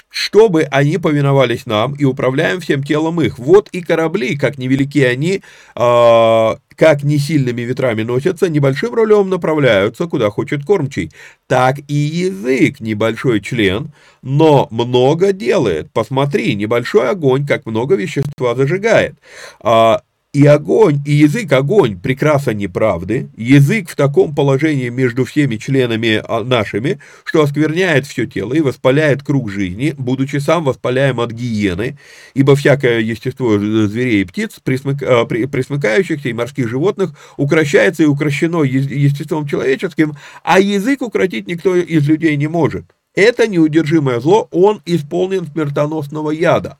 чтобы 0.09 0.63
они 0.63 0.97
повиновались 0.97 1.65
нам 1.65 1.93
и 1.93 2.03
управляем 2.05 2.59
всем 2.59 2.83
телом 2.83 3.21
их. 3.21 3.39
Вот 3.39 3.69
и 3.69 3.81
корабли, 3.81 4.35
как 4.37 4.57
невелики 4.57 4.99
они, 4.99 5.41
э, 5.75 6.55
как 6.75 7.03
не 7.03 7.17
сильными 7.17 7.61
ветрами 7.61 8.03
носятся, 8.03 8.49
небольшим 8.49 8.93
рулем 8.93 9.29
направляются, 9.29 10.07
куда 10.07 10.29
хочет 10.29 10.65
кормчий. 10.65 11.11
Так 11.47 11.77
и 11.87 11.93
язык 11.93 12.79
небольшой 12.79 13.41
член, 13.41 13.91
но 14.21 14.67
много 14.71 15.33
делает. 15.33 15.91
Посмотри, 15.91 16.55
небольшой 16.55 17.09
огонь, 17.09 17.45
как 17.45 17.65
много 17.65 17.95
вещества 17.95 18.55
зажигает. 18.55 19.15
А, 19.59 20.01
и 20.33 20.47
огонь, 20.47 20.99
и 21.05 21.11
язык 21.11 21.51
огонь, 21.51 21.99
прекраса 21.99 22.55
неправды, 22.55 23.29
язык 23.37 23.89
в 23.89 23.95
таком 23.95 24.33
положении 24.33 24.89
между 24.89 25.25
всеми 25.25 25.57
членами 25.57 26.23
а, 26.27 26.43
нашими, 26.43 26.99
что 27.23 27.43
оскверняет 27.43 28.07
все 28.07 28.25
тело 28.25 28.53
и 28.53 28.61
воспаляет 28.61 29.21
круг 29.21 29.51
жизни, 29.51 29.93
будучи 29.95 30.37
сам 30.37 30.63
воспаляем 30.63 31.19
от 31.19 31.31
гиены, 31.31 31.99
ибо 32.33 32.55
всякое 32.55 32.99
естество 32.99 33.59
зверей 33.59 34.23
и 34.23 34.25
птиц, 34.25 34.59
присмык, 34.63 35.03
а, 35.03 35.25
присмыкающихся 35.25 36.29
и 36.29 36.33
морских 36.33 36.67
животных, 36.67 37.11
укращается 37.37 38.01
и 38.01 38.07
укращено 38.07 38.63
естеством 38.63 39.47
человеческим, 39.47 40.17
а 40.43 40.59
язык 40.59 41.03
укротить 41.03 41.47
никто 41.47 41.75
из 41.75 42.07
людей 42.07 42.35
не 42.37 42.47
может. 42.47 42.85
Это 43.13 43.47
неудержимое 43.47 44.19
зло, 44.19 44.47
он 44.49 44.81
исполнен 44.85 45.45
смертоносного 45.45 46.31
яда. 46.31 46.79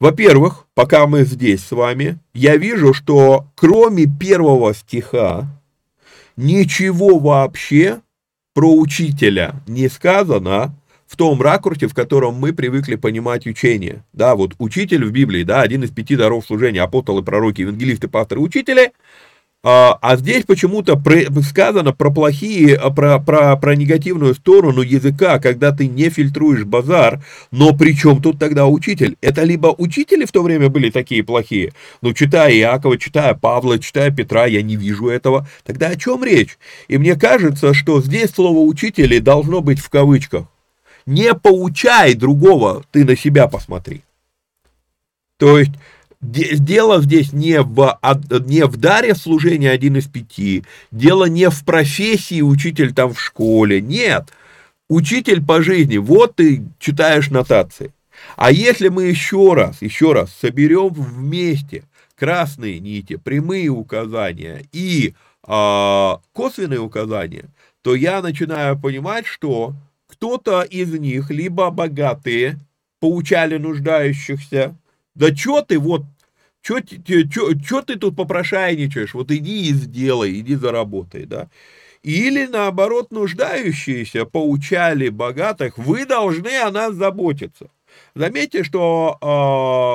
Во-первых, 0.00 0.66
пока 0.74 1.06
мы 1.06 1.24
здесь 1.24 1.62
с 1.62 1.72
вами, 1.72 2.18
я 2.32 2.56
вижу, 2.56 2.94
что 2.94 3.46
кроме 3.54 4.06
первого 4.06 4.72
стиха 4.74 5.46
ничего 6.36 7.18
вообще 7.18 8.00
про 8.54 8.74
учителя 8.74 9.56
не 9.68 9.88
сказано 9.88 10.74
в 11.06 11.16
том 11.16 11.42
ракурсе, 11.42 11.86
в 11.86 11.94
котором 11.94 12.34
мы 12.36 12.54
привыкли 12.54 12.94
понимать 12.96 13.46
учение. 13.46 14.02
Да, 14.14 14.36
вот 14.36 14.54
учитель 14.58 15.04
в 15.04 15.12
Библии, 15.12 15.42
да, 15.42 15.60
один 15.60 15.84
из 15.84 15.90
пяти 15.90 16.16
даров 16.16 16.46
служения, 16.46 16.80
апостолы, 16.80 17.22
пророки, 17.22 17.60
евангелисты, 17.60 18.08
пасторы, 18.08 18.40
учители– 18.40 18.92
а, 19.62 19.98
а 20.00 20.16
здесь 20.16 20.46
почему-то 20.46 21.00
сказано 21.42 21.92
про 21.92 22.10
плохие, 22.10 22.76
а, 22.76 22.90
про, 22.90 23.18
про, 23.18 23.56
про 23.56 23.76
негативную 23.76 24.34
сторону 24.34 24.80
языка, 24.80 25.38
когда 25.38 25.70
ты 25.70 25.86
не 25.86 26.08
фильтруешь 26.08 26.64
базар, 26.64 27.22
но 27.50 27.76
при 27.76 27.94
чем 27.94 28.22
тут 28.22 28.38
тогда 28.38 28.66
учитель? 28.66 29.16
Это 29.20 29.42
либо 29.42 29.74
учители 29.76 30.24
в 30.24 30.32
то 30.32 30.42
время 30.42 30.70
были 30.70 30.88
такие 30.88 31.22
плохие, 31.22 31.74
ну, 32.00 32.14
читая 32.14 32.50
Иакова, 32.52 32.96
читая 32.96 33.34
Павла, 33.34 33.78
читая 33.78 34.10
Петра, 34.10 34.46
я 34.46 34.62
не 34.62 34.76
вижу 34.76 35.08
этого, 35.08 35.46
тогда 35.66 35.88
о 35.88 35.96
чем 35.96 36.24
речь? 36.24 36.56
И 36.88 36.96
мне 36.96 37.14
кажется, 37.16 37.74
что 37.74 38.00
здесь 38.00 38.30
слово 38.30 38.60
«учители» 38.60 39.18
должно 39.18 39.60
быть 39.60 39.78
в 39.78 39.90
кавычках. 39.90 40.46
Не 41.04 41.34
поучай 41.34 42.14
другого, 42.14 42.82
ты 42.92 43.04
на 43.04 43.14
себя 43.14 43.46
посмотри. 43.46 44.02
То 45.36 45.58
есть 45.58 45.72
Дело 46.20 47.00
здесь 47.00 47.32
не 47.32 47.62
в, 47.62 47.98
не 48.44 48.66
в 48.66 48.76
даре 48.76 49.14
служения 49.14 49.70
один 49.70 49.96
из 49.96 50.06
пяти, 50.06 50.64
дело 50.90 51.24
не 51.24 51.48
в 51.48 51.64
профессии 51.64 52.42
учитель 52.42 52.92
там 52.92 53.14
в 53.14 53.20
школе, 53.20 53.80
нет. 53.80 54.28
Учитель 54.88 55.42
по 55.42 55.62
жизни, 55.62 55.96
вот 55.96 56.36
ты 56.36 56.62
читаешь 56.78 57.30
нотации. 57.30 57.94
А 58.36 58.52
если 58.52 58.88
мы 58.88 59.04
еще 59.04 59.54
раз, 59.54 59.80
еще 59.80 60.12
раз 60.12 60.30
соберем 60.38 60.88
вместе 60.88 61.84
красные 62.16 62.80
нити, 62.80 63.16
прямые 63.16 63.70
указания 63.70 64.66
и 64.72 65.14
э, 65.46 66.12
косвенные 66.34 66.80
указания, 66.80 67.46
то 67.82 67.94
я 67.94 68.20
начинаю 68.20 68.78
понимать, 68.78 69.24
что 69.26 69.72
кто-то 70.06 70.62
из 70.62 70.92
них, 70.92 71.30
либо 71.30 71.70
богатые, 71.70 72.58
поучали 72.98 73.56
нуждающихся, 73.56 74.74
да 75.14 75.34
что 75.34 75.62
ты 75.62 75.78
вот 75.78 76.02
Что 76.62 77.82
ты 77.82 77.96
тут 77.96 78.16
попрошайничаешь? 78.16 79.14
Вот 79.14 79.30
иди 79.30 79.68
и 79.70 79.72
сделай, 79.72 80.38
иди 80.40 80.54
заработай, 80.56 81.26
да. 81.26 81.48
Или, 82.02 82.46
наоборот, 82.46 83.10
нуждающиеся 83.10 84.24
поучали 84.24 85.10
богатых, 85.10 85.76
вы 85.78 86.06
должны 86.06 86.58
о 86.58 86.70
нас 86.70 86.94
заботиться. 86.94 87.70
Заметьте, 88.14 88.64
что 88.64 89.18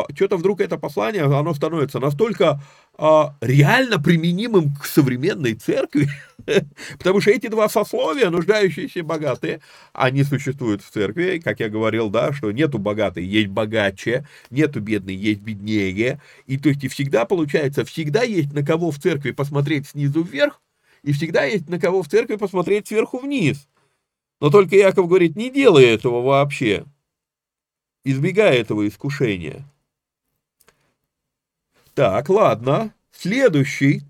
э, 0.10 0.14
что-то 0.16 0.38
вдруг 0.38 0.62
это 0.62 0.78
послание, 0.78 1.24
оно 1.24 1.54
становится 1.54 2.00
настолько 2.00 2.62
э, 2.98 3.24
реально 3.42 4.00
применимым 4.00 4.76
к 4.76 4.86
современной 4.86 5.54
церкви, 5.56 6.10
потому 6.98 7.22
что 7.22 7.32
эти 7.32 7.48
два 7.48 7.70
сословия, 7.70 8.30
нуждающиеся 8.30 9.00
и 9.00 9.02
богатые, 9.02 9.62
они 9.94 10.24
существуют 10.24 10.82
в 10.84 10.90
церкви, 10.90 11.42
как 11.44 11.60
я 11.60 11.70
говорил, 11.70 12.10
да, 12.10 12.34
что 12.34 12.52
нету 12.52 12.78
богатой, 12.78 13.26
есть 13.26 13.48
богаче, 13.48 14.28
нету 14.50 14.80
бедной, 14.82 15.16
есть 15.16 15.42
беднее, 15.42 16.22
и 16.46 16.58
то 16.58 16.70
есть 16.70 16.84
и 16.84 16.88
всегда 16.88 17.26
получается, 17.26 17.86
всегда 17.86 18.24
есть 18.24 18.54
на 18.54 18.66
кого 18.66 18.92
в 18.92 19.00
церкви 19.00 19.32
посмотреть 19.32 19.88
снизу 19.88 20.24
вверх, 20.24 20.62
и 21.04 21.12
всегда 21.12 21.44
есть 21.44 21.70
на 21.70 21.80
кого 21.80 22.02
в 22.04 22.08
церкви 22.08 22.36
посмотреть 22.36 22.88
сверху 22.88 23.20
вниз. 23.20 23.68
Но 24.42 24.50
только 24.50 24.76
Яков 24.76 25.08
говорит, 25.08 25.36
не 25.36 25.50
делай 25.50 25.86
этого 25.86 26.22
вообще 26.22 26.86
избегая 28.06 28.54
этого 28.54 28.88
искушения. 28.88 29.66
Так, 31.94 32.30
ладно. 32.30 32.94
Следующий 33.12 34.04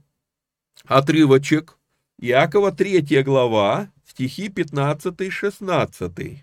отрывочек. 0.83 1.79
Иакова 2.19 2.71
3 2.71 3.23
глава, 3.23 3.89
стихи 4.07 4.47
15-16. 4.47 6.37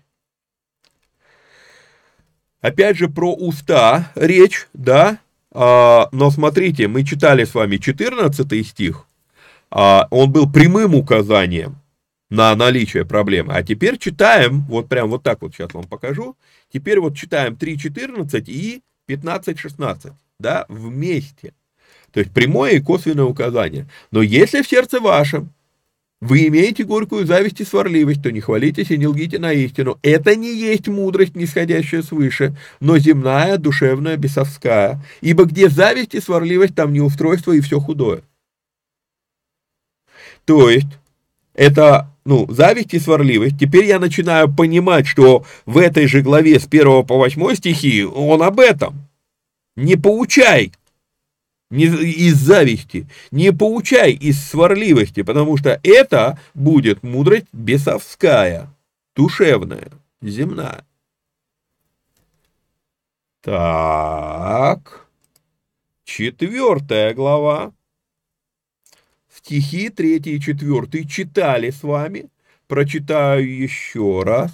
Опять 2.61 2.97
же 2.97 3.09
про 3.09 3.33
уста 3.33 4.11
речь, 4.15 4.67
да, 4.73 5.19
а, 5.51 6.09
но 6.11 6.31
смотрите, 6.31 6.87
мы 6.87 7.03
читали 7.03 7.43
с 7.43 7.53
вами 7.53 7.77
14 7.77 8.67
стих, 8.67 9.05
а, 9.69 10.07
он 10.11 10.31
был 10.31 10.51
прямым 10.51 10.95
указанием 10.95 11.77
на 12.29 12.55
наличие 12.55 13.05
проблемы. 13.05 13.53
А 13.53 13.63
теперь 13.63 13.97
читаем, 13.97 14.61
вот 14.65 14.87
прям 14.87 15.09
вот 15.09 15.23
так 15.23 15.41
вот 15.41 15.53
сейчас 15.53 15.73
вам 15.73 15.85
покажу, 15.85 16.37
Теперь 16.73 16.99
вот 16.99 17.15
читаем 17.15 17.53
3.14 17.53 18.45
и 18.47 18.81
15.16, 19.07 20.13
да, 20.39 20.65
вместе. 20.67 21.53
То 22.11 22.19
есть 22.19 22.33
прямое 22.33 22.71
и 22.71 22.79
косвенное 22.79 23.25
указание. 23.25 23.87
Но 24.09 24.23
если 24.23 24.63
в 24.63 24.67
сердце 24.67 24.99
вашем 24.99 25.53
вы 26.23 26.47
имеете 26.47 26.85
горькую 26.85 27.25
зависть 27.25 27.59
и 27.59 27.65
сварливость, 27.65 28.23
то 28.23 28.31
не 28.31 28.39
хвалитесь 28.39 28.91
и 28.91 28.97
не 28.97 29.07
лгите 29.07 29.39
на 29.39 29.51
истину. 29.51 29.99
Это 30.01 30.37
не 30.37 30.55
есть 30.55 30.87
мудрость, 30.87 31.35
нисходящая 31.35 32.01
свыше, 32.01 32.55
но 32.79 32.97
земная, 32.97 33.57
душевная, 33.57 34.15
бесовская. 34.15 35.03
Ибо 35.19 35.43
где 35.43 35.67
зависть 35.67 36.15
и 36.15 36.21
сварливость, 36.21 36.75
там 36.75 36.93
неустройство 36.93 37.51
и 37.51 37.59
все 37.59 37.81
худое. 37.81 38.21
То 40.45 40.69
есть, 40.69 40.87
это 41.55 42.09
ну, 42.23 42.49
зависть 42.49 42.93
и 42.93 42.99
сварливость. 42.99 43.59
Теперь 43.59 43.83
я 43.83 43.99
начинаю 43.99 44.47
понимать, 44.49 45.05
что 45.05 45.45
в 45.65 45.77
этой 45.77 46.07
же 46.07 46.21
главе 46.21 46.57
с 46.57 46.67
1 46.67 47.05
по 47.05 47.17
8 47.17 47.55
стихи 47.55 48.05
он 48.05 48.41
об 48.43 48.61
этом. 48.61 49.09
Не 49.75 49.97
поучай 49.97 50.71
не 51.73 51.85
из 51.85 52.35
зависти, 52.35 53.07
не 53.31 53.51
поучай 53.51 54.11
из 54.13 54.39
сварливости, 54.39 55.23
потому 55.23 55.57
что 55.57 55.79
это 55.83 56.39
будет 56.53 57.01
мудрость 57.01 57.47
бесовская, 57.51 58.71
душевная, 59.15 59.91
земная. 60.21 60.85
Так, 63.41 65.07
четвертая 66.05 67.15
глава 67.15 67.73
стихи 69.35 69.89
3 69.89 70.17
и 70.17 70.39
4 70.39 71.05
читали 71.05 71.71
с 71.71 71.81
вами, 71.81 72.29
прочитаю 72.67 73.51
еще 73.51 74.21
раз. 74.23 74.51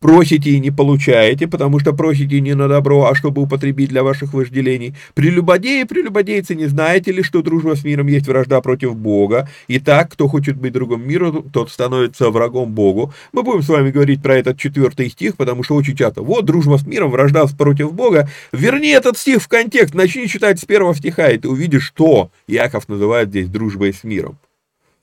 Просите 0.00 0.50
и 0.50 0.60
не 0.60 0.70
получаете, 0.70 1.48
потому 1.48 1.80
что 1.80 1.92
просите 1.92 2.40
не 2.40 2.54
на 2.54 2.68
добро, 2.68 3.06
а 3.06 3.16
чтобы 3.16 3.42
употребить 3.42 3.88
для 3.88 4.04
ваших 4.04 4.32
вожделений. 4.32 4.94
Прелюбодеи 5.14 5.80
и 5.80 5.84
прелюбодейцы, 5.84 6.54
не 6.54 6.66
знаете 6.66 7.10
ли, 7.10 7.24
что 7.24 7.42
дружба 7.42 7.74
с 7.74 7.82
миром 7.82 8.06
есть 8.06 8.28
вражда 8.28 8.60
против 8.60 8.94
Бога? 8.94 9.48
И 9.66 9.80
так, 9.80 10.12
кто 10.12 10.28
хочет 10.28 10.56
быть 10.56 10.72
другом 10.72 11.06
миру, 11.06 11.44
тот 11.52 11.70
становится 11.70 12.30
врагом 12.30 12.72
Богу. 12.72 13.12
Мы 13.32 13.42
будем 13.42 13.62
с 13.62 13.68
вами 13.68 13.90
говорить 13.90 14.22
про 14.22 14.36
этот 14.36 14.56
четвертый 14.56 15.10
стих, 15.10 15.36
потому 15.36 15.64
что 15.64 15.74
очень 15.74 15.96
часто, 15.96 16.22
вот, 16.22 16.44
дружба 16.44 16.78
с 16.78 16.86
миром, 16.86 17.10
вражда 17.10 17.44
против 17.46 17.92
Бога. 17.92 18.28
Верни 18.52 18.90
этот 18.90 19.18
стих 19.18 19.42
в 19.42 19.48
контекст, 19.48 19.94
начни 19.94 20.28
читать 20.28 20.60
с 20.60 20.64
первого 20.64 20.94
стиха, 20.94 21.28
и 21.28 21.38
ты 21.38 21.48
увидишь, 21.48 21.86
что 21.86 22.30
Яков 22.46 22.88
называет 22.88 23.30
здесь 23.30 23.48
дружбой 23.48 23.92
с 23.92 24.04
миром. 24.04 24.38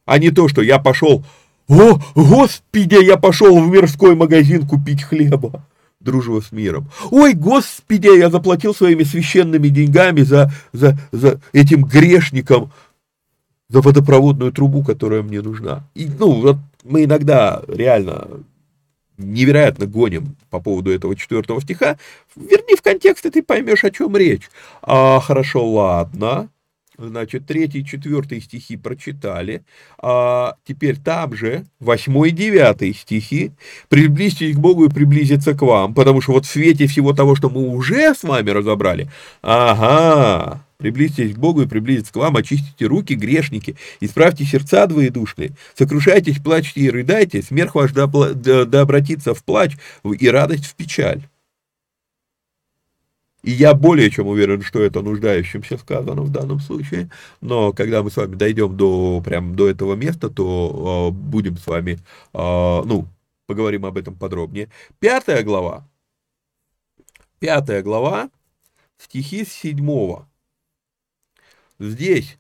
А 0.05 0.19
не 0.19 0.29
то, 0.29 0.47
что 0.47 0.61
я 0.61 0.79
пошел 0.79 1.25
о, 1.68 1.99
господи, 2.16 3.03
я 3.03 3.18
пошел 3.18 3.59
в 3.59 3.68
мирской 3.68 4.16
магазин 4.16 4.68
купить 4.68 5.03
хлеба. 5.03 5.66
Дружба 5.99 6.41
с 6.41 6.51
миром. 6.51 6.89
Ой, 7.09 7.34
господи, 7.34 8.16
я 8.16 8.30
заплатил 8.30 8.76
своими 8.76 9.03
священными 9.03 9.70
деньгами 9.70 10.22
за, 10.22 10.51
за, 10.72 10.97
за 11.11 11.41
этим 11.51 11.84
грешником, 11.84 12.72
за 13.70 13.82
водопроводную 13.82 14.51
трубу, 14.51 14.84
которая 14.84 15.24
мне 15.24 15.41
нужна. 15.41 15.88
И, 15.95 16.07
ну, 16.07 16.41
вот 16.41 16.57
мы 16.84 17.05
иногда 17.05 17.63
реально 17.68 18.28
невероятно 19.18 19.88
гоним 19.88 20.36
по 20.49 20.59
поводу 20.59 20.91
этого 20.91 21.16
четвертого 21.16 21.61
стиха. 21.61 21.97
Верни 22.36 22.76
в 22.76 22.82
контекст, 22.84 23.26
и 23.26 23.32
ты 23.32 23.41
поймешь, 23.41 23.84
о 23.84 23.89
чем 23.89 24.16
речь. 24.16 24.49
А, 24.82 25.20
хорошо, 25.20 25.66
ладно. 25.66 26.49
Значит, 26.97 27.45
третий 27.45 27.85
четвертый 27.85 28.41
стихи 28.41 28.77
прочитали. 28.77 29.63
А 30.01 30.55
теперь 30.65 30.97
там 30.97 31.35
же, 31.35 31.65
восьмой 31.79 32.31
девятый 32.31 32.93
стихи. 32.93 33.51
Приблизьтесь 33.89 34.55
к 34.55 34.59
Богу 34.59 34.85
и 34.85 34.89
приблизиться 34.89 35.53
к 35.53 35.61
вам. 35.61 35.93
Потому 35.93 36.21
что 36.21 36.33
вот 36.33 36.45
в 36.45 36.49
свете 36.49 36.87
всего 36.87 37.13
того, 37.13 37.35
что 37.35 37.49
мы 37.49 37.67
уже 37.67 38.13
с 38.13 38.23
вами 38.23 38.49
разобрали, 38.49 39.09
ага, 39.41 40.65
Приблизьтесь 40.77 41.33
к 41.33 41.37
Богу 41.37 41.61
и 41.61 41.67
приблизиться 41.67 42.11
к 42.11 42.17
вам, 42.17 42.35
очистите 42.35 42.85
руки, 42.85 43.13
грешники, 43.13 43.77
исправьте 44.01 44.43
сердца 44.43 44.85
двоедушные, 44.87 45.51
сокрушайтесь, 45.73 46.39
плачьте 46.39 46.81
и 46.81 46.89
рыдайте, 46.89 47.41
смех 47.41 47.75
ваш 47.75 47.93
да, 47.93 48.07
да 48.07 48.81
обратится 48.81 49.33
в 49.33 49.43
плач 49.43 49.77
и 50.03 50.27
радость 50.27 50.65
в 50.65 50.75
печаль. 50.75 51.23
И 53.45 53.51
я 53.51 53.75
более 53.75 54.09
чем 54.09 54.25
уверен, 54.25 54.63
что 54.63 54.81
это 54.81 55.03
нуждающимся 55.03 55.77
сказано 55.77 56.23
в 56.23 56.31
данном 56.31 56.59
случае. 56.59 57.11
Но 57.41 57.73
когда 57.73 58.01
мы 58.01 58.09
с 58.09 58.17
вами 58.17 58.33
дойдем 58.33 58.75
до, 58.75 59.21
прям 59.23 59.55
до 59.55 59.69
этого 59.69 59.93
места, 59.93 60.31
то 60.31 61.11
э, 61.11 61.15
будем 61.15 61.55
с 61.55 61.67
вами, 61.67 61.99
э, 62.33 62.37
ну, 62.37 63.05
поговорим 63.45 63.85
об 63.85 63.99
этом 63.99 64.15
подробнее. 64.15 64.69
Пятая 64.97 65.43
глава. 65.43 65.87
Пятая 67.37 67.83
глава, 67.83 68.31
стихи 68.97 69.45
с 69.45 69.53
седьмого. 69.53 70.27
Здесь 71.77 72.39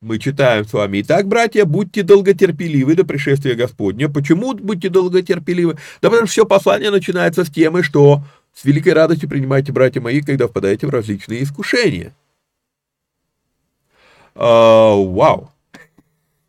мы 0.00 0.18
читаем 0.18 0.64
с 0.64 0.72
вами. 0.72 1.02
Итак, 1.02 1.28
братья, 1.28 1.64
будьте 1.64 2.02
долготерпеливы 2.02 2.96
до 2.96 3.04
пришествия 3.04 3.54
Господня. 3.54 4.08
Почему 4.08 4.54
будьте 4.54 4.88
долготерпеливы? 4.88 5.74
Да 6.02 6.10
потому 6.10 6.26
что 6.26 6.32
все 6.32 6.46
послание 6.46 6.90
начинается 6.90 7.44
с 7.44 7.50
темы, 7.50 7.82
что 7.82 8.24
с 8.58 8.64
великой 8.64 8.92
радостью 8.92 9.28
принимайте, 9.28 9.70
братья 9.70 10.00
мои, 10.00 10.20
когда 10.20 10.48
впадаете 10.48 10.88
в 10.88 10.90
различные 10.90 11.44
искушения. 11.44 12.12
А, 14.34 14.96
вау. 14.96 15.52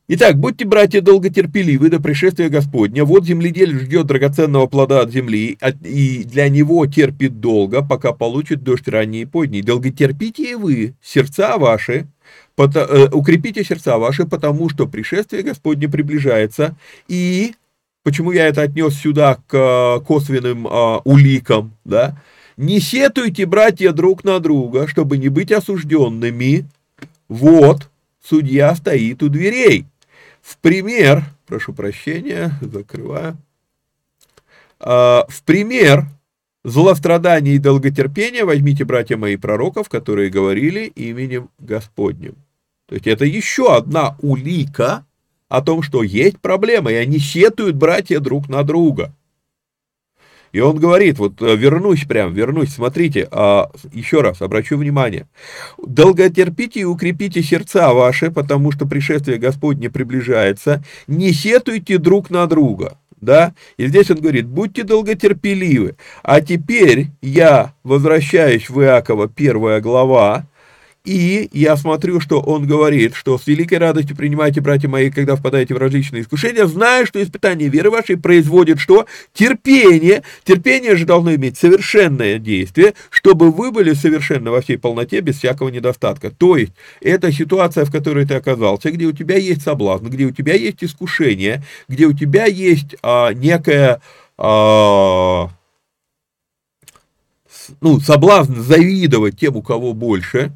Итак, 0.07 0.39
будьте, 0.39 0.66
братья, 0.66 1.01
долготерпеливы 1.01 1.91
до 1.91 1.99
пришествия 1.99 2.49
Господня. 2.49 3.05
Вот 3.05 3.26
земледель 3.26 3.78
ждет 3.78 4.07
драгоценного 4.07 4.66
плода 4.66 5.01
от 5.01 5.12
земли, 5.12 5.60
и 5.84 6.24
для 6.24 6.49
него 6.49 6.88
терпит 6.88 7.39
долго, 7.39 7.84
пока 7.84 8.12
получит 8.12 8.64
дождь 8.64 8.88
ранний 8.88 9.22
и 9.22 9.26
поздний. 9.26 9.62
Долготерпите 9.62 10.53
и 10.53 10.55
вы, 10.55 10.95
сердца 11.03 11.60
ваши, 11.60 12.07
э, 12.57 13.07
укрепите 13.12 13.64
сердца 13.64 13.99
ваши, 13.99 14.26
потому 14.26 14.68
что 14.70 14.88
пришествие 14.88 15.43
Господне 15.43 15.88
приближается, 15.88 16.76
и 17.07 17.53
почему 18.04 18.32
я 18.32 18.47
это 18.47 18.62
отнес 18.62 18.95
сюда 18.95 19.36
к 19.47 19.54
э, 19.54 20.06
косвенным 20.06 20.68
а, 20.68 21.00
уликам, 21.04 21.74
да, 21.86 22.22
не 22.58 22.82
сетуйте, 22.82 23.45
братья, 23.45 23.93
друг 23.93 24.26
на 24.26 24.39
друга, 24.39 24.88
чтобы 24.88 25.18
не 25.18 25.30
быть 25.30 25.52
осужденными. 25.52 26.66
Вот, 27.30 27.89
судья 28.22 28.76
стоит 28.76 29.24
у 29.24 29.30
дверей. 29.30 29.86
В 30.41 30.58
пример, 30.58 31.24
прошу 31.45 31.74
прощения, 31.74 32.52
закрываю. 32.62 33.38
А, 34.80 35.26
в 35.30 35.43
пример 35.43 36.06
злострадания 36.64 37.54
и 37.54 37.60
долготерпения 37.60 38.45
возьмите, 38.45 38.84
братья 38.84 39.18
мои, 39.18 39.38
пророков, 39.38 39.89
которые 39.89 40.30
говорили 40.30 40.86
именем 40.95 41.50
Господним. 41.60 42.36
То 42.88 42.95
есть 42.95 43.08
это 43.08 43.24
еще 43.24 43.76
одна 43.76 44.16
улика, 44.20 45.06
о 45.50 45.62
том, 45.62 45.82
что 45.82 46.04
есть 46.04 46.39
проблема, 46.39 46.91
и 46.91 46.95
они 46.95 47.20
сетуют 47.20 47.76
братья 47.76 48.20
друг 48.20 48.47
на 48.47 48.64
друга. 48.64 49.14
И 50.52 50.60
он 50.62 50.78
говорит, 50.78 51.20
вот 51.20 51.41
э, 51.41 51.56
вернусь 51.56 52.06
прям, 52.06 52.34
вернусь, 52.34 52.74
смотрите, 52.74 53.28
а, 53.32 53.70
еще 53.93 54.22
раз 54.22 54.41
обращу 54.41 54.78
внимание. 54.78 55.28
Долготерпите 55.78 56.82
и 56.82 56.86
укрепите 56.86 57.43
сердца 57.43 57.93
ваши, 57.93 58.32
потому 58.32 58.72
что 58.72 58.88
пришествие 58.88 59.38
Господне 59.38 59.89
приближается. 59.89 60.84
Не 61.08 61.34
сетуйте 61.34 62.00
друг 62.00 62.30
на 62.30 62.47
друга. 62.47 62.97
Да? 63.22 63.54
И 63.78 63.86
здесь 63.88 64.10
он 64.10 64.22
говорит, 64.22 64.47
будьте 64.47 64.84
долготерпеливы. 64.84 65.97
А 66.24 66.41
теперь 66.41 67.08
я 67.22 67.74
возвращаюсь 67.84 68.70
в 68.70 68.82
Иакова, 68.82 69.28
первая 69.28 69.82
глава, 69.82 70.47
и 71.06 71.50
я 71.54 71.78
смотрю, 71.78 72.20
что 72.20 72.41
он 72.41 72.68
говорит, 72.68 73.16
что 73.16 73.38
с 73.38 73.47
великой 73.47 73.78
радостью 73.78 74.18
принимайте, 74.18 74.60
братья 74.60 74.89
мои, 74.89 75.10
когда 75.10 75.36
впадаете 75.36 75.74
в 75.74 75.78
различные 75.78 76.24
искушения, 76.24 76.66
зная, 76.66 77.06
что 77.06 77.24
испытание 77.24 77.70
веры 77.70 77.89
вашей 77.89 78.18
производит 78.18 78.80
что? 78.80 79.06
Терпение. 79.34 80.24
Терпение 80.43 80.97
же 80.97 81.06
должно 81.06 81.34
иметь 81.36 81.58
совершенное 81.58 82.38
действие, 82.38 82.95
чтобы 83.10 83.52
вы 83.52 83.72
были 83.72 83.93
совершенны 83.93 84.52
во 84.52 84.62
всей 84.62 84.78
полноте, 84.78 85.22
без 85.22 85.38
всякого 85.38 85.70
недостатка. 85.70 86.32
То 86.32 86.58
есть, 86.58 86.74
это 87.02 87.32
ситуация, 87.32 87.86
в 87.86 87.91
которой 87.91 88.26
ты 88.26 88.34
оказался, 88.34 88.91
где 88.91 89.06
у 89.06 89.14
тебя 89.14 89.38
есть 89.38 89.62
соблазн, 89.62 90.08
где 90.08 90.26
у 90.26 90.32
тебя 90.32 90.54
есть 90.54 90.84
искушение, 90.84 91.64
где 91.88 92.06
у 92.08 92.14
тебя 92.14 92.45
есть 92.45 92.95
а, 93.02 93.34
некая... 93.34 94.02
А, 94.38 95.50
ну, 97.82 98.00
соблазн 98.00 98.62
завидовать 98.62 99.39
тем, 99.39 99.56
у 99.56 99.62
кого 99.62 99.93
больше, 99.93 100.52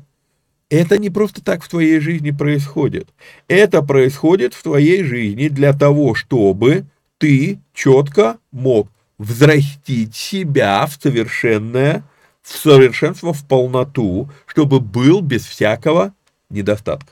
это 0.70 0.97
не 0.97 1.09
просто 1.09 1.43
так 1.43 1.64
в 1.64 1.70
твоей 1.70 1.99
жизни 1.99 2.32
происходит. 2.32 3.09
Это 3.47 3.82
происходит 3.82 4.53
в 4.53 4.64
твоей 4.64 5.03
жизни 5.03 5.47
для 5.47 5.74
того, 5.74 6.16
чтобы 6.16 6.86
ты 7.18 7.59
четко 7.74 8.38
мог 8.51 8.89
взрастить 9.18 10.16
себя 10.16 10.86
в 10.86 10.93
совершенное, 11.01 12.03
в 12.41 12.57
совершенство, 12.57 13.34
в 13.34 13.47
полноту, 13.47 14.30
чтобы 14.45 14.80
был 14.80 15.22
без 15.22 15.45
всякого 15.45 16.14
недостатка. 16.49 17.11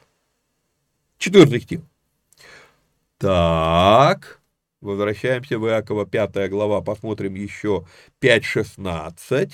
Четвертый 1.18 1.62
стих. 1.62 1.82
Так, 3.18 4.42
возвращаемся 4.82 5.60
в 5.60 5.68
Иакова, 5.68 6.06
5 6.06 6.50
глава, 6.50 6.82
посмотрим 6.82 7.36
еще 7.36 7.86
5.16 8.22 9.52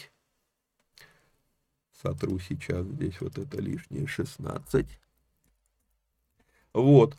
сотру 2.02 2.40
сейчас 2.40 2.86
здесь 2.86 3.20
вот 3.20 3.38
это 3.38 3.62
лишнее 3.62 4.08
16. 4.08 4.86
Вот. 6.74 7.18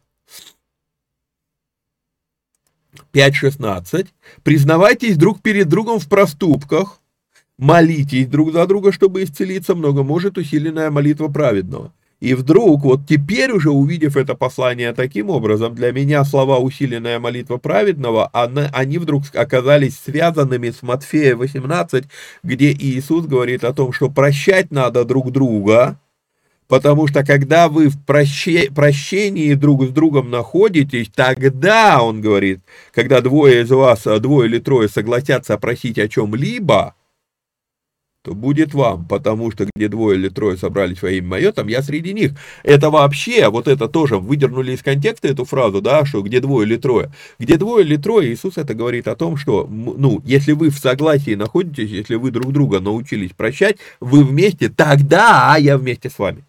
5.16. 3.12 4.08
Признавайтесь 4.42 5.16
друг 5.16 5.42
перед 5.42 5.68
другом 5.68 5.98
в 5.98 6.08
проступках, 6.08 7.00
молитесь 7.56 8.26
друг 8.26 8.52
за 8.52 8.66
друга, 8.66 8.92
чтобы 8.92 9.22
исцелиться, 9.22 9.74
много 9.74 10.02
может 10.02 10.38
усиленная 10.38 10.90
молитва 10.90 11.28
праведного. 11.28 11.92
И 12.20 12.34
вдруг, 12.34 12.82
вот 12.82 13.06
теперь 13.08 13.52
уже 13.52 13.70
увидев 13.70 14.16
это 14.16 14.34
послание 14.34 14.92
таким 14.92 15.30
образом, 15.30 15.76
для 15.76 15.92
меня 15.92 16.24
слова 16.24 16.58
«усиленная 16.58 17.20
молитва 17.20 17.58
праведного», 17.58 18.28
они 18.32 18.98
вдруг 18.98 19.22
оказались 19.34 19.98
связанными 19.98 20.70
с 20.70 20.82
Матфея 20.82 21.36
18, 21.36 22.04
где 22.42 22.72
Иисус 22.72 23.26
говорит 23.26 23.62
о 23.62 23.72
том, 23.72 23.92
что 23.92 24.10
прощать 24.10 24.72
надо 24.72 25.04
друг 25.04 25.30
друга, 25.30 26.00
потому 26.66 27.06
что 27.06 27.24
когда 27.24 27.68
вы 27.68 27.88
в 27.88 28.04
проще, 28.04 28.68
прощении 28.72 29.54
друг 29.54 29.84
с 29.84 29.90
другом 29.90 30.28
находитесь, 30.28 31.10
тогда, 31.14 32.02
он 32.02 32.20
говорит, 32.20 32.60
когда 32.92 33.20
двое 33.20 33.62
из 33.62 33.70
вас, 33.70 34.02
двое 34.02 34.48
или 34.48 34.58
трое 34.58 34.88
согласятся 34.88 35.56
просить 35.56 36.00
о 36.00 36.08
чем-либо, 36.08 36.96
то 38.22 38.34
будет 38.34 38.74
вам, 38.74 39.06
потому 39.06 39.50
что 39.52 39.66
где 39.74 39.88
двое 39.88 40.18
или 40.18 40.28
трое 40.28 40.56
собрались 40.56 41.02
во 41.02 41.10
имя 41.10 41.28
мое, 41.28 41.52
там 41.52 41.68
я 41.68 41.82
среди 41.82 42.12
них. 42.12 42.32
Это 42.64 42.90
вообще, 42.90 43.48
вот 43.48 43.68
это 43.68 43.88
тоже 43.88 44.18
выдернули 44.18 44.72
из 44.72 44.82
контекста 44.82 45.28
эту 45.28 45.44
фразу, 45.44 45.80
да, 45.80 46.04
что 46.04 46.22
где 46.22 46.40
двое 46.40 46.66
или 46.66 46.76
трое. 46.76 47.12
Где 47.38 47.56
двое 47.56 47.84
или 47.84 47.96
трое, 47.96 48.32
Иисус 48.32 48.58
это 48.58 48.74
говорит 48.74 49.06
о 49.08 49.16
том, 49.16 49.36
что, 49.36 49.66
ну, 49.68 50.20
если 50.24 50.52
вы 50.52 50.70
в 50.70 50.78
согласии 50.78 51.34
находитесь, 51.34 51.90
если 51.90 52.16
вы 52.16 52.30
друг 52.30 52.52
друга 52.52 52.80
научились 52.80 53.30
прощать, 53.30 53.76
вы 54.00 54.24
вместе, 54.24 54.68
тогда 54.68 55.56
я 55.56 55.78
вместе 55.78 56.10
с 56.10 56.18
вами. 56.18 56.47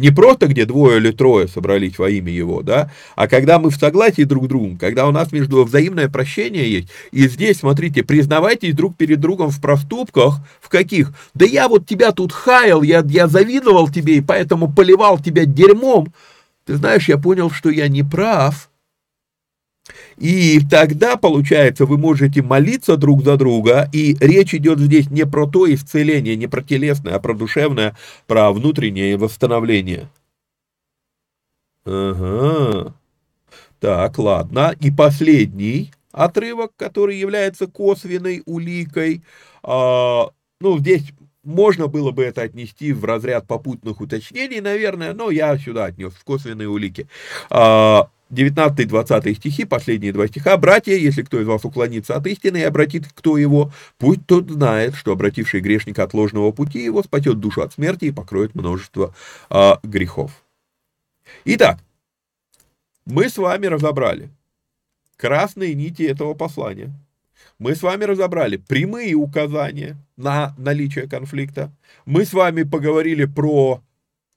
Не 0.00 0.10
просто 0.10 0.46
где 0.46 0.64
двое 0.64 0.96
или 0.96 1.10
трое 1.10 1.46
собрались 1.46 1.98
во 1.98 2.08
имя 2.08 2.32
Его, 2.32 2.62
да, 2.62 2.90
а 3.16 3.28
когда 3.28 3.58
мы 3.58 3.68
в 3.68 3.76
согласии 3.76 4.22
друг 4.22 4.46
с 4.46 4.48
другом, 4.48 4.78
когда 4.78 5.06
у 5.06 5.12
нас 5.12 5.30
между 5.30 5.62
взаимное 5.62 6.08
прощение 6.08 6.72
есть. 6.72 6.88
И 7.12 7.28
здесь, 7.28 7.58
смотрите, 7.58 8.02
признавайтесь 8.02 8.72
друг 8.72 8.96
перед 8.96 9.20
другом 9.20 9.50
в 9.50 9.60
проступках, 9.60 10.36
в 10.62 10.70
каких? 10.70 11.12
Да 11.34 11.44
я 11.44 11.68
вот 11.68 11.86
тебя 11.86 12.12
тут 12.12 12.32
хаял, 12.32 12.80
я, 12.80 13.04
я 13.06 13.28
завидовал 13.28 13.90
тебе, 13.90 14.16
и 14.16 14.20
поэтому 14.22 14.72
поливал 14.72 15.18
тебя 15.18 15.44
дерьмом. 15.44 16.14
Ты 16.64 16.76
знаешь, 16.76 17.06
я 17.06 17.18
понял, 17.18 17.50
что 17.50 17.68
я 17.68 17.86
не 17.88 18.02
прав, 18.02 18.69
и 20.20 20.60
тогда, 20.60 21.16
получается, 21.16 21.86
вы 21.86 21.96
можете 21.96 22.42
молиться 22.42 22.98
друг 22.98 23.24
за 23.24 23.38
друга, 23.38 23.88
и 23.90 24.14
речь 24.20 24.54
идет 24.54 24.78
здесь 24.78 25.08
не 25.10 25.24
про 25.24 25.46
то 25.46 25.72
исцеление, 25.72 26.36
не 26.36 26.46
про 26.46 26.62
телесное, 26.62 27.14
а 27.14 27.20
про 27.20 27.32
душевное, 27.32 27.96
про 28.26 28.52
внутреннее 28.52 29.16
восстановление. 29.16 30.08
Ага. 31.86 32.94
Так, 33.80 34.18
ладно. 34.18 34.74
И 34.78 34.90
последний 34.90 35.90
отрывок, 36.12 36.72
который 36.76 37.16
является 37.16 37.66
косвенной 37.66 38.42
уликой. 38.44 39.22
А, 39.62 40.30
ну, 40.60 40.78
здесь 40.78 41.12
можно 41.44 41.86
было 41.86 42.10
бы 42.10 42.24
это 42.24 42.42
отнести 42.42 42.92
в 42.92 43.06
разряд 43.06 43.46
попутных 43.46 44.02
уточнений, 44.02 44.60
наверное, 44.60 45.14
но 45.14 45.30
я 45.30 45.56
сюда 45.56 45.86
отнес 45.86 46.12
в 46.12 46.24
косвенные 46.24 46.68
улики. 46.68 47.08
А, 47.48 48.10
19-20 48.30 49.34
стихи, 49.34 49.64
последние 49.64 50.12
два 50.12 50.28
стиха. 50.28 50.56
«Братья, 50.56 50.94
если 50.94 51.22
кто 51.22 51.40
из 51.40 51.46
вас 51.46 51.64
уклонится 51.64 52.16
от 52.16 52.26
истины 52.26 52.58
и 52.58 52.62
обратит 52.62 53.06
кто 53.12 53.36
его, 53.36 53.72
пусть 53.98 54.24
тот 54.26 54.48
знает, 54.50 54.94
что 54.94 55.12
обративший 55.12 55.60
грешника 55.60 56.04
от 56.04 56.14
ложного 56.14 56.52
пути 56.52 56.82
его 56.84 57.02
спасет 57.02 57.40
душу 57.40 57.62
от 57.62 57.72
смерти 57.72 58.06
и 58.06 58.12
покроет 58.12 58.54
множество 58.54 59.14
а, 59.48 59.80
грехов». 59.82 60.44
Итак, 61.44 61.78
мы 63.04 63.28
с 63.28 63.36
вами 63.36 63.66
разобрали 63.66 64.30
красные 65.16 65.74
нити 65.74 66.02
этого 66.02 66.34
послания. 66.34 66.92
Мы 67.58 67.74
с 67.74 67.82
вами 67.82 68.04
разобрали 68.04 68.56
прямые 68.56 69.14
указания 69.14 69.96
на 70.16 70.54
наличие 70.56 71.08
конфликта. 71.08 71.70
Мы 72.06 72.24
с 72.24 72.32
вами 72.32 72.62
поговорили 72.62 73.26
про 73.26 73.82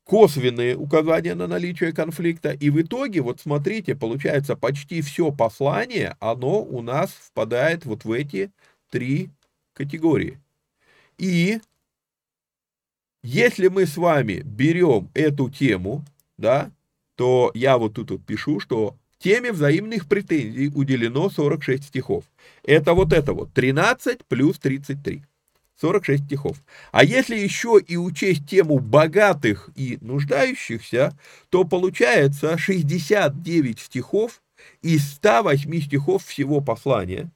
косвенные 0.04 0.76
указания 0.76 1.36
на 1.36 1.47
наличие 1.47 1.93
конфликта. 1.93 2.51
И 2.51 2.70
в 2.70 2.82
итоге, 2.82 3.22
вот 3.22 3.39
смотрите, 3.39 3.95
получается, 3.95 4.56
почти 4.56 5.01
все 5.01 5.32
послание, 5.32 6.16
оно 6.20 6.62
у 6.62 6.82
нас 6.82 7.12
впадает 7.12 7.86
вот 7.86 8.04
в 8.04 8.12
эти 8.12 8.51
три 8.89 9.30
категории. 9.74 10.39
И 11.18 11.60
если 13.24 13.70
мы 13.70 13.86
с 13.86 13.95
вами 13.95 14.41
берем 14.43 15.10
эту 15.14 15.49
тему, 15.49 16.04
да, 16.38 16.72
то 17.16 17.51
я 17.54 17.78
вот 17.78 17.93
тут 17.93 18.12
вот 18.12 18.26
пишу, 18.26 18.60
что 18.60 18.97
теме 19.20 19.54
взаимных 19.54 20.08
претензий 20.08 20.70
уделено 20.76 21.30
46 21.30 21.86
стихов. 21.86 22.26
Это 22.64 22.93
вот 22.93 23.14
это 23.14 23.34
вот 23.34 23.54
13 23.54 24.26
плюс 24.26 24.60
33. 24.60 25.24
46 25.80 26.26
стихов. 26.26 26.57
А 26.91 27.03
если 27.03 27.36
еще 27.36 27.80
и 27.86 27.97
учесть 27.97 28.47
тему 28.47 28.80
богатых 28.80 29.69
и 29.76 29.97
нуждающихся, 30.01 31.17
то 31.49 31.63
получается 31.63 32.57
69 32.57 33.80
стихов 33.80 34.41
из 34.82 35.13
108 35.13 35.82
стихов 35.82 36.24
всего 36.26 36.61
послания 36.61 37.32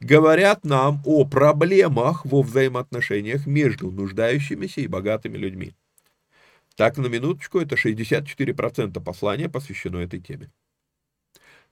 говорят 0.00 0.64
нам 0.64 1.02
о 1.04 1.24
проблемах 1.24 2.24
во 2.24 2.42
взаимоотношениях 2.42 3.46
между 3.46 3.90
нуждающимися 3.90 4.80
и 4.80 4.86
богатыми 4.86 5.36
людьми. 5.36 5.74
Так, 6.76 6.96
на 6.96 7.06
минуточку, 7.06 7.58
это 7.58 7.74
64% 7.74 9.02
послания 9.02 9.48
посвящено 9.48 9.98
этой 9.98 10.20
теме. 10.20 10.50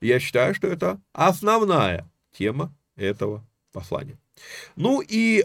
Я 0.01 0.19
считаю, 0.19 0.55
что 0.55 0.67
это 0.67 1.01
основная 1.13 2.11
тема 2.33 2.75
этого 2.97 3.47
послания. 3.73 4.19
Ну 4.77 5.01
и 5.01 5.41
э, 5.41 5.45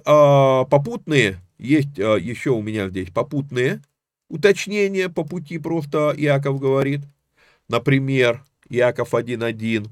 попутные, 0.70 1.40
есть 1.58 1.98
э, 1.98 2.20
еще 2.20 2.52
у 2.52 2.62
меня 2.62 2.90
здесь 2.90 3.10
попутные 3.12 3.82
уточнения 4.30 5.10
по 5.10 5.24
пути, 5.24 5.58
просто 5.58 6.14
Иаков 6.18 6.60
говорит. 6.60 7.02
Например, 7.68 8.44
Иаков 8.70 9.14
1.1. 9.14 9.90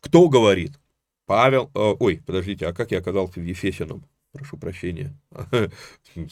Кто 0.00 0.28
говорит? 0.28 0.72
Павел, 1.26 1.70
э, 1.74 1.94
ой, 1.98 2.22
подождите, 2.24 2.66
а 2.66 2.72
как 2.72 2.90
я 2.90 2.98
оказался 2.98 3.40
в 3.40 3.44
Ефесином? 3.44 4.04
Прошу 4.34 4.56
прощения, 4.56 5.14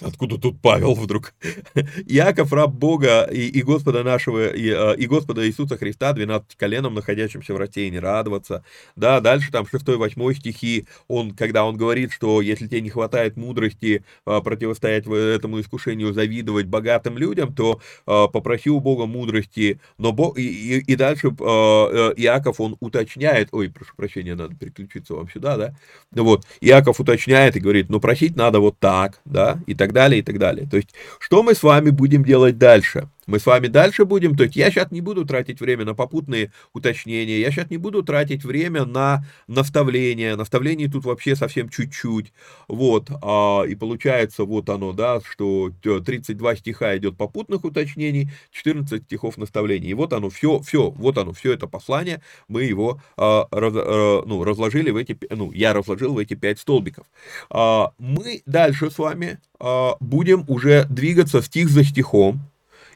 откуда 0.00 0.36
тут 0.36 0.61
Павел 0.61 0.94
вдруг? 0.94 1.34
Иаков, 2.07 2.53
раб 2.53 2.72
Бога 2.72 3.28
и, 3.32 3.46
и 3.46 3.62
Господа 3.62 4.03
нашего, 4.03 4.48
и, 4.53 4.70
а, 4.70 4.92
и 4.92 5.07
Господа 5.07 5.46
Иисуса 5.46 5.78
Христа, 5.78 6.12
12 6.12 6.57
коленом, 6.57 6.94
находящимся 6.94 7.55
в 7.55 7.57
рассеянии, 7.59 7.98
радоваться. 7.98 8.64
Да, 8.96 9.20
дальше 9.20 9.53
там 9.53 9.66
6-8 9.72 10.34
стихи, 10.34 10.86
он, 11.07 11.30
когда 11.30 11.64
он 11.64 11.76
говорит, 11.76 12.12
что 12.12 12.42
если 12.42 12.66
тебе 12.66 12.80
не 12.80 12.90
хватает 12.90 13.36
мудрости 13.36 14.05
а, 14.26 14.40
противостоять 14.40 15.07
этому 15.07 15.61
искушению, 15.61 16.12
завидовать 16.12 16.66
богатым 16.66 17.16
людям, 17.16 17.55
то 17.55 17.80
а, 18.07 18.26
попроси 18.26 18.68
у 18.68 18.80
Бога 18.80 19.07
мудрости, 19.07 19.80
но 19.96 20.11
Бог, 20.11 20.36
и, 20.36 20.78
и, 20.78 20.92
и 20.92 20.96
дальше 20.96 21.28
э, 21.28 21.32
Иаков, 21.32 22.61
он 22.61 22.76
уточняет, 22.80 23.48
ой, 23.53 23.70
прошу 23.70 23.94
прощения, 23.94 24.34
надо 24.34 24.57
переключиться 24.57 25.14
вам 25.14 25.30
сюда, 25.30 25.57
да, 25.57 25.74
вот, 26.11 26.44
Иаков 26.61 26.98
уточняет 26.98 27.57
и 27.57 27.61
говорит, 27.61 27.91
но 27.93 28.01
просить 28.01 28.36
надо 28.36 28.59
вот 28.59 28.78
так, 28.78 29.20
да, 29.26 29.59
и 29.66 29.74
так 29.74 29.93
далее, 29.93 30.20
и 30.20 30.22
так 30.22 30.38
далее. 30.38 30.66
То 30.66 30.78
есть, 30.78 30.95
что 31.18 31.43
мы 31.43 31.55
с 31.55 31.62
вами 31.62 31.90
будем 31.90 32.24
делать 32.24 32.57
дальше? 32.57 33.11
Мы 33.27 33.39
с 33.39 33.47
вами 33.47 33.68
дальше 33.68 34.05
будем, 34.05 34.37
то 34.37 34.43
есть 34.43 34.57
я 34.57 34.70
сейчас 34.70 34.91
не 34.91 35.01
буду 35.01 35.25
тратить 35.25 35.61
время 35.61 35.85
на 35.85 35.95
попутные 35.95 36.51
уточнения, 36.73 37.39
я 37.39 37.53
сейчас 37.53 37.70
не 37.70 37.77
буду 37.77 38.03
тратить 38.03 38.45
время 38.45 38.85
на 38.85 39.25
наставления, 39.47 40.35
наставлений 40.35 40.89
тут 40.89 41.05
вообще 41.05 41.37
совсем 41.37 41.68
чуть-чуть, 41.68 42.33
вот, 42.66 43.11
а, 43.23 43.62
и 43.62 43.77
получается 43.77 44.45
вот 44.45 44.68
оно, 44.70 44.93
да, 44.93 45.20
что 45.20 45.70
32 45.83 46.57
стиха 46.57 46.97
идет 46.97 47.16
попутных 47.16 47.64
уточнений, 47.64 48.31
14 48.51 49.05
стихов 49.05 49.37
наставлений, 49.39 49.91
и 49.91 49.95
вот 49.95 50.12
оно 50.12 50.29
все, 50.29 50.59
все, 50.61 50.91
вот 50.91 51.16
оно, 51.16 51.33
все 51.33 51.53
это 51.53 51.68
послание, 51.68 52.23
мы 52.49 52.64
его 52.64 53.01
а, 53.16 53.47
раз, 53.53 53.73
а, 53.77 54.23
ну, 54.27 54.43
разложили 54.43 54.91
в 54.91 54.97
эти, 54.97 55.16
ну, 55.31 55.53
я 55.53 55.73
разложил 55.73 56.14
в 56.14 56.18
эти 56.18 56.35
5 56.35 56.59
столбиков. 56.59 57.07
А, 57.51 57.93
мы 57.99 58.43
дальше 58.47 58.91
с 58.91 58.99
вами 58.99 59.39
а, 59.61 59.95
будем 60.01 60.45
уже 60.49 60.87
двигаться 60.91 61.41
стих 61.41 61.68
за 61.68 61.85
стихом, 61.85 62.41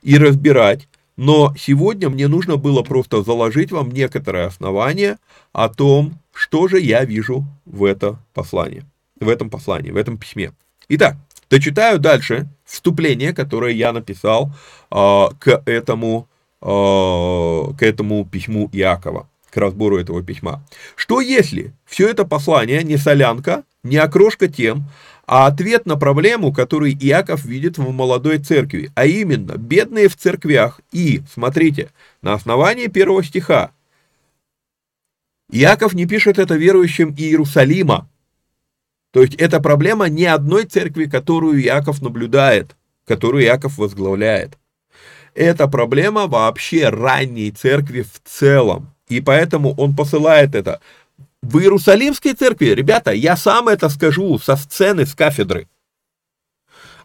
и 0.07 0.19
разбирать, 0.19 0.87
но 1.17 1.53
сегодня 1.59 2.09
мне 2.09 2.29
нужно 2.29 2.57
было 2.57 2.83
просто 2.83 3.25
заложить 3.25 3.73
вам 3.73 3.91
некоторые 3.91 4.47
основания 4.47 5.19
о 5.53 5.69
том, 5.69 6.21
что 6.33 6.69
же 6.69 6.81
я 6.81 7.05
вижу 7.05 7.45
в 7.65 7.83
это 7.83 8.17
послание, 8.33 8.85
в 9.19 9.29
этом 9.29 9.51
послании, 9.51 9.91
в 9.91 9.97
этом 9.97 10.17
письме. 10.17 10.53
Итак, 10.89 11.17
дочитаю 11.51 11.99
дальше 11.99 12.47
вступление, 12.65 13.33
которое 13.33 13.73
я 13.73 13.93
написал 13.93 14.53
э, 14.93 15.27
к 15.41 15.63
этому 15.67 16.29
э, 16.63 16.67
к 16.67 17.83
этому 17.83 18.25
письму 18.25 18.71
Иакова, 18.73 19.29
к 19.51 19.57
разбору 19.57 19.99
этого 19.99 20.23
письма. 20.23 20.63
Что 20.95 21.21
если 21.21 21.73
все 21.85 22.09
это 22.09 22.25
послание 22.25 22.85
не 22.85 22.97
солянка, 22.97 23.65
не 23.83 23.97
окрошка 23.97 24.47
тем, 24.47 24.85
а 25.27 25.47
ответ 25.47 25.87
на 25.87 25.97
проблему, 25.97 26.53
который 26.53 26.93
Иаков 26.95 27.45
видит 27.45 27.79
в 27.79 27.91
молодой 27.93 28.39
церкви, 28.39 28.91
а 28.95 29.07
именно 29.07 29.57
бедные 29.57 30.09
в 30.09 30.17
церквях 30.17 30.81
и, 30.93 31.23
смотрите, 31.33 31.91
на 32.23 32.35
основании 32.35 32.87
первого 32.87 33.25
стиха, 33.25 33.73
Иаков 35.51 35.95
не 35.95 36.07
пишет 36.07 36.39
это 36.39 36.55
верующим 36.55 37.15
Иерусалима, 37.17 38.09
то 39.13 39.23
есть 39.23 39.35
это 39.37 39.61
проблема 39.61 40.09
не 40.09 40.27
одной 40.27 40.65
церкви, 40.65 41.07
которую 41.07 41.63
Иаков 41.63 42.03
наблюдает, 42.03 42.77
которую 43.07 43.45
Иаков 43.45 43.79
возглавляет. 43.79 44.59
Это 45.35 45.69
проблема 45.69 46.27
вообще 46.27 46.89
ранней 46.89 47.51
церкви 47.51 48.03
в 48.03 48.21
целом. 48.25 48.93
И 49.09 49.21
поэтому 49.21 49.75
он 49.77 49.95
посылает 49.95 50.55
это 50.55 50.81
в 51.47 51.59
Иерусалимской 51.61 52.35
церкви, 52.35 52.67
ребята, 52.67 53.13
я 53.13 53.37
сам 53.37 53.69
это 53.69 53.89
скажу 53.89 54.39
со 54.39 54.57
сцены, 54.57 55.07
с 55.07 55.15
кафедры. 55.15 55.69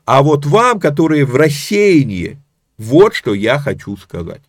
А 0.05 0.23
вот 0.23 0.47
вам, 0.47 0.79
которые 0.79 1.25
в 1.25 1.35
рассеянии, 1.35 2.39
вот 2.77 3.13
что 3.13 3.35
я 3.35 3.59
хочу 3.59 3.95
сказать. 3.97 4.41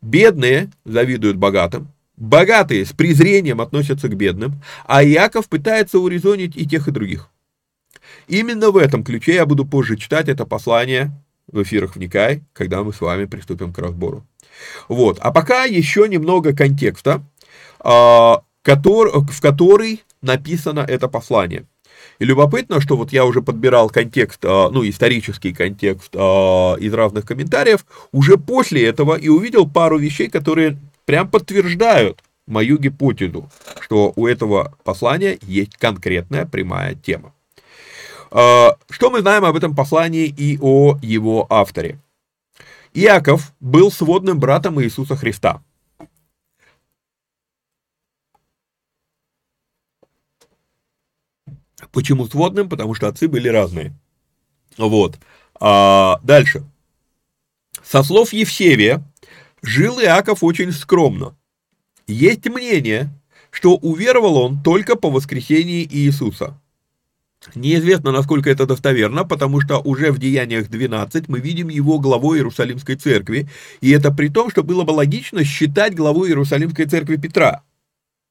Бедные 0.00 0.70
завидуют 0.84 1.36
богатым, 1.36 1.88
богатые 2.16 2.86
с 2.86 2.92
презрением 2.92 3.60
относятся 3.60 4.08
к 4.08 4.16
бедным, 4.16 4.62
а 4.86 5.04
Иаков 5.04 5.48
пытается 5.48 5.98
урезонить 5.98 6.56
и 6.56 6.66
тех, 6.66 6.86
и 6.86 6.92
других. 6.92 7.28
Именно 8.28 8.70
в 8.70 8.76
этом 8.76 9.02
ключе 9.02 9.34
я 9.34 9.46
буду 9.46 9.64
позже 9.64 9.96
читать 9.96 10.28
это 10.28 10.46
послание 10.46 11.10
в 11.48 11.60
эфирах 11.62 11.96
«Вникай», 11.96 12.44
когда 12.52 12.84
мы 12.84 12.92
с 12.92 13.00
вами 13.00 13.24
приступим 13.24 13.72
к 13.72 13.78
разбору. 13.78 14.24
Вот. 14.88 15.18
А 15.20 15.32
пока 15.32 15.64
еще 15.64 16.08
немного 16.08 16.54
контекста 16.54 17.24
в 17.82 19.40
который 19.40 20.02
написано 20.22 20.80
это 20.80 21.08
послание. 21.08 21.66
И 22.18 22.24
любопытно, 22.24 22.80
что 22.80 22.96
вот 22.96 23.12
я 23.12 23.24
уже 23.24 23.42
подбирал 23.42 23.90
контекст, 23.90 24.44
а, 24.44 24.70
ну, 24.70 24.88
исторический 24.88 25.52
контекст 25.52 26.14
а, 26.14 26.74
из 26.76 26.92
разных 26.94 27.26
комментариев, 27.26 27.84
уже 28.12 28.36
после 28.36 28.86
этого 28.86 29.16
и 29.16 29.28
увидел 29.28 29.68
пару 29.68 29.98
вещей, 29.98 30.28
которые 30.28 30.78
прям 31.04 31.28
подтверждают 31.28 32.22
мою 32.46 32.78
гипотезу, 32.78 33.50
что 33.80 34.12
у 34.16 34.26
этого 34.26 34.76
послания 34.84 35.38
есть 35.42 35.76
конкретная 35.76 36.46
прямая 36.46 36.94
тема. 36.94 37.32
Что 38.30 39.10
мы 39.10 39.20
знаем 39.20 39.44
об 39.44 39.56
этом 39.56 39.76
послании 39.76 40.26
и 40.26 40.58
о 40.60 40.96
его 41.02 41.46
авторе? 41.50 41.98
Иаков 42.94 43.52
был 43.60 43.92
сводным 43.92 44.38
братом 44.38 44.82
Иисуса 44.82 45.16
Христа. 45.16 45.62
Почему 51.92 52.26
сводным? 52.26 52.68
Потому 52.68 52.94
что 52.94 53.08
отцы 53.08 53.28
были 53.28 53.48
разные. 53.48 53.94
Вот. 54.78 55.18
А, 55.60 56.18
дальше. 56.22 56.64
Со 57.84 58.02
слов 58.02 58.32
Евсевия, 58.32 59.02
жил 59.62 60.00
Иаков 60.00 60.42
очень 60.42 60.72
скромно. 60.72 61.36
Есть 62.06 62.48
мнение, 62.48 63.10
что 63.50 63.76
уверовал 63.76 64.38
он 64.38 64.62
только 64.62 64.96
по 64.96 65.10
воскресении 65.10 65.86
Иисуса. 65.88 66.58
Неизвестно, 67.54 68.12
насколько 68.12 68.50
это 68.50 68.66
достоверно, 68.66 69.24
потому 69.24 69.60
что 69.60 69.78
уже 69.78 70.12
в 70.12 70.18
Деяниях 70.18 70.68
12 70.68 71.28
мы 71.28 71.40
видим 71.40 71.68
его 71.68 71.98
главой 71.98 72.38
Иерусалимской 72.38 72.96
церкви, 72.96 73.48
и 73.80 73.90
это 73.90 74.12
при 74.12 74.28
том, 74.28 74.50
что 74.50 74.62
было 74.62 74.84
бы 74.84 74.92
логично 74.92 75.44
считать 75.44 75.94
главой 75.94 76.30
Иерусалимской 76.30 76.86
церкви 76.86 77.16
Петра. 77.16 77.62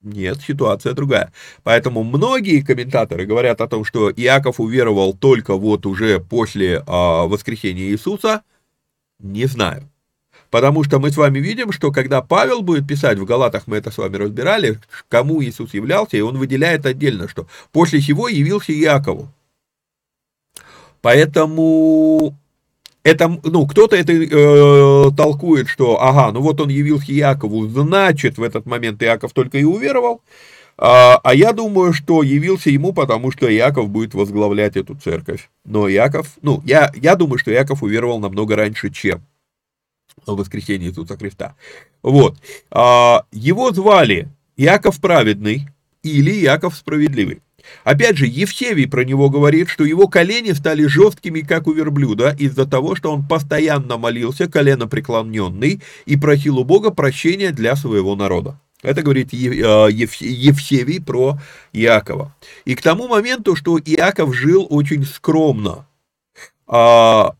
Нет, 0.03 0.41
ситуация 0.41 0.93
другая. 0.93 1.31
Поэтому 1.63 2.03
многие 2.03 2.61
комментаторы 2.61 3.25
говорят 3.25 3.61
о 3.61 3.67
том, 3.67 3.85
что 3.85 4.09
Иаков 4.11 4.59
уверовал 4.59 5.13
только 5.13 5.55
вот 5.55 5.85
уже 5.85 6.19
после 6.19 6.77
э, 6.77 6.83
воскресения 6.87 7.89
Иисуса. 7.89 8.41
Не 9.19 9.45
знаю. 9.45 9.87
Потому 10.49 10.83
что 10.83 10.99
мы 10.99 11.11
с 11.11 11.17
вами 11.17 11.39
видим, 11.39 11.71
что 11.71 11.91
когда 11.91 12.21
Павел 12.21 12.61
будет 12.61 12.87
писать, 12.87 13.19
в 13.19 13.25
Галатах 13.25 13.67
мы 13.67 13.77
это 13.77 13.91
с 13.91 13.97
вами 13.97 14.17
разбирали, 14.17 14.79
кому 15.07 15.41
Иисус 15.41 15.73
являлся, 15.73 16.17
и 16.17 16.21
он 16.21 16.37
выделяет 16.37 16.85
отдельно, 16.85 17.29
что 17.29 17.47
после 17.71 18.01
чего 18.01 18.27
явился 18.27 18.73
Иакову. 18.73 19.29
Поэтому 21.01 22.35
это, 23.03 23.39
ну, 23.43 23.65
кто-то 23.67 23.95
это 23.95 24.13
э, 24.13 25.11
толкует, 25.15 25.67
что, 25.67 26.01
ага, 26.01 26.31
ну 26.31 26.41
вот 26.41 26.61
он 26.61 26.69
явился 26.69 27.11
Якову, 27.11 27.67
значит, 27.67 28.37
в 28.37 28.43
этот 28.43 28.65
момент 28.65 29.01
Иаков 29.01 29.33
только 29.33 29.57
и 29.57 29.63
уверовал, 29.63 30.21
а, 30.77 31.19
а 31.23 31.35
я 31.35 31.53
думаю, 31.53 31.93
что 31.93 32.23
явился 32.23 32.69
ему, 32.69 32.93
потому 32.93 33.31
что 33.31 33.51
Иаков 33.53 33.89
будет 33.89 34.13
возглавлять 34.13 34.77
эту 34.77 34.95
церковь. 34.95 35.49
Но 35.63 35.87
Иаков, 35.87 36.27
ну, 36.41 36.61
я, 36.65 36.91
я 36.95 37.15
думаю, 37.15 37.37
что 37.37 37.51
Иаков 37.51 37.83
уверовал 37.83 38.19
намного 38.19 38.55
раньше, 38.55 38.89
чем 38.89 39.21
в 40.25 40.35
воскресенье 40.35 40.89
Иисуса 40.89 41.17
Христа. 41.17 41.55
Вот. 42.01 42.37
А, 42.71 43.25
его 43.31 43.71
звали 43.71 44.29
Иаков 44.57 44.99
Праведный 44.99 45.67
или 46.03 46.31
Иаков 46.43 46.75
Справедливый. 46.75 47.41
Опять 47.83 48.17
же, 48.17 48.25
Евсевий 48.25 48.87
про 48.87 49.03
него 49.03 49.29
говорит, 49.29 49.69
что 49.69 49.83
его 49.83 50.07
колени 50.07 50.51
стали 50.51 50.85
жесткими, 50.85 51.41
как 51.41 51.67
у 51.67 51.73
верблюда, 51.73 52.35
из-за 52.37 52.65
того, 52.65 52.95
что 52.95 53.11
он 53.11 53.25
постоянно 53.27 53.97
молился, 53.97 54.47
колено 54.47 54.87
преклоненный, 54.87 55.81
и 56.05 56.17
просил 56.17 56.59
у 56.59 56.63
Бога 56.63 56.91
прощения 56.91 57.51
для 57.51 57.75
своего 57.75 58.15
народа. 58.15 58.59
Это 58.81 59.03
говорит 59.03 59.33
э, 59.33 59.37
Евсевий 59.37 61.01
про 61.01 61.37
Иакова. 61.71 62.35
И 62.65 62.75
к 62.75 62.81
тому 62.81 63.07
моменту, 63.07 63.55
что 63.55 63.77
Иаков 63.77 64.35
жил 64.35 64.65
очень 64.69 65.05
скромно, 65.05 65.87
а, 66.67 67.35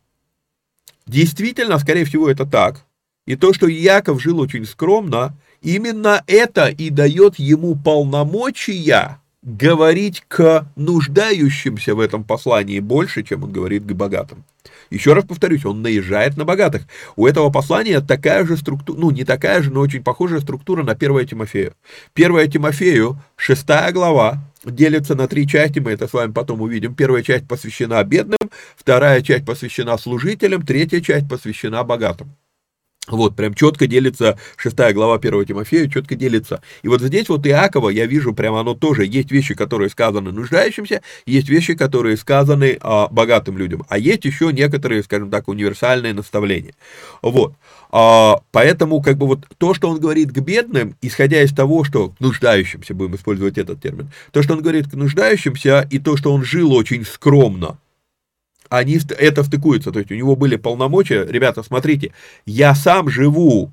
действительно, 1.08 1.80
скорее 1.80 2.06
всего, 2.06 2.30
это 2.30 2.46
так. 2.46 2.86
И 3.26 3.36
то, 3.36 3.54
что 3.54 3.72
Иаков 3.72 4.22
жил 4.22 4.40
очень 4.40 4.66
скромно, 4.66 5.38
именно 5.62 6.24
это 6.28 6.68
и 6.68 6.90
дает 6.90 7.40
ему 7.40 7.76
полномочия 7.76 9.21
говорить 9.44 10.24
к 10.28 10.68
нуждающимся 10.76 11.96
в 11.96 12.00
этом 12.00 12.24
послании 12.24 12.80
больше, 12.80 13.24
чем 13.24 13.44
он 13.44 13.52
говорит 13.52 13.84
к 13.84 13.94
богатым. 13.94 14.44
Еще 14.92 15.14
раз 15.14 15.26
повторюсь, 15.26 15.66
он 15.66 15.82
наезжает 15.82 16.38
на 16.38 16.46
богатых. 16.46 16.84
У 17.16 17.26
этого 17.26 17.50
послания 17.50 18.02
такая 18.02 18.46
же 18.46 18.58
структура, 18.58 19.00
ну 19.00 19.10
не 19.10 19.24
такая 19.24 19.62
же, 19.62 19.72
но 19.72 19.80
очень 19.80 20.04
похожая 20.04 20.42
структура 20.42 20.84
на 20.84 20.92
1 20.92 21.28
Тимофею. 21.28 21.74
1 22.14 22.52
Тимофею, 22.52 23.18
6 23.38 23.66
глава, 23.94 24.44
делится 24.64 25.16
на 25.16 25.28
три 25.28 25.48
части, 25.48 25.80
мы 25.80 25.92
это 25.92 26.08
с 26.08 26.14
вами 26.14 26.32
потом 26.32 26.62
увидим. 26.62 26.94
Первая 26.94 27.24
часть 27.24 27.48
посвящена 27.48 28.04
бедным, 28.04 28.40
вторая 28.76 29.22
часть 29.22 29.46
посвящена 29.46 29.98
служителям, 29.98 30.62
третья 30.64 31.02
часть 31.02 31.28
посвящена 31.28 31.84
богатым. 31.84 32.36
Вот, 33.12 33.36
прям 33.36 33.54
четко 33.54 33.88
делится, 33.88 34.38
шестая 34.56 34.94
глава 34.94 35.16
1 35.16 35.46
Тимофея 35.46 35.88
четко 35.90 36.16
делится. 36.16 36.62
И 36.82 36.88
вот 36.88 37.02
здесь 37.02 37.28
вот 37.30 37.46
Иакова, 37.46 37.90
я 37.90 38.06
вижу, 38.06 38.34
прямо 38.34 38.62
оно 38.62 38.74
тоже, 38.74 39.06
есть 39.06 39.32
вещи, 39.32 39.54
которые 39.54 39.90
сказаны 39.90 40.32
нуждающимся, 40.32 41.02
есть 41.26 41.50
вещи, 41.50 41.76
которые 41.76 42.16
сказаны 42.16 42.78
а, 42.80 43.08
богатым 43.10 43.58
людям, 43.58 43.84
а 43.90 43.98
есть 43.98 44.24
еще 44.26 44.52
некоторые, 44.54 45.04
скажем 45.04 45.30
так, 45.30 45.50
универсальные 45.50 46.14
наставления. 46.14 46.74
Вот, 47.22 47.54
а, 47.92 48.42
поэтому 48.52 49.02
как 49.02 49.18
бы 49.18 49.28
вот 49.28 49.46
то, 49.58 49.74
что 49.74 49.90
он 49.90 50.00
говорит 50.00 50.32
к 50.32 50.40
бедным, 50.40 50.96
исходя 51.02 51.42
из 51.42 51.54
того, 51.54 51.84
что 51.84 52.10
к 52.10 52.20
нуждающимся, 52.22 52.94
будем 52.94 53.16
использовать 53.16 53.58
этот 53.58 53.82
термин, 53.82 54.10
то, 54.32 54.42
что 54.42 54.54
он 54.54 54.62
говорит 54.62 54.90
к 54.90 54.94
нуждающимся, 54.94 55.86
и 55.92 56.00
то, 56.00 56.16
что 56.16 56.32
он 56.32 56.46
жил 56.46 56.74
очень 56.74 57.06
скромно, 57.06 57.78
они 58.72 59.02
это 59.20 59.44
стыкуются, 59.44 59.92
то 59.92 60.00
есть 60.00 60.12
у 60.12 60.16
него 60.16 60.38
были 60.38 60.56
полномочия, 60.56 61.26
ребята, 61.26 61.62
смотрите, 61.62 62.14
я 62.46 62.74
сам 62.74 63.10
живу 63.10 63.70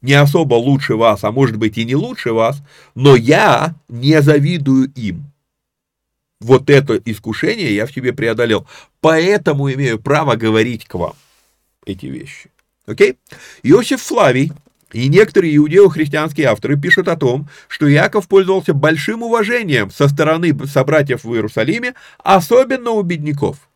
не 0.00 0.14
особо 0.14 0.54
лучше 0.54 0.96
вас, 0.96 1.22
а 1.22 1.30
может 1.30 1.56
быть 1.56 1.78
и 1.78 1.84
не 1.84 1.94
лучше 1.94 2.32
вас, 2.32 2.60
но 2.96 3.14
я 3.14 3.76
не 3.88 4.20
завидую 4.20 4.90
им. 4.96 5.26
Вот 6.40 6.70
это 6.70 7.00
искушение 7.04 7.72
я 7.72 7.86
в 7.86 7.92
себе 7.92 8.12
преодолел, 8.12 8.66
поэтому 9.00 9.72
имею 9.72 10.00
право 10.00 10.34
говорить 10.34 10.86
к 10.86 10.94
вам 10.94 11.14
эти 11.86 12.06
вещи. 12.06 12.50
Окей? 12.84 13.18
Иосиф 13.62 14.02
Флавий 14.02 14.50
и 14.92 15.06
некоторые 15.06 15.56
иудео-христианские 15.56 16.48
авторы 16.48 16.76
пишут 16.76 17.06
о 17.06 17.14
том, 17.14 17.48
что 17.68 17.86
Яков 17.86 18.26
пользовался 18.26 18.74
большим 18.74 19.22
уважением 19.22 19.92
со 19.92 20.08
стороны 20.08 20.52
собратьев 20.66 21.22
в 21.22 21.32
Иерусалиме, 21.32 21.94
особенно 22.24 22.90
у 22.90 23.02
бедняков– 23.02 23.56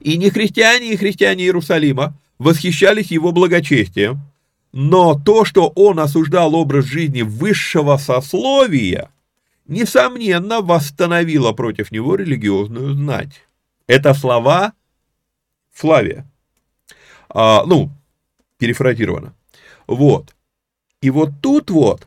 и 0.00 0.16
не 0.16 0.30
христиане, 0.30 0.92
и 0.92 0.96
христиане 0.96 1.44
Иерусалима 1.44 2.14
восхищались 2.38 3.10
его 3.10 3.32
благочестием, 3.32 4.20
но 4.72 5.18
то, 5.18 5.44
что 5.44 5.68
он 5.74 5.98
осуждал 5.98 6.54
образ 6.54 6.84
жизни 6.84 7.22
высшего 7.22 7.96
сословия, 7.96 9.10
несомненно, 9.66 10.60
восстановило 10.60 11.52
против 11.52 11.90
него 11.90 12.14
религиозную 12.14 12.94
знать. 12.94 13.42
Это 13.86 14.14
слова 14.14 14.72
Флавия. 15.72 16.26
А, 17.28 17.64
ну, 17.64 17.90
перефразировано. 18.58 19.34
Вот. 19.86 20.34
И 21.00 21.10
вот 21.10 21.30
тут 21.40 21.70
вот, 21.70 22.06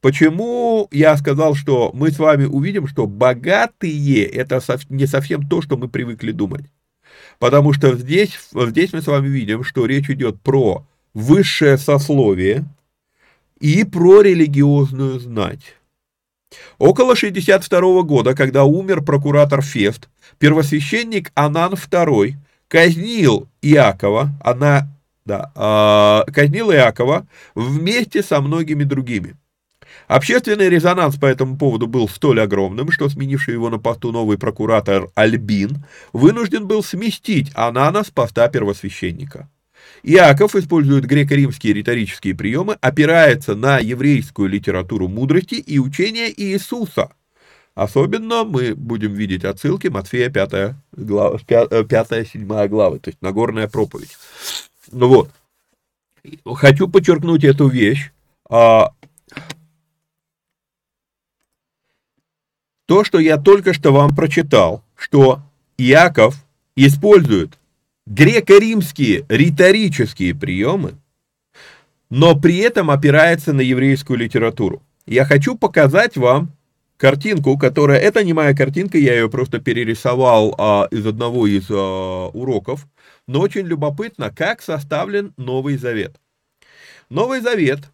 почему 0.00 0.88
я 0.90 1.16
сказал, 1.16 1.54
что 1.54 1.90
мы 1.94 2.10
с 2.10 2.18
вами 2.18 2.44
увидим, 2.44 2.86
что 2.86 3.06
богатые 3.06 4.24
это 4.26 4.60
не 4.88 5.06
совсем 5.06 5.48
то, 5.48 5.62
что 5.62 5.76
мы 5.76 5.88
привыкли 5.88 6.32
думать. 6.32 6.66
Потому 7.42 7.72
что 7.72 7.96
здесь, 7.96 8.38
здесь 8.54 8.92
мы 8.92 9.02
с 9.02 9.08
вами 9.08 9.26
видим, 9.26 9.64
что 9.64 9.84
речь 9.84 10.08
идет 10.08 10.40
про 10.40 10.86
высшее 11.12 11.76
сословие 11.76 12.64
и 13.58 13.82
про 13.82 14.20
религиозную 14.20 15.18
знать. 15.18 15.74
Около 16.78 17.16
62 17.16 18.02
года, 18.02 18.36
когда 18.36 18.62
умер 18.62 19.02
прокуратор 19.02 19.60
Фест, 19.60 20.08
первосвященник 20.38 21.32
Анан 21.34 21.72
II 21.72 22.34
казнил 22.68 23.48
Иакова, 23.60 24.30
она, 24.44 24.86
да, 25.24 25.50
э, 25.56 26.30
казнил 26.30 26.70
Иакова 26.70 27.26
вместе 27.56 28.22
со 28.22 28.40
многими 28.40 28.84
другими. 28.84 29.34
Общественный 30.12 30.68
резонанс 30.68 31.16
по 31.16 31.24
этому 31.24 31.56
поводу 31.56 31.86
был 31.86 32.06
столь 32.06 32.42
огромным, 32.42 32.90
что 32.90 33.08
сменивший 33.08 33.54
его 33.54 33.70
на 33.70 33.78
посту 33.78 34.12
новый 34.12 34.36
прокуратор 34.36 35.08
Альбин 35.14 35.86
вынужден 36.12 36.66
был 36.66 36.82
сместить 36.82 37.50
Анана 37.54 38.04
с 38.04 38.10
поста 38.10 38.46
первосвященника. 38.48 39.48
Иаков 40.02 40.54
использует 40.54 41.06
греко-римские 41.06 41.72
риторические 41.72 42.34
приемы, 42.34 42.76
опирается 42.82 43.54
на 43.54 43.78
еврейскую 43.78 44.50
литературу 44.50 45.08
мудрости 45.08 45.54
и 45.54 45.78
учения 45.78 46.30
Иисуса. 46.30 47.12
Особенно 47.74 48.44
мы 48.44 48.74
будем 48.74 49.14
видеть 49.14 49.46
отсылки 49.46 49.88
Матфея 49.88 50.28
5, 50.28 50.74
глава, 50.92 51.38
5 51.38 52.28
7 52.28 52.68
главы, 52.68 52.98
то 52.98 53.08
есть 53.08 53.22
Нагорная 53.22 53.66
проповедь. 53.66 54.18
Ну 54.90 55.08
вот, 55.08 55.30
хочу 56.44 56.86
подчеркнуть 56.86 57.44
эту 57.44 57.66
вещь. 57.68 58.10
То, 62.92 63.04
что 63.04 63.18
я 63.18 63.38
только 63.38 63.72
что 63.72 63.90
вам 63.90 64.14
прочитал, 64.14 64.84
что 64.96 65.40
Иаков 65.78 66.34
использует 66.76 67.58
греко-римские 68.04 69.24
риторические 69.30 70.34
приемы, 70.34 70.92
но 72.10 72.38
при 72.38 72.58
этом 72.58 72.90
опирается 72.90 73.54
на 73.54 73.62
еврейскую 73.62 74.18
литературу. 74.18 74.82
Я 75.06 75.24
хочу 75.24 75.56
показать 75.56 76.18
вам 76.18 76.52
картинку, 76.98 77.56
которая, 77.56 77.98
это 77.98 78.22
не 78.22 78.34
моя 78.34 78.54
картинка, 78.54 78.98
я 78.98 79.14
ее 79.14 79.30
просто 79.30 79.58
перерисовал 79.58 80.54
а, 80.58 80.86
из 80.90 81.06
одного 81.06 81.46
из 81.46 81.68
а, 81.70 82.26
уроков, 82.28 82.86
но 83.26 83.40
очень 83.40 83.64
любопытно, 83.64 84.30
как 84.36 84.60
составлен 84.60 85.32
Новый 85.38 85.78
Завет. 85.78 86.20
Новый 87.08 87.40
Завет 87.40 87.90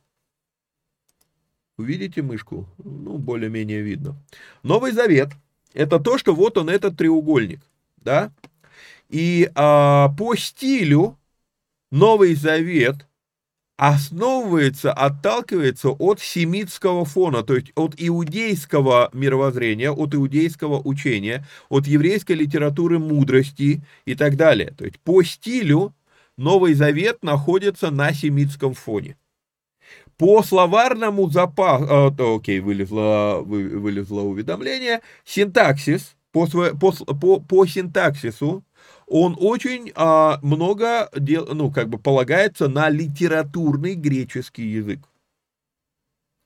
Увидите 1.78 2.22
мышку? 2.22 2.68
Ну, 2.82 3.18
более-менее 3.18 3.82
видно. 3.82 4.16
Новый 4.64 4.90
Завет– 4.90 5.30
это 5.74 6.00
то, 6.00 6.18
что 6.18 6.34
вот 6.34 6.58
он, 6.58 6.68
этот 6.68 6.96
треугольник, 6.96 7.60
да? 7.98 8.32
И 9.08 9.48
а, 9.54 10.08
по 10.18 10.34
стилю 10.34 11.16
Новый 11.92 12.34
Завет 12.34 13.06
основывается, 13.76 14.92
отталкивается 14.92 15.90
от 15.90 16.20
семитского 16.20 17.04
фона, 17.04 17.44
то 17.44 17.54
есть 17.54 17.70
от 17.76 17.94
иудейского 17.96 19.08
мировоззрения, 19.12 19.92
от 19.92 20.16
иудейского 20.16 20.80
учения, 20.80 21.46
от 21.68 21.86
еврейской 21.86 22.32
литературы 22.32 22.98
мудрости 22.98 23.82
и 24.04 24.14
так 24.16 24.36
далее. 24.36 24.74
То 24.76 24.84
есть 24.84 24.98
по 24.98 25.22
стилю 25.22 25.94
Новый 26.36 26.74
Завет 26.74 27.22
находится 27.22 27.92
на 27.92 28.12
семитском 28.12 28.74
фоне. 28.74 29.16
По 30.18 30.42
словарному 30.42 31.30
запасу, 31.30 31.84
э, 32.18 32.36
окей, 32.36 32.60
вылезло, 32.60 33.40
вы, 33.44 33.68
вылезло 33.78 34.22
уведомление, 34.22 35.00
синтаксис, 35.24 36.16
по, 36.32 36.46
по, 36.46 36.92
по, 36.92 37.40
по 37.40 37.66
синтаксису 37.66 38.64
он 39.08 39.36
очень 39.38 39.90
а, 39.94 40.38
много, 40.42 41.08
дел, 41.16 41.48
ну, 41.54 41.70
как 41.70 41.88
бы 41.88 41.98
полагается 41.98 42.68
на 42.68 42.90
литературный 42.90 43.94
греческий 43.94 44.66
язык. 44.66 45.00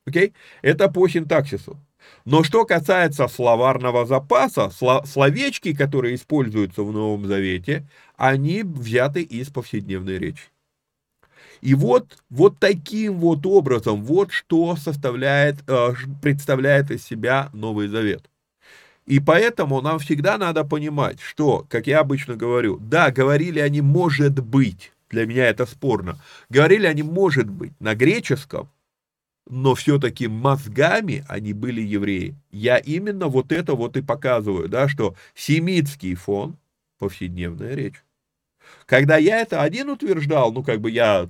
Окей? 0.06 0.32
Это 0.62 0.88
по 0.88 1.08
синтаксису. 1.08 1.78
Но 2.24 2.42
что 2.42 2.64
касается 2.64 3.28
словарного 3.28 4.06
запаса, 4.06 4.70
словечки, 4.70 5.74
которые 5.74 6.16
используются 6.16 6.82
в 6.82 6.92
Новом 6.92 7.26
Завете, 7.26 7.88
они 8.16 8.62
взяты 8.64 9.22
из 9.22 9.50
повседневной 9.50 10.18
речи. 10.18 10.51
И 11.62 11.74
вот, 11.74 12.18
вот 12.28 12.58
таким 12.58 13.20
вот 13.20 13.46
образом, 13.46 14.02
вот 14.02 14.32
что 14.32 14.74
составляет, 14.74 15.58
э, 15.68 15.94
представляет 16.20 16.90
из 16.90 17.04
себя 17.04 17.50
Новый 17.52 17.86
Завет. 17.86 18.28
И 19.06 19.20
поэтому 19.20 19.80
нам 19.80 20.00
всегда 20.00 20.38
надо 20.38 20.64
понимать, 20.64 21.20
что, 21.20 21.64
как 21.70 21.86
я 21.86 22.00
обычно 22.00 22.34
говорю, 22.34 22.78
да, 22.78 23.12
говорили 23.12 23.60
они 23.60 23.80
«может 23.80 24.40
быть», 24.40 24.92
для 25.08 25.24
меня 25.24 25.46
это 25.46 25.64
спорно, 25.64 26.18
говорили 26.50 26.86
они 26.86 27.04
«может 27.04 27.48
быть» 27.48 27.72
на 27.80 27.94
греческом, 27.94 28.68
но 29.48 29.76
все-таки 29.76 30.26
мозгами 30.26 31.24
они 31.28 31.52
были 31.52 31.80
евреи. 31.80 32.34
Я 32.50 32.78
именно 32.78 33.28
вот 33.28 33.52
это 33.52 33.74
вот 33.74 33.96
и 33.96 34.02
показываю, 34.02 34.68
да, 34.68 34.88
что 34.88 35.14
семитский 35.34 36.14
фон, 36.16 36.56
повседневная 36.98 37.74
речь. 37.74 38.04
Когда 38.86 39.16
я 39.16 39.40
это 39.40 39.62
один 39.62 39.90
утверждал, 39.90 40.52
ну, 40.52 40.62
как 40.64 40.80
бы 40.80 40.90
я 40.90 41.28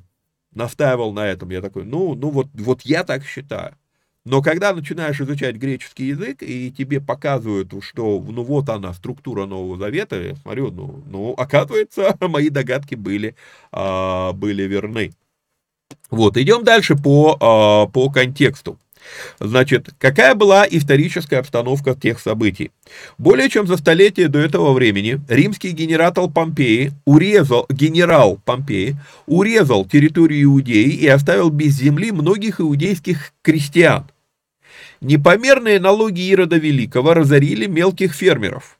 настаивал 0.54 1.12
на 1.12 1.26
этом. 1.26 1.50
Я 1.50 1.60
такой, 1.60 1.84
ну, 1.84 2.14
ну 2.14 2.30
вот, 2.30 2.48
вот 2.54 2.82
я 2.82 3.04
так 3.04 3.24
считаю. 3.24 3.76
Но 4.24 4.40
когда 4.40 4.72
начинаешь 4.72 5.20
изучать 5.20 5.56
греческий 5.56 6.06
язык, 6.06 6.42
и 6.42 6.70
тебе 6.70 7.00
показывают, 7.00 7.72
что 7.82 8.20
ну 8.20 8.44
вот 8.44 8.68
она, 8.68 8.92
структура 8.92 9.46
Нового 9.46 9.76
Завета, 9.76 10.20
я 10.20 10.36
смотрю, 10.36 10.70
ну, 10.70 11.02
ну 11.06 11.34
оказывается, 11.36 12.16
мои 12.20 12.48
догадки 12.48 12.94
были, 12.94 13.34
а, 13.72 14.32
были 14.32 14.62
верны. 14.62 15.12
Вот, 16.10 16.36
идем 16.36 16.62
дальше 16.62 16.94
по, 16.94 17.36
а, 17.40 17.86
по 17.88 18.10
контексту. 18.10 18.78
Значит, 19.40 19.90
какая 19.98 20.34
была 20.34 20.66
историческая 20.68 21.38
обстановка 21.38 21.94
тех 21.94 22.20
событий? 22.20 22.70
Более 23.18 23.48
чем 23.48 23.66
за 23.66 23.76
столетие 23.76 24.28
до 24.28 24.38
этого 24.38 24.72
времени 24.72 25.20
римский 25.28 25.70
генерал 25.70 26.30
Помпеи 26.30 26.92
урезал, 27.04 27.66
генерал 27.68 28.38
Помпеи 28.44 28.96
урезал 29.26 29.84
территорию 29.84 30.44
Иудеи 30.44 30.90
и 30.90 31.06
оставил 31.06 31.50
без 31.50 31.74
земли 31.74 32.12
многих 32.12 32.60
иудейских 32.60 33.32
крестьян. 33.42 34.06
Непомерные 35.00 35.80
налоги 35.80 36.20
Ирода 36.28 36.56
Великого 36.56 37.14
разорили 37.14 37.66
мелких 37.66 38.14
фермеров. 38.14 38.78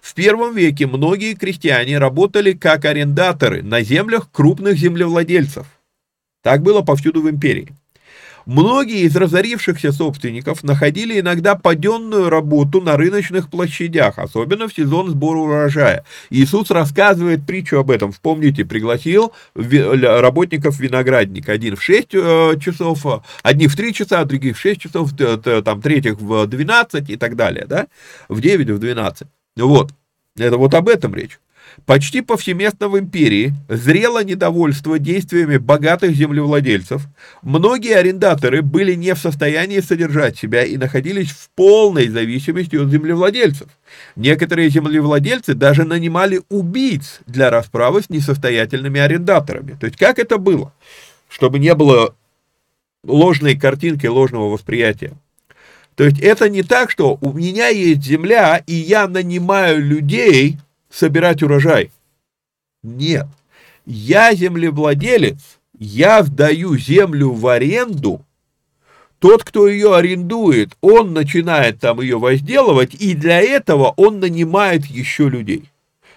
В 0.00 0.14
первом 0.14 0.54
веке 0.54 0.86
многие 0.86 1.34
крестьяне 1.34 1.98
работали 1.98 2.52
как 2.52 2.84
арендаторы 2.84 3.62
на 3.62 3.82
землях 3.82 4.30
крупных 4.30 4.76
землевладельцев. 4.78 5.66
Так 6.42 6.62
было 6.62 6.82
повсюду 6.82 7.22
в 7.22 7.30
империи. 7.30 7.74
Многие 8.46 9.00
из 9.02 9.16
разорившихся 9.16 9.92
собственников 9.92 10.62
находили 10.62 11.20
иногда 11.20 11.54
паденную 11.54 12.28
работу 12.28 12.80
на 12.80 12.96
рыночных 12.96 13.50
площадях, 13.50 14.18
особенно 14.18 14.68
в 14.68 14.74
сезон 14.74 15.10
сбора 15.10 15.38
урожая. 15.38 16.04
Иисус 16.30 16.70
рассказывает 16.70 17.46
притчу 17.46 17.78
об 17.78 17.90
этом. 17.90 18.12
Вспомните, 18.12 18.64
пригласил 18.64 19.32
работников 19.54 20.78
виноградник. 20.78 21.48
Один 21.48 21.76
в 21.76 21.82
6 21.82 22.08
э, 22.12 22.54
часов, 22.60 23.04
одни 23.42 23.66
в 23.66 23.76
3 23.76 23.94
часа, 23.94 24.24
других 24.24 24.56
в 24.56 24.60
6 24.60 24.80
часов, 24.80 25.10
там 25.16 25.80
третьих 25.80 26.20
в 26.20 26.46
12 26.46 27.10
и 27.10 27.16
так 27.16 27.36
далее, 27.36 27.66
да? 27.66 27.86
В 28.28 28.40
9, 28.40 28.70
в 28.70 28.78
12. 28.78 29.28
Вот. 29.56 29.92
Это 30.36 30.56
вот 30.56 30.74
об 30.74 30.88
этом 30.88 31.14
речь. 31.14 31.38
Почти 31.86 32.22
повсеместно 32.22 32.88
в 32.88 32.98
империи 32.98 33.52
зрело 33.68 34.24
недовольство 34.24 34.98
действиями 34.98 35.58
богатых 35.58 36.12
землевладельцев. 36.12 37.02
Многие 37.42 37.96
арендаторы 37.96 38.62
были 38.62 38.94
не 38.94 39.14
в 39.14 39.18
состоянии 39.18 39.80
содержать 39.80 40.38
себя 40.38 40.64
и 40.64 40.78
находились 40.78 41.30
в 41.30 41.50
полной 41.50 42.08
зависимости 42.08 42.76
от 42.76 42.88
землевладельцев. 42.88 43.68
Некоторые 44.16 44.70
землевладельцы 44.70 45.52
даже 45.52 45.84
нанимали 45.84 46.40
убийц 46.48 47.20
для 47.26 47.50
расправы 47.50 48.00
с 48.00 48.08
несостоятельными 48.08 48.98
арендаторами. 48.98 49.76
То 49.78 49.84
есть 49.86 49.98
как 49.98 50.18
это 50.18 50.38
было? 50.38 50.72
Чтобы 51.28 51.58
не 51.58 51.74
было 51.74 52.14
ложной 53.02 53.56
картинки, 53.56 54.06
ложного 54.06 54.48
восприятия. 54.48 55.12
То 55.96 56.04
есть 56.04 56.18
это 56.18 56.48
не 56.48 56.62
так, 56.62 56.90
что 56.90 57.18
у 57.20 57.32
меня 57.34 57.68
есть 57.68 58.02
земля, 58.02 58.62
и 58.66 58.74
я 58.74 59.06
нанимаю 59.06 59.84
людей, 59.84 60.58
собирать 60.94 61.42
урожай. 61.42 61.90
Нет. 62.82 63.26
Я 63.84 64.34
землевладелец, 64.34 65.58
я 65.78 66.22
сдаю 66.22 66.78
землю 66.78 67.32
в 67.32 67.46
аренду, 67.48 68.24
тот, 69.18 69.42
кто 69.42 69.68
ее 69.68 69.96
арендует, 69.96 70.76
он 70.82 71.14
начинает 71.14 71.80
там 71.80 72.00
ее 72.00 72.18
возделывать, 72.18 72.94
и 72.94 73.14
для 73.14 73.40
этого 73.40 73.94
он 73.96 74.20
нанимает 74.20 74.84
еще 74.84 75.28
людей. 75.30 75.70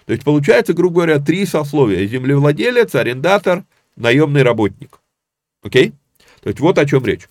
То 0.04 0.12
есть 0.12 0.24
получается, 0.24 0.74
грубо 0.74 0.96
говоря, 0.96 1.18
три 1.18 1.46
сословия. 1.46 2.06
Землевладелец, 2.06 2.94
арендатор, 2.94 3.64
наемный 3.96 4.42
работник. 4.42 5.00
Окей? 5.62 5.92
То 6.42 6.50
есть 6.50 6.60
вот 6.60 6.78
о 6.78 6.86
чем 6.86 7.04
речь. 7.04 7.28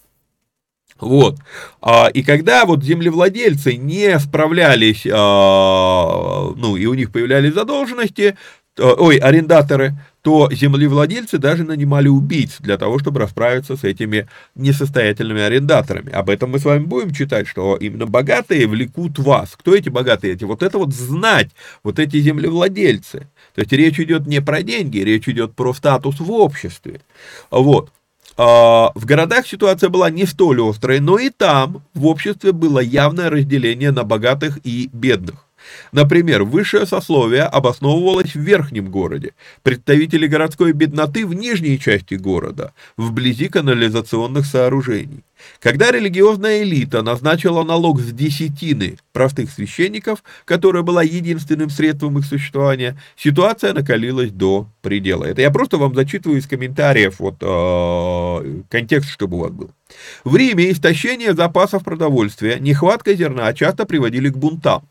Вот. 0.99 1.37
А, 1.81 2.07
и 2.07 2.23
когда 2.23 2.65
вот 2.65 2.83
землевладельцы 2.83 3.75
не 3.75 4.19
справлялись, 4.19 5.05
а, 5.11 6.51
ну, 6.55 6.75
и 6.75 6.85
у 6.85 6.93
них 6.93 7.11
появлялись 7.11 7.53
задолженности, 7.53 8.37
ой, 8.77 9.17
арендаторы, 9.17 9.95
то 10.21 10.49
землевладельцы 10.51 11.37
даже 11.37 11.63
нанимали 11.63 12.09
убийц 12.09 12.57
для 12.59 12.77
того, 12.77 12.99
чтобы 12.99 13.21
расправиться 13.21 13.77
с 13.77 13.85
этими 13.85 14.27
несостоятельными 14.55 15.41
арендаторами. 15.41 16.11
Об 16.11 16.29
этом 16.29 16.51
мы 16.51 16.59
с 16.59 16.65
вами 16.65 16.83
будем 16.83 17.13
читать, 17.13 17.47
что 17.47 17.77
именно 17.77 18.07
богатые 18.07 18.67
влекут 18.67 19.19
вас. 19.19 19.55
Кто 19.57 19.73
эти 19.73 19.87
богатые? 19.87 20.33
Эти 20.33 20.43
вот 20.43 20.63
это 20.63 20.79
вот 20.79 20.93
знать, 20.93 21.51
вот 21.81 21.97
эти 21.97 22.19
землевладельцы. 22.19 23.29
То 23.55 23.61
есть 23.61 23.71
речь 23.71 23.99
идет 23.99 24.27
не 24.27 24.41
про 24.41 24.63
деньги, 24.63 24.97
речь 24.99 25.29
идет 25.29 25.55
про 25.55 25.73
статус 25.73 26.19
в 26.19 26.29
обществе. 26.29 26.99
Вот. 27.49 27.89
А, 28.37 28.91
в 28.93 29.05
городах 29.05 29.47
ситуация 29.47 29.89
была 29.89 30.11
не 30.11 30.25
столь 30.25 30.61
острой, 30.61 30.99
но 30.99 31.17
и 31.17 31.29
там 31.29 31.83
в 31.95 32.05
обществе 32.05 32.51
было 32.51 32.79
явное 32.79 33.31
разделение 33.31 33.91
на 33.91 34.03
богатых 34.03 34.59
и 34.63 34.89
бедных. 34.93 35.47
Например, 35.91 36.43
высшее 36.43 36.85
сословие 36.85 37.43
обосновывалось 37.43 38.35
в 38.35 38.39
верхнем 38.39 38.89
городе, 38.89 39.33
представители 39.63 40.27
городской 40.27 40.71
бедноты 40.71 41.25
в 41.25 41.33
нижней 41.33 41.79
части 41.79 42.13
города, 42.13 42.73
вблизи 42.95 43.49
канализационных 43.49 44.45
сооружений. 44.45 45.23
Когда 45.59 45.91
религиозная 45.91 46.63
элита 46.63 47.01
назначила 47.01 47.63
налог 47.63 47.99
с 47.99 48.11
десятины 48.11 48.97
простых 49.11 49.51
священников, 49.51 50.23
которая 50.45 50.83
была 50.83 51.03
единственным 51.03 51.69
средством 51.69 52.17
их 52.19 52.25
существования, 52.25 52.99
ситуация 53.15 53.73
накалилась 53.73 54.31
до 54.31 54.67
предела. 54.81 55.25
Это 55.25 55.41
я 55.41 55.51
просто 55.51 55.77
вам 55.77 55.95
зачитываю 55.95 56.39
из 56.39 56.47
комментариев 56.47 57.19
вот 57.19 57.35
э, 57.41 58.61
контекст, 58.69 59.09
чтобы 59.09 59.37
у 59.37 59.41
вас 59.41 59.51
был. 59.51 59.71
В 60.23 60.35
Риме 60.35 60.71
истощение 60.71 61.33
запасов 61.33 61.83
продовольствия, 61.83 62.59
нехватка 62.59 63.13
зерна 63.13 63.53
часто 63.53 63.85
приводили 63.85 64.29
к 64.29 64.37
бунтам. 64.37 64.87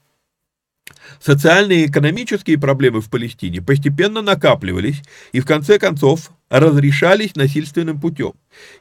Социальные 1.20 1.84
и 1.84 1.86
экономические 1.86 2.58
проблемы 2.58 3.00
в 3.00 3.10
Палестине 3.10 3.60
постепенно 3.60 4.22
накапливались 4.22 5.02
и 5.32 5.40
в 5.40 5.46
конце 5.46 5.78
концов 5.78 6.30
разрешались 6.48 7.34
насильственным 7.34 8.00
путем. 8.00 8.32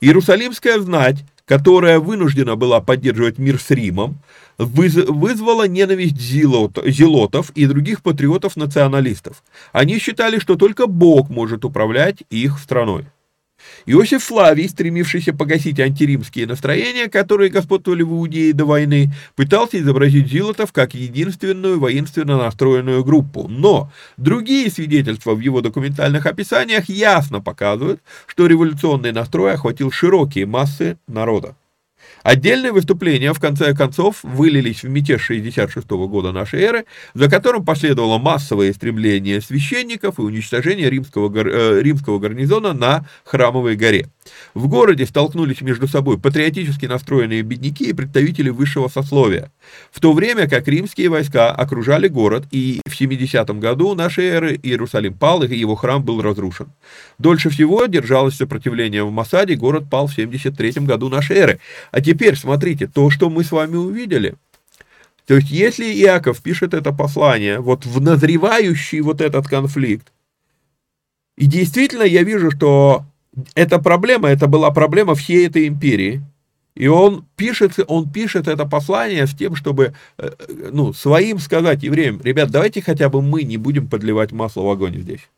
Иерусалимская 0.01 0.79
знать, 0.79 1.23
которая 1.45 1.99
вынуждена 1.99 2.55
была 2.55 2.81
поддерживать 2.81 3.37
мир 3.37 3.59
с 3.59 3.69
Римом, 3.71 4.17
вызвала 4.57 5.67
ненависть 5.67 6.19
зелотов 6.19 7.49
и 7.51 7.65
других 7.65 8.01
патриотов-националистов. 8.01 9.43
Они 9.71 9.99
считали, 9.99 10.39
что 10.39 10.55
только 10.55 10.87
Бог 10.87 11.29
может 11.29 11.65
управлять 11.65 12.23
их 12.29 12.57
страной. 12.59 13.05
Иосиф 13.85 14.23
Флавий, 14.23 14.67
стремившийся 14.67 15.33
погасить 15.33 15.79
антиримские 15.79 16.47
настроения, 16.47 17.07
которые 17.07 17.49
господствовали 17.49 18.03
в 18.03 18.11
Иудее 18.11 18.53
до 18.53 18.65
войны, 18.65 19.11
пытался 19.35 19.79
изобразить 19.79 20.27
зилотов 20.27 20.71
как 20.71 20.93
единственную 20.93 21.79
воинственно 21.79 22.37
настроенную 22.37 23.03
группу. 23.03 23.47
Но 23.47 23.91
другие 24.17 24.69
свидетельства 24.71 25.35
в 25.35 25.39
его 25.39 25.61
документальных 25.61 26.25
описаниях 26.25 26.89
ясно 26.89 27.41
показывают, 27.41 28.01
что 28.27 28.47
революционный 28.47 29.11
настрой 29.11 29.53
охватил 29.53 29.91
широкие 29.91 30.45
массы 30.45 30.97
народа. 31.07 31.55
Отдельные 32.25 32.71
выступления, 32.71 33.33
в 33.33 33.39
конце 33.39 33.75
концов, 33.75 34.23
вылились 34.23 34.81
в 34.81 34.89
мятеж 34.89 35.21
66 35.21 35.87
года 35.87 36.31
нашей 36.31 36.59
эры, 36.59 36.85
за 37.13 37.29
которым 37.29 37.63
последовало 37.63 38.17
массовое 38.17 38.73
стремление 38.73 39.41
священников 39.41 40.17
и 40.17 40.23
уничтожение 40.23 40.89
римского, 40.89 41.31
э, 41.37 41.83
римского 41.83 42.17
гарнизона 42.17 42.73
на 42.73 43.05
Храмовой 43.25 43.75
горе. 43.75 44.09
В 44.55 44.67
городе 44.67 45.05
столкнулись 45.05 45.61
между 45.61 45.87
собой 45.87 46.17
патриотически 46.17 46.87
настроенные 46.87 47.43
бедняки 47.43 47.91
и 47.91 47.93
представители 47.93 48.49
высшего 48.49 48.87
сословия, 48.87 49.51
в 49.91 49.99
то 49.99 50.11
время 50.11 50.49
как 50.49 50.67
римские 50.67 51.09
войска 51.09 51.51
окружали 51.51 52.07
город, 52.07 52.45
и 52.49 52.81
в 52.87 52.95
70 52.95 53.47
году 53.59 53.93
нашей 53.93 54.25
эры 54.25 54.59
Иерусалим 54.63 55.13
пал, 55.13 55.43
и 55.43 55.55
его 55.55 55.75
храм 55.75 56.03
был 56.03 56.23
разрушен. 56.23 56.71
Дольше 57.19 57.51
всего 57.51 57.85
держалось 57.85 58.33
сопротивление 58.33 59.03
в 59.03 59.11
Масаде, 59.11 59.53
город 59.53 59.91
пал 59.91 60.07
в 60.07 60.15
73 60.15 60.71
году 60.85 61.09
нашей 61.09 61.37
эры. 61.37 61.59
А 61.91 62.01
теперь 62.01 62.14
смотрите, 62.35 62.87
то, 62.87 63.09
что 63.09 63.29
мы 63.29 63.43
с 63.43 63.51
вами 63.51 63.75
увидели, 63.75 64.35
то 65.25 65.35
есть 65.35 65.49
если 65.49 65.85
Иаков 65.85 66.41
пишет 66.41 66.73
это 66.73 66.91
послание 66.91 67.59
вот 67.59 67.85
в 67.85 67.99
назревающий 67.99 69.01
вот 69.01 69.21
этот 69.21 69.47
конфликт, 69.47 70.11
и 71.35 71.47
действительно 71.47 72.03
я 72.03 72.23
вижу, 72.23 72.51
что 72.51 73.05
эта 73.55 73.79
проблема, 73.79 74.29
это 74.29 74.47
была 74.47 74.71
проблема 74.71 75.15
всей 75.15 75.47
этой 75.47 75.67
империи. 75.67 76.23
И 76.75 76.87
он 76.87 77.25
пишет, 77.37 77.79
он 77.87 78.09
пишет 78.09 78.49
это 78.49 78.65
послание 78.65 79.27
с 79.27 79.33
тем, 79.33 79.55
чтобы 79.55 79.93
э, 80.17 80.29
ну, 80.71 80.91
своим 80.91 81.39
сказать 81.39 81.83
евреям, 81.83 82.21
ребят, 82.21 82.51
давайте 82.51 82.81
хотя 82.81 83.07
бы 83.07 83.21
мы 83.21 83.43
не 83.43 83.55
будем 83.55 83.87
подливать 83.87 84.33
масло 84.33 84.61
в 84.61 84.69
огонь 84.69 84.97
здесь. 84.97 85.29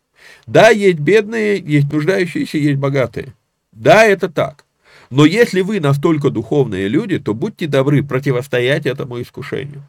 Да, 0.47 0.69
есть 0.69 0.97
бедные, 0.97 1.59
есть 1.59 1.91
нуждающиеся, 1.91 2.57
есть 2.57 2.79
богатые. 2.79 3.33
Да, 3.71 4.03
это 4.03 4.29
так. 4.29 4.65
Но 5.09 5.25
если 5.25 5.61
вы 5.61 5.79
настолько 5.79 6.29
духовные 6.29 6.87
люди, 6.87 7.19
то 7.19 7.33
будьте 7.33 7.67
добры 7.67 8.03
противостоять 8.03 8.85
этому 8.85 9.21
искушению. 9.21 9.83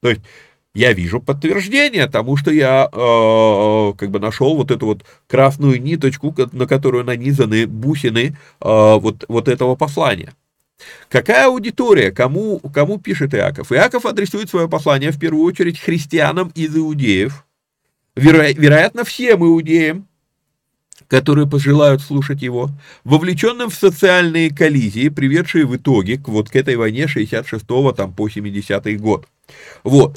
То 0.00 0.10
есть 0.10 0.22
я 0.74 0.92
вижу 0.92 1.20
подтверждение 1.20 2.06
тому, 2.06 2.36
что 2.36 2.50
я 2.50 2.88
э, 2.90 3.92
как 3.96 4.10
бы 4.10 4.18
нашел 4.18 4.56
вот 4.56 4.70
эту 4.70 4.86
вот 4.86 5.04
красную 5.28 5.80
ниточку, 5.80 6.34
на 6.52 6.66
которую 6.66 7.04
нанизаны 7.04 7.66
бусины 7.66 8.36
э, 8.60 8.94
вот, 8.98 9.24
вот 9.28 9.48
этого 9.48 9.76
послания. 9.76 10.32
Какая 11.08 11.46
аудитория, 11.46 12.10
кому, 12.10 12.58
кому 12.74 12.98
пишет 12.98 13.34
Иаков? 13.34 13.70
Иаков 13.70 14.06
адресует 14.06 14.48
свое 14.48 14.68
послание 14.68 15.12
в 15.12 15.18
первую 15.18 15.44
очередь 15.44 15.78
христианам 15.78 16.50
из 16.54 16.76
иудеев, 16.76 17.44
веро, 18.16 18.50
вероятно, 18.50 19.04
всем 19.04 19.44
иудеям, 19.44 20.08
которые 21.12 21.46
пожелают 21.46 22.00
слушать 22.00 22.40
его, 22.40 22.70
вовлеченным 23.04 23.68
в 23.68 23.74
социальные 23.74 24.48
коллизии, 24.48 25.10
приведшие 25.10 25.66
в 25.66 25.76
итоге 25.76 26.16
к 26.16 26.26
вот 26.28 26.48
к 26.48 26.56
этой 26.56 26.74
войне 26.76 27.06
66 27.06 27.66
там, 27.94 28.14
по 28.14 28.30
70 28.30 28.98
год. 28.98 29.26
Вот. 29.84 30.16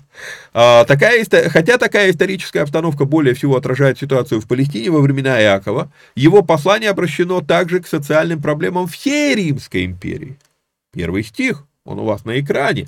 А, 0.53 0.85
такая, 0.85 1.25
хотя 1.49 1.77
такая 1.77 2.11
историческая 2.11 2.61
обстановка 2.61 3.03
более 3.03 3.35
всего 3.35 3.57
отражает 3.57 3.99
ситуацию 3.99 4.39
в 4.39 4.47
Палестине 4.47 4.89
во 4.89 5.01
времена 5.01 5.41
Иакова, 5.41 5.91
его 6.15 6.43
послание 6.43 6.91
обращено 6.91 7.41
также 7.41 7.81
к 7.81 7.87
социальным 7.87 8.41
проблемам 8.41 8.87
всей 8.87 9.35
Римской 9.35 9.83
империи. 9.83 10.37
Первый 10.93 11.25
стих, 11.25 11.65
он 11.83 11.99
у 11.99 12.05
вас 12.05 12.23
на 12.23 12.39
экране 12.39 12.87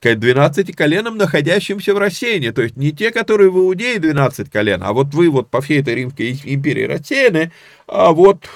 к 0.00 0.14
12 0.14 0.74
коленам, 0.74 1.16
находящимся 1.16 1.94
в 1.94 1.98
рассеянии. 1.98 2.50
То 2.50 2.62
есть 2.62 2.76
не 2.76 2.92
те, 2.92 3.10
которые 3.10 3.50
в 3.50 3.58
Иудее 3.58 3.98
12 3.98 4.50
колен, 4.50 4.82
а 4.82 4.92
вот 4.92 5.14
вы 5.14 5.30
вот 5.30 5.48
по 5.48 5.60
всей 5.60 5.80
этой 5.80 5.94
Римской 5.94 6.38
империи 6.44 6.84
рассеяны, 6.84 7.52
а 7.86 8.12
вот 8.12 8.48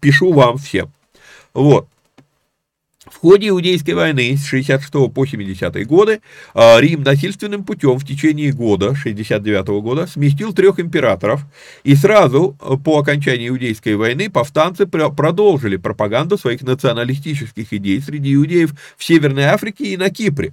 пишу 0.00 0.32
вам 0.32 0.58
всем. 0.58 0.92
Вот. 1.52 1.88
Ходе 3.24 3.48
Иудейской 3.48 3.94
войны 3.94 4.36
с 4.36 4.44
66 4.44 4.92
по 5.10 5.24
70 5.24 5.86
годы 5.86 6.20
а, 6.52 6.78
Рим 6.78 7.02
насильственным 7.02 7.64
путем 7.64 7.98
в 7.98 8.06
течение 8.06 8.52
года, 8.52 8.94
69 8.94 9.66
года, 9.82 10.06
сместил 10.06 10.52
трех 10.52 10.78
императоров, 10.78 11.40
и 11.84 11.94
сразу 11.94 12.54
а, 12.60 12.76
по 12.76 12.98
окончании 12.98 13.48
Иудейской 13.48 13.96
войны 13.96 14.28
повстанцы 14.28 14.84
продолжили 14.84 15.78
пропаганду 15.78 16.36
своих 16.36 16.60
националистических 16.60 17.72
идей 17.72 18.02
среди 18.02 18.34
иудеев 18.34 18.74
в 18.98 19.02
Северной 19.02 19.44
Африке 19.44 19.94
и 19.94 19.96
на 19.96 20.10
Кипре. 20.10 20.52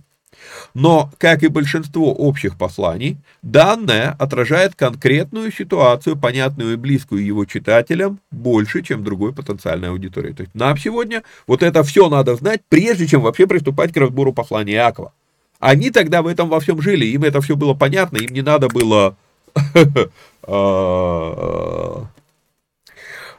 Но, 0.74 1.12
как 1.18 1.44
и 1.44 1.48
большинство 1.48 2.14
общих 2.14 2.58
посланий, 2.58 3.18
данное 3.42 4.16
отражает 4.20 4.76
конкретную 4.76 5.52
ситуацию, 5.52 6.18
понятную 6.18 6.74
и 6.74 6.78
близкую 6.78 7.26
его 7.26 7.46
читателям, 7.46 8.20
больше, 8.32 8.82
чем 8.82 9.04
другой 9.04 9.34
потенциальной 9.34 9.90
аудитории. 9.90 10.34
То 10.34 10.44
есть 10.44 10.56
нам 10.56 10.78
сегодня 10.78 11.24
вот 11.48 11.64
это 11.64 11.84
все 11.84 12.10
надо 12.10 12.36
знать, 12.36 12.62
прежде 12.70 13.08
чем 13.08 13.22
вообще 13.22 13.48
приступать 13.48 13.94
к 13.94 13.98
разбору 13.98 14.34
послания 14.34 14.74
Иакова. 14.76 15.14
Они 15.60 15.92
тогда 15.92 16.22
в 16.22 16.28
этом 16.28 16.50
во 16.50 16.60
всем 16.60 16.82
жили, 16.82 17.06
им 17.06 17.24
это 17.24 17.42
все 17.42 17.56
было 17.56 17.74
понятно, 17.74 18.18
им 18.18 18.34
не 18.34 18.42
надо 18.42 18.68
было 18.68 19.16
а, 20.44 22.08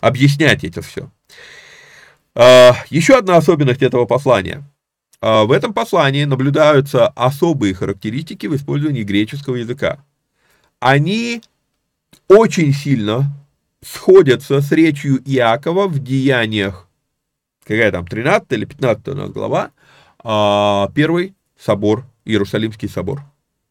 объяснять 0.00 0.64
это 0.64 0.82
все. 0.82 1.10
А, 2.34 2.76
еще 2.90 3.16
одна 3.16 3.36
особенность 3.36 3.82
этого 3.82 4.04
послания– 4.04 4.62
в 5.22 5.52
этом 5.52 5.72
послании 5.72 6.24
наблюдаются 6.24 7.06
особые 7.08 7.74
характеристики 7.74 8.46
в 8.46 8.56
использовании 8.56 9.04
греческого 9.04 9.54
языка. 9.54 10.04
Они 10.80 11.40
очень 12.28 12.72
сильно 12.72 13.32
сходятся 13.82 14.60
с 14.60 14.72
речью 14.72 15.22
Иакова 15.24 15.88
в 15.88 15.98
деяниях, 15.98 16.88
какая 17.64 17.90
там, 17.90 18.06
13 18.06 18.50
или 18.52 18.64
15 18.64 19.08
у 19.08 19.14
нас 19.14 19.30
глава, 19.30 19.70
а, 20.22 20.90
первый 20.94 21.34
собор, 21.58 22.04
Иерусалимский 22.24 22.88
собор. 22.88 23.22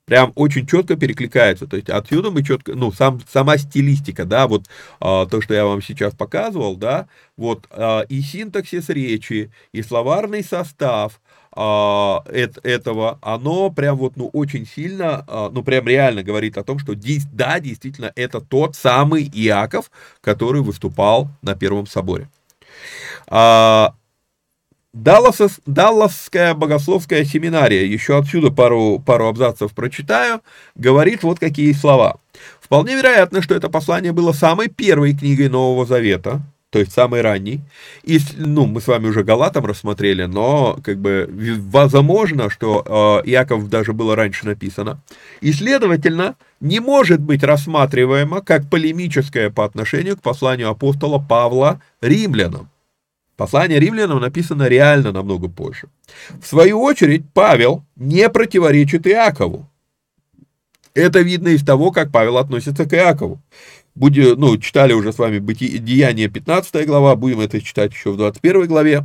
Прям 0.05 0.33
очень 0.35 0.67
четко 0.67 0.97
перекликается. 0.97 1.67
То 1.67 1.77
есть 1.77 1.89
отсюда 1.89 2.31
мы 2.31 2.43
четко, 2.43 2.75
ну, 2.75 2.91
сам, 2.91 3.21
сама 3.29 3.57
стилистика, 3.57 4.25
да, 4.25 4.47
вот 4.47 4.67
а, 4.99 5.25
то, 5.25 5.41
что 5.41 5.53
я 5.53 5.65
вам 5.65 5.81
сейчас 5.81 6.13
показывал, 6.13 6.75
да, 6.75 7.07
вот 7.37 7.67
а, 7.71 8.01
и 8.01 8.21
синтаксис 8.21 8.89
речи, 8.89 9.51
и 9.71 9.81
словарный 9.81 10.43
состав, 10.43 11.21
а, 11.53 12.23
этого, 12.31 13.19
оно 13.21 13.69
прям 13.69 13.97
вот, 13.97 14.15
ну, 14.15 14.29
очень 14.31 14.65
сильно, 14.65 15.25
а, 15.27 15.49
ну, 15.49 15.63
прям 15.63 15.87
реально 15.87 16.23
говорит 16.23 16.57
о 16.57 16.63
том, 16.63 16.79
что 16.79 16.93
да, 17.33 17.59
действительно, 17.59 18.11
это 18.15 18.39
тот 18.39 18.75
самый 18.75 19.29
Иаков, 19.33 19.91
который 20.21 20.61
выступал 20.61 21.29
на 21.41 21.55
Первом 21.55 21.87
соборе. 21.87 22.29
А, 23.27 23.95
Даллас, 24.93 25.39
Далласская 25.65 26.53
богословская 26.53 27.23
семинария, 27.23 27.85
еще 27.85 28.17
отсюда 28.17 28.51
пару, 28.51 28.99
пару 28.99 29.27
абзацев 29.27 29.73
прочитаю, 29.73 30.41
говорит 30.75 31.23
вот 31.23 31.39
какие 31.39 31.71
слова. 31.71 32.19
Вполне 32.59 32.95
вероятно, 32.95 33.41
что 33.41 33.55
это 33.55 33.69
послание 33.69 34.11
было 34.11 34.33
самой 34.33 34.67
первой 34.67 35.13
книгой 35.17 35.47
Нового 35.47 35.85
Завета, 35.85 36.41
то 36.71 36.79
есть 36.79 36.93
самый 36.93 37.21
ранний. 37.21 37.59
И, 38.03 38.17
ну, 38.37 38.65
мы 38.65 38.79
с 38.79 38.87
вами 38.87 39.07
уже 39.07 39.23
Галатам 39.23 39.65
рассмотрели, 39.65 40.23
но, 40.23 40.79
как 40.83 40.99
бы, 40.99 41.29
возможно, 41.69 42.49
что 42.49 43.21
э, 43.23 43.29
Иаков 43.29 43.67
даже 43.69 43.91
было 43.91 44.15
раньше 44.15 44.45
написано. 44.45 45.01
И, 45.41 45.51
следовательно, 45.51 46.35
не 46.61 46.79
может 46.79 47.19
быть 47.19 47.43
рассматриваемо 47.43 48.41
как 48.41 48.69
полемическое 48.69 49.49
по 49.49 49.65
отношению 49.65 50.15
к 50.15 50.21
посланию 50.21 50.69
апостола 50.69 51.19
Павла 51.19 51.81
римлянам. 52.01 52.69
Послание 53.35 53.79
римлянам 53.79 54.21
написано 54.21 54.67
реально 54.67 55.11
намного 55.11 55.49
позже. 55.49 55.89
В 56.41 56.47
свою 56.47 56.81
очередь, 56.81 57.23
Павел 57.33 57.83
не 57.97 58.29
противоречит 58.29 59.05
Иакову. 59.07 59.67
Это 60.93 61.19
видно 61.19 61.49
из 61.49 61.65
того, 61.65 61.91
как 61.91 62.11
Павел 62.11 62.37
относится 62.37 62.85
к 62.85 62.93
Иакову. 62.93 63.41
Будем, 63.95 64.39
ну, 64.39 64.57
читали 64.57 64.93
уже 64.93 65.11
с 65.11 65.17
вами 65.17 65.39
Деяние 65.39 66.29
15 66.29 66.85
глава, 66.85 67.15
будем 67.15 67.41
это 67.41 67.61
читать 67.61 67.91
еще 67.91 68.11
в 68.11 68.17
21 68.17 68.67
главе. 68.67 69.03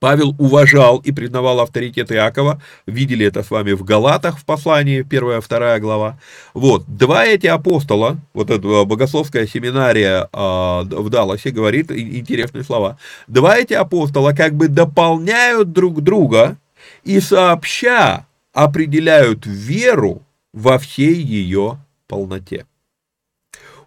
Павел 0.00 0.34
уважал 0.38 0.98
и 0.98 1.12
признавал 1.12 1.60
авторитет 1.60 2.10
Иакова, 2.10 2.60
видели 2.86 3.26
это 3.26 3.42
с 3.42 3.50
вами 3.50 3.72
в 3.72 3.84
Галатах 3.84 4.38
в 4.38 4.46
послании, 4.46 5.02
первая, 5.02 5.42
вторая 5.42 5.78
глава. 5.78 6.18
Вот, 6.54 6.84
два 6.88 7.26
эти 7.26 7.46
апостола, 7.46 8.18
вот 8.32 8.50
эта 8.50 8.84
богословская 8.84 9.46
семинария 9.46 10.22
э, 10.22 10.26
в 10.32 11.10
Далласе 11.10 11.50
говорит 11.50 11.92
интересные 11.92 12.64
слова, 12.64 12.98
два 13.28 13.58
эти 13.58 13.74
апостола 13.74 14.32
как 14.32 14.54
бы 14.54 14.68
дополняют 14.68 15.72
друг 15.72 16.00
друга 16.00 16.56
и 17.04 17.20
сообща 17.20 18.26
определяют 18.54 19.44
веру 19.44 20.22
во 20.54 20.78
всей 20.78 21.14
ее 21.14 21.78
полноте. 22.08 22.64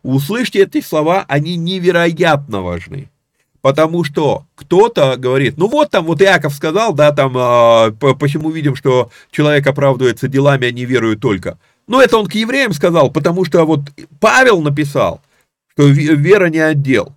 Услышьте 0.04 0.64
эти 0.64 0.82
слова, 0.82 1.26
они 1.28 1.56
невероятно 1.56 2.62
важны. 2.62 3.10
Потому 3.62 4.04
что 4.04 4.46
кто-то 4.56 5.16
говорит, 5.18 5.58
ну 5.58 5.70
вот 5.70 5.90
там, 5.90 6.06
вот 6.06 6.22
Иаков 6.22 6.54
сказал, 6.54 6.94
да, 6.94 7.14
там, 7.14 7.34
э, 7.38 7.94
почему 8.20 8.52
видим, 8.52 8.76
что 8.76 9.10
человек 9.32 9.66
оправдывается 9.66 10.28
делами, 10.28 10.68
а 10.68 10.72
не 10.72 10.84
верует 10.84 11.22
только. 11.22 11.58
Ну 11.88 12.02
это 12.02 12.18
он 12.18 12.28
к 12.28 12.36
евреям 12.36 12.74
сказал, 12.74 13.10
потому 13.10 13.46
что 13.46 13.64
вот 13.64 13.80
Павел 14.20 14.62
написал, 14.62 15.22
что 15.72 15.86
вера 15.88 16.50
не 16.50 16.60
отдел. 16.60 17.14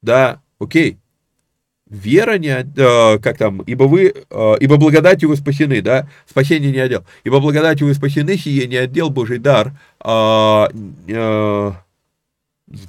Да, 0.00 0.40
окей. 0.60 0.98
Вера 1.90 2.38
не, 2.38 2.50
э, 2.50 3.18
как 3.18 3.38
там, 3.38 3.60
ибо 3.62 3.84
вы, 3.84 4.14
э, 4.30 4.54
ибо 4.60 4.76
благодатью 4.76 5.28
вы 5.28 5.36
спасены, 5.36 5.82
да, 5.82 6.08
спасение 6.28 6.70
не 6.70 6.78
отдел. 6.78 7.04
Ибо 7.24 7.40
благодатью 7.40 7.88
вы 7.88 7.94
спасены, 7.94 8.36
сие 8.36 8.68
не 8.68 8.76
отдел 8.76 9.10
Божий 9.10 9.38
дар, 9.38 9.72
э, 10.04 10.66
э, 11.08 11.72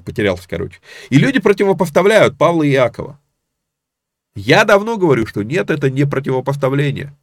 потерялся, 0.05 0.47
короче. 0.47 0.79
И 1.09 1.17
люди 1.17 1.39
противопоставляют 1.39 2.37
Павла 2.37 2.63
и 2.63 2.71
Иакова. 2.71 3.19
Я 4.35 4.65
давно 4.65 4.97
говорю, 4.97 5.25
что 5.25 5.43
нет, 5.43 5.69
это 5.69 5.89
не 5.89 6.05
противопоставление. 6.05 7.13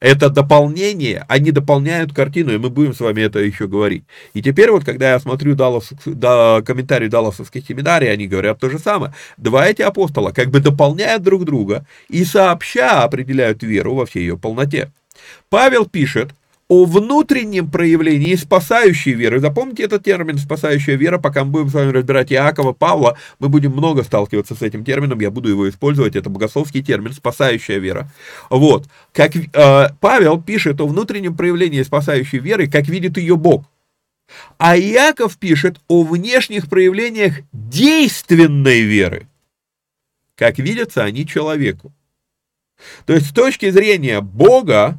Это 0.00 0.30
дополнение, 0.30 1.24
они 1.26 1.50
дополняют 1.50 2.14
картину, 2.14 2.52
и 2.52 2.58
мы 2.58 2.70
будем 2.70 2.94
с 2.94 3.00
вами 3.00 3.22
это 3.22 3.40
еще 3.40 3.66
говорить. 3.66 4.04
И 4.32 4.40
теперь 4.40 4.70
вот, 4.70 4.84
когда 4.84 5.10
я 5.10 5.18
смотрю 5.18 5.56
Даллас, 5.56 5.90
да, 6.06 6.62
комментарии 6.62 7.08
Далласовской 7.08 7.62
семинарии, 7.66 8.06
они 8.06 8.28
говорят 8.28 8.60
то 8.60 8.70
же 8.70 8.78
самое. 8.78 9.12
Два 9.38 9.66
эти 9.66 9.82
апостола 9.82 10.30
как 10.30 10.50
бы 10.50 10.60
дополняют 10.60 11.24
друг 11.24 11.44
друга 11.44 11.84
и 12.08 12.24
сообща 12.24 13.02
определяют 13.02 13.64
веру 13.64 13.96
во 13.96 14.06
всей 14.06 14.20
ее 14.20 14.38
полноте. 14.38 14.92
Павел 15.48 15.84
пишет, 15.84 16.32
о 16.68 16.84
внутреннем 16.84 17.70
проявлении 17.70 18.34
спасающей 18.34 19.12
веры. 19.12 19.40
Запомните 19.40 19.84
этот 19.84 20.04
термин 20.04 20.36
«спасающая 20.36 20.96
вера», 20.96 21.18
пока 21.18 21.44
мы 21.44 21.50
будем 21.50 21.68
с 21.70 21.74
вами 21.74 21.92
разбирать 21.92 22.30
Иакова, 22.30 22.72
Павла, 22.72 23.16
мы 23.38 23.48
будем 23.48 23.72
много 23.72 24.02
сталкиваться 24.02 24.54
с 24.54 24.60
этим 24.60 24.84
термином, 24.84 25.18
я 25.20 25.30
буду 25.30 25.48
его 25.48 25.68
использовать, 25.68 26.14
это 26.14 26.28
богословский 26.28 26.82
термин 26.82 27.14
«спасающая 27.14 27.78
вера». 27.78 28.10
Вот, 28.50 28.86
как 29.12 29.34
э, 29.34 29.88
Павел 30.00 30.42
пишет 30.42 30.80
о 30.82 30.86
внутреннем 30.86 31.36
проявлении 31.36 31.82
спасающей 31.82 32.38
веры, 32.38 32.68
как 32.68 32.86
видит 32.86 33.16
ее 33.16 33.36
Бог. 33.36 33.64
А 34.58 34.76
Иаков 34.76 35.38
пишет 35.38 35.80
о 35.88 36.02
внешних 36.02 36.68
проявлениях 36.68 37.36
действенной 37.52 38.82
веры, 38.82 39.26
как 40.34 40.58
видятся 40.58 41.02
они 41.04 41.26
человеку. 41.26 41.94
То 43.06 43.14
есть 43.14 43.28
с 43.28 43.32
точки 43.32 43.70
зрения 43.70 44.20
Бога, 44.20 44.98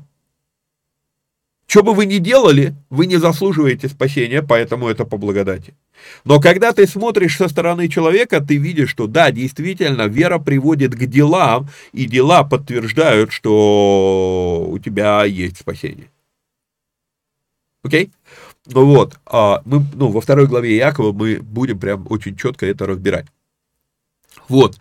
что 1.70 1.84
бы 1.84 1.94
вы 1.94 2.08
ни 2.08 2.18
делали, 2.18 2.74
вы 2.90 3.06
не 3.06 3.18
заслуживаете 3.18 3.90
спасения, 3.90 4.42
поэтому 4.42 4.88
это 4.88 5.06
по 5.06 5.18
благодати. 5.18 5.76
Но 6.26 6.42
когда 6.42 6.72
ты 6.72 6.88
смотришь 6.88 7.38
со 7.38 7.48
стороны 7.48 7.88
человека, 7.90 8.42
ты 8.42 8.58
видишь, 8.58 8.90
что 8.90 9.06
да, 9.06 9.30
действительно, 9.30 10.08
вера 10.08 10.40
приводит 10.40 10.96
к 10.96 11.06
делам, 11.06 11.70
и 11.94 12.06
дела 12.06 12.44
подтверждают, 12.44 13.32
что 13.32 14.68
у 14.68 14.80
тебя 14.80 15.24
есть 15.26 15.60
спасение. 15.60 16.10
Окей? 17.84 18.12
Ну 18.66 18.86
вот, 18.88 19.20
а 19.28 19.62
мы, 19.64 19.86
ну, 19.94 20.08
во 20.08 20.22
второй 20.22 20.48
главе 20.48 20.76
Якова 20.76 21.14
мы 21.14 21.38
будем 21.40 21.80
прям 21.80 22.08
очень 22.10 22.36
четко 22.36 22.66
это 22.66 22.88
разбирать. 22.88 23.28
Вот. 24.48 24.80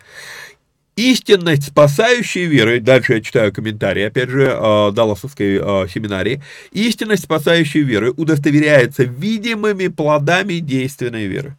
Истинность 0.99 1.67
спасающей 1.67 2.43
веры, 2.43 2.81
дальше 2.81 3.13
я 3.13 3.21
читаю 3.21 3.53
комментарий, 3.53 4.05
опять 4.05 4.27
же, 4.27 4.47
э, 4.51 4.91
Далласовской 4.91 5.55
э, 5.55 5.87
семинарии, 5.87 6.43
истинность 6.73 7.23
спасающей 7.23 7.79
веры 7.79 8.11
удостоверяется 8.11 9.03
видимыми 9.03 9.87
плодами 9.87 10.55
действенной 10.55 11.27
веры. 11.27 11.55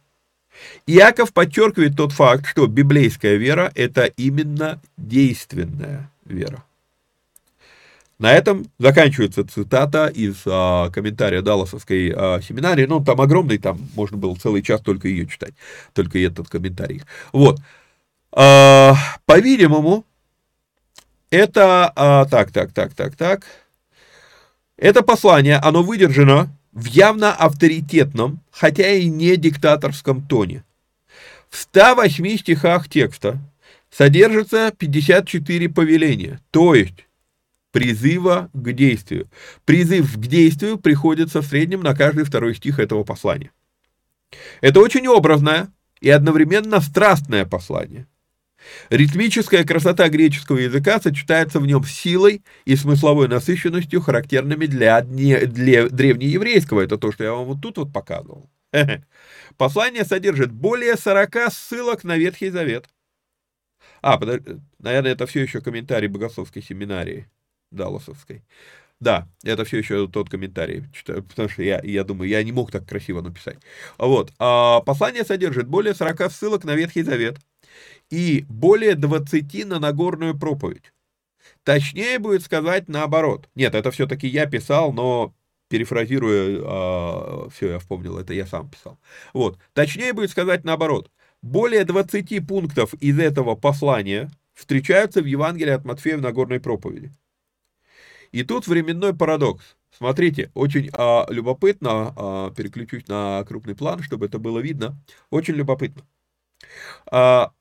Иаков 0.85 1.33
подчеркивает 1.33 1.97
тот 1.97 2.11
факт, 2.11 2.45
что 2.45 2.67
библейская 2.67 3.37
вера– 3.37 3.71
это 3.75 4.05
именно 4.15 4.79
действенная 4.95 6.11
вера. 6.23 6.63
На 8.19 8.33
этом 8.33 8.67
заканчивается 8.77 9.43
цитата 9.43 10.05
из 10.05 10.35
а, 10.45 10.91
комментария 10.91 11.41
Далласовской 11.41 12.13
а, 12.15 12.39
семинарии. 12.41 12.85
Ну, 12.85 13.03
там 13.03 13.19
огромный, 13.19 13.57
там 13.57 13.79
можно 13.95 14.17
было 14.17 14.35
целый 14.35 14.61
час 14.61 14.81
только 14.81 15.07
ее 15.07 15.25
читать, 15.25 15.55
только 15.95 16.19
этот 16.19 16.47
комментарий. 16.47 17.01
Вот. 17.33 17.59
А, 18.31 18.95
по-видимому, 19.25 20.05
это... 21.29 21.91
А, 21.95 22.25
так, 22.25 22.51
так, 22.51 22.73
так, 22.73 22.93
так, 22.93 23.15
так. 23.15 23.45
Это 24.77 25.03
послание, 25.03 25.57
оно 25.57 25.83
выдержано 25.83 26.49
в 26.71 26.85
явно 26.85 27.33
авторитетном, 27.33 28.39
хотя 28.51 28.89
и 28.89 29.07
не 29.07 29.35
диктаторском 29.37 30.21
тоне. 30.21 30.63
В 31.49 31.57
108 31.57 32.37
стихах 32.37 32.89
текста 32.89 33.39
содержится 33.89 34.71
54 34.77 35.69
повеления, 35.69 36.39
то 36.49 36.73
есть 36.73 37.05
призыва 37.71 38.49
к 38.53 38.71
действию. 38.71 39.29
Призыв 39.65 40.15
к 40.15 40.21
действию 40.27 40.77
приходится 40.77 41.41
в 41.41 41.45
среднем 41.45 41.81
на 41.81 41.93
каждый 41.93 42.23
второй 42.23 42.55
стих 42.55 42.79
этого 42.79 43.03
послания. 43.03 43.51
Это 44.61 44.79
очень 44.79 45.07
образное 45.07 45.69
и 45.99 46.09
одновременно 46.09 46.79
страстное 46.79 47.45
послание. 47.45 48.07
Ритмическая 48.89 49.63
красота 49.63 50.09
греческого 50.09 50.57
языка 50.57 50.99
сочетается 50.99 51.59
в 51.59 51.67
нем 51.67 51.83
с 51.83 51.91
силой 51.91 52.43
и 52.65 52.75
смысловой 52.75 53.27
насыщенностью, 53.27 54.01
характерными 54.01 54.65
для, 54.65 55.01
для 55.01 55.89
древнееврейского. 55.89 56.81
Это 56.81 56.97
то, 56.97 57.11
что 57.11 57.23
я 57.23 57.33
вам 57.33 57.45
вот 57.45 57.61
тут 57.61 57.77
вот 57.77 57.93
показывал. 57.93 58.49
Послание 59.57 60.05
содержит 60.05 60.51
более 60.51 60.95
40 60.95 61.51
ссылок 61.51 62.03
на 62.03 62.17
Ветхий 62.17 62.49
Завет. 62.49 62.87
А, 64.01 64.17
подожди, 64.17 64.59
наверное, 64.79 65.11
это 65.11 65.27
все 65.27 65.41
еще 65.41 65.61
комментарий 65.61 66.07
богословской 66.07 66.61
семинарии 66.61 67.29
Далласовской. 67.71 68.43
Да, 68.99 69.27
это 69.43 69.65
все 69.65 69.79
еще 69.79 70.07
тот 70.07 70.29
комментарий, 70.29 70.83
потому 71.05 71.49
что 71.49 71.63
я, 71.63 71.81
я 71.83 72.03
думаю, 72.03 72.29
я 72.29 72.43
не 72.43 72.51
мог 72.51 72.71
так 72.71 72.87
красиво 72.87 73.21
написать. 73.21 73.57
Вот, 73.97 74.31
а 74.37 74.81
послание 74.81 75.25
содержит 75.25 75.67
более 75.67 75.95
40 75.95 76.31
ссылок 76.31 76.63
на 76.63 76.75
Ветхий 76.75 77.01
Завет 77.01 77.39
и 78.11 78.45
более 78.49 78.95
20 78.95 79.65
на 79.65 79.79
Нагорную 79.79 80.37
проповедь. 80.37 80.93
Точнее 81.63 82.19
будет 82.19 82.43
сказать 82.43 82.87
наоборот. 82.87 83.49
Нет, 83.55 83.73
это 83.73 83.89
все-таки 83.91 84.27
я 84.27 84.45
писал, 84.45 84.93
но 84.93 85.33
перефразируя, 85.69 86.57
э, 86.57 86.61
а, 86.63 87.49
все, 87.49 87.71
я 87.71 87.79
вспомнил, 87.79 88.17
это 88.17 88.33
я 88.33 88.45
сам 88.45 88.69
писал. 88.69 88.99
Вот, 89.33 89.57
точнее 89.73 90.13
будет 90.13 90.29
сказать 90.29 90.63
наоборот. 90.63 91.09
Более 91.41 91.85
20 91.85 92.45
пунктов 92.45 92.93
из 92.95 93.17
этого 93.17 93.55
послания 93.55 94.29
встречаются 94.53 95.21
в 95.21 95.25
Евангелии 95.25 95.71
от 95.71 95.85
Матфея 95.85 96.17
в 96.17 96.21
Нагорной 96.21 96.59
проповеди. 96.59 97.11
И 98.31 98.43
тут 98.43 98.67
временной 98.67 99.15
парадокс. 99.15 99.75
Смотрите, 99.97 100.51
очень 100.53 100.89
а, 100.93 101.25
любопытно, 101.29 102.13
а, 102.15 102.51
переключусь 102.51 103.07
на 103.07 103.43
крупный 103.45 103.75
план, 103.75 104.01
чтобы 104.03 104.25
это 104.25 104.39
было 104.39 104.59
видно. 104.59 104.97
Очень 105.29 105.55
любопытно. 105.55 106.03
А, 107.09 107.51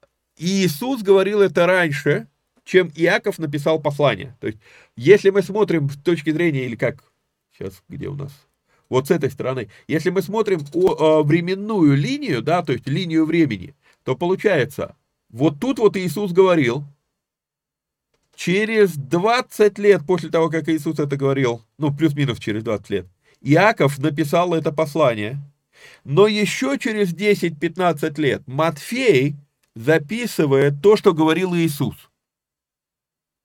Иисус 0.41 1.03
говорил 1.03 1.43
это 1.43 1.67
раньше, 1.67 2.27
чем 2.65 2.91
Иаков 2.95 3.39
написал 3.39 3.81
послание. 3.81 4.37
То 4.41 4.47
есть, 4.47 4.59
если 4.97 5.31
мы 5.31 5.43
смотрим 5.43 5.91
с 5.91 5.97
точки 5.97 6.31
зрения, 6.31 6.65
или 6.65 6.77
как, 6.77 7.05
сейчас, 7.53 7.83
где 7.89 8.09
у 8.09 8.15
нас, 8.15 8.33
вот 8.89 9.09
с 9.09 9.11
этой 9.11 9.31
стороны, 9.31 9.69
если 9.87 10.11
мы 10.11 10.23
смотрим 10.23 10.61
о, 10.73 11.19
о 11.19 11.23
временную 11.23 11.95
линию, 11.95 12.43
да, 12.43 12.63
то 12.63 12.73
есть 12.73 12.89
линию 12.89 13.27
времени, 13.27 13.75
то 14.03 14.17
получается, 14.17 14.97
вот 15.29 15.61
тут 15.61 15.79
вот 15.79 15.97
Иисус 15.97 16.33
говорил, 16.33 16.85
Через 18.41 18.95
20 18.95 19.79
лет 19.79 20.07
после 20.07 20.31
того, 20.31 20.49
как 20.49 20.67
Иисус 20.71 20.99
это 20.99 21.19
говорил, 21.19 21.63
ну, 21.77 21.95
плюс-минус 21.95 22.39
через 22.39 22.63
20 22.63 22.89
лет, 22.89 23.07
Иаков 23.43 23.99
написал 23.99 24.55
это 24.55 24.73
послание, 24.73 25.39
но 26.05 26.27
еще 26.27 26.79
через 26.79 27.13
10-15 27.13 28.19
лет 28.19 28.43
Матфей 28.47 29.37
записывает 29.75 30.83
то, 30.83 30.97
что 30.97 31.13
говорил 31.13 31.55
Иисус. 31.55 32.11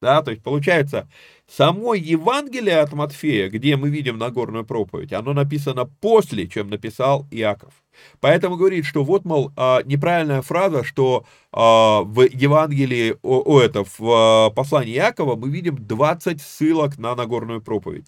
Да, 0.02 0.22
то 0.22 0.32
есть 0.32 0.44
получается, 0.44 1.08
само 1.48 1.96
Евангелие 1.96 2.80
от 2.80 2.94
Матфея, 2.94 3.50
где 3.50 3.76
мы 3.76 3.90
видим 3.90 4.18
Нагорную 4.18 4.66
проповедь, 4.66 5.14
оно 5.14 5.34
написано 5.34 5.86
после, 5.86 6.48
чем 6.48 6.70
написал 6.70 7.26
Иаков. 7.32 7.74
Поэтому 8.20 8.58
говорит, 8.58 8.86
что 8.86 9.04
вот, 9.04 9.26
мол, 9.26 9.52
а, 9.56 9.82
неправильная 9.84 10.42
фраза, 10.42 10.84
что 10.84 11.26
а, 11.52 12.02
в 12.02 12.22
Евангелии, 12.22 13.16
о, 13.22 13.42
о, 13.42 13.62
это, 13.62 13.84
в 13.84 14.02
а, 14.02 14.50
послании 14.52 14.96
Иакова 14.96 15.36
мы 15.36 15.50
видим 15.50 15.78
20 15.78 16.42
ссылок 16.42 16.98
на 16.98 17.16
Нагорную 17.16 17.62
проповедь. 17.62 18.06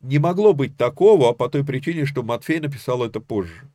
Не 0.00 0.18
могло 0.18 0.52
быть 0.52 0.76
такого 0.76 1.32
по 1.32 1.48
той 1.48 1.64
причине, 1.64 2.06
что 2.06 2.22
Матфей 2.22 2.60
написал 2.60 3.02
это 3.02 3.20
позже. 3.20 3.68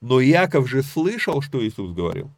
Но 0.00 0.22
Иаков 0.22 0.68
же 0.68 0.82
слышал, 0.82 1.42
что 1.42 1.66
Иисус 1.66 1.92
говорил. 1.92 2.30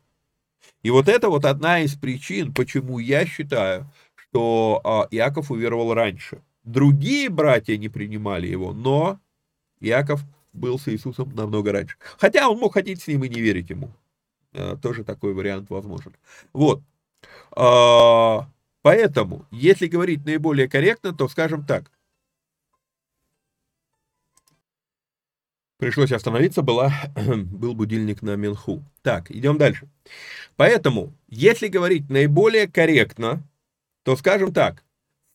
И 0.83 0.91
вот 0.91 1.09
это 1.09 1.29
вот 1.29 1.45
одна 1.45 1.81
из 1.81 1.95
причин, 1.95 2.53
почему 2.53 2.99
я 2.99 3.25
считаю, 3.27 3.87
что 4.15 5.07
Иаков 5.11 5.51
уверовал 5.51 5.95
раньше. 5.95 6.43
Другие 6.65 7.29
братья 7.29 7.77
не 7.77 7.89
принимали 7.89 8.47
его, 8.47 8.73
но 8.73 9.19
Иаков 9.81 10.23
был 10.53 10.79
с 10.79 10.89
Иисусом 10.89 11.35
намного 11.35 11.73
раньше. 11.73 11.97
Хотя 12.19 12.49
он 12.49 12.59
мог 12.59 12.75
ходить 12.75 13.03
с 13.03 13.07
ним 13.09 13.25
и 13.25 13.29
не 13.29 13.41
верить 13.41 13.71
ему. 13.71 13.91
Э, 14.53 14.77
тоже 14.81 15.03
такой 15.03 15.35
вариант 15.35 15.71
возможен. 15.71 16.15
Вот. 16.53 16.83
А, 17.53 18.49
поэтому, 18.83 19.47
если 19.51 19.87
говорить 19.87 20.25
наиболее 20.25 20.69
корректно, 20.69 21.13
то 21.13 21.29
скажем 21.29 21.65
так. 21.65 21.91
Пришлось 25.83 26.13
остановиться, 26.13 26.63
была, 26.63 26.93
был 27.17 27.75
будильник 27.75 28.23
на 28.23 28.37
Минху. 28.37 28.85
Так, 29.03 29.33
идем 29.33 29.59
дальше. 29.59 29.89
Поэтому, 30.55 31.13
если 31.27 31.67
говорить 31.67 32.09
наиболее 32.09 32.69
корректно, 32.69 33.43
то 34.05 34.15
скажем 34.15 34.53
так 34.53 34.85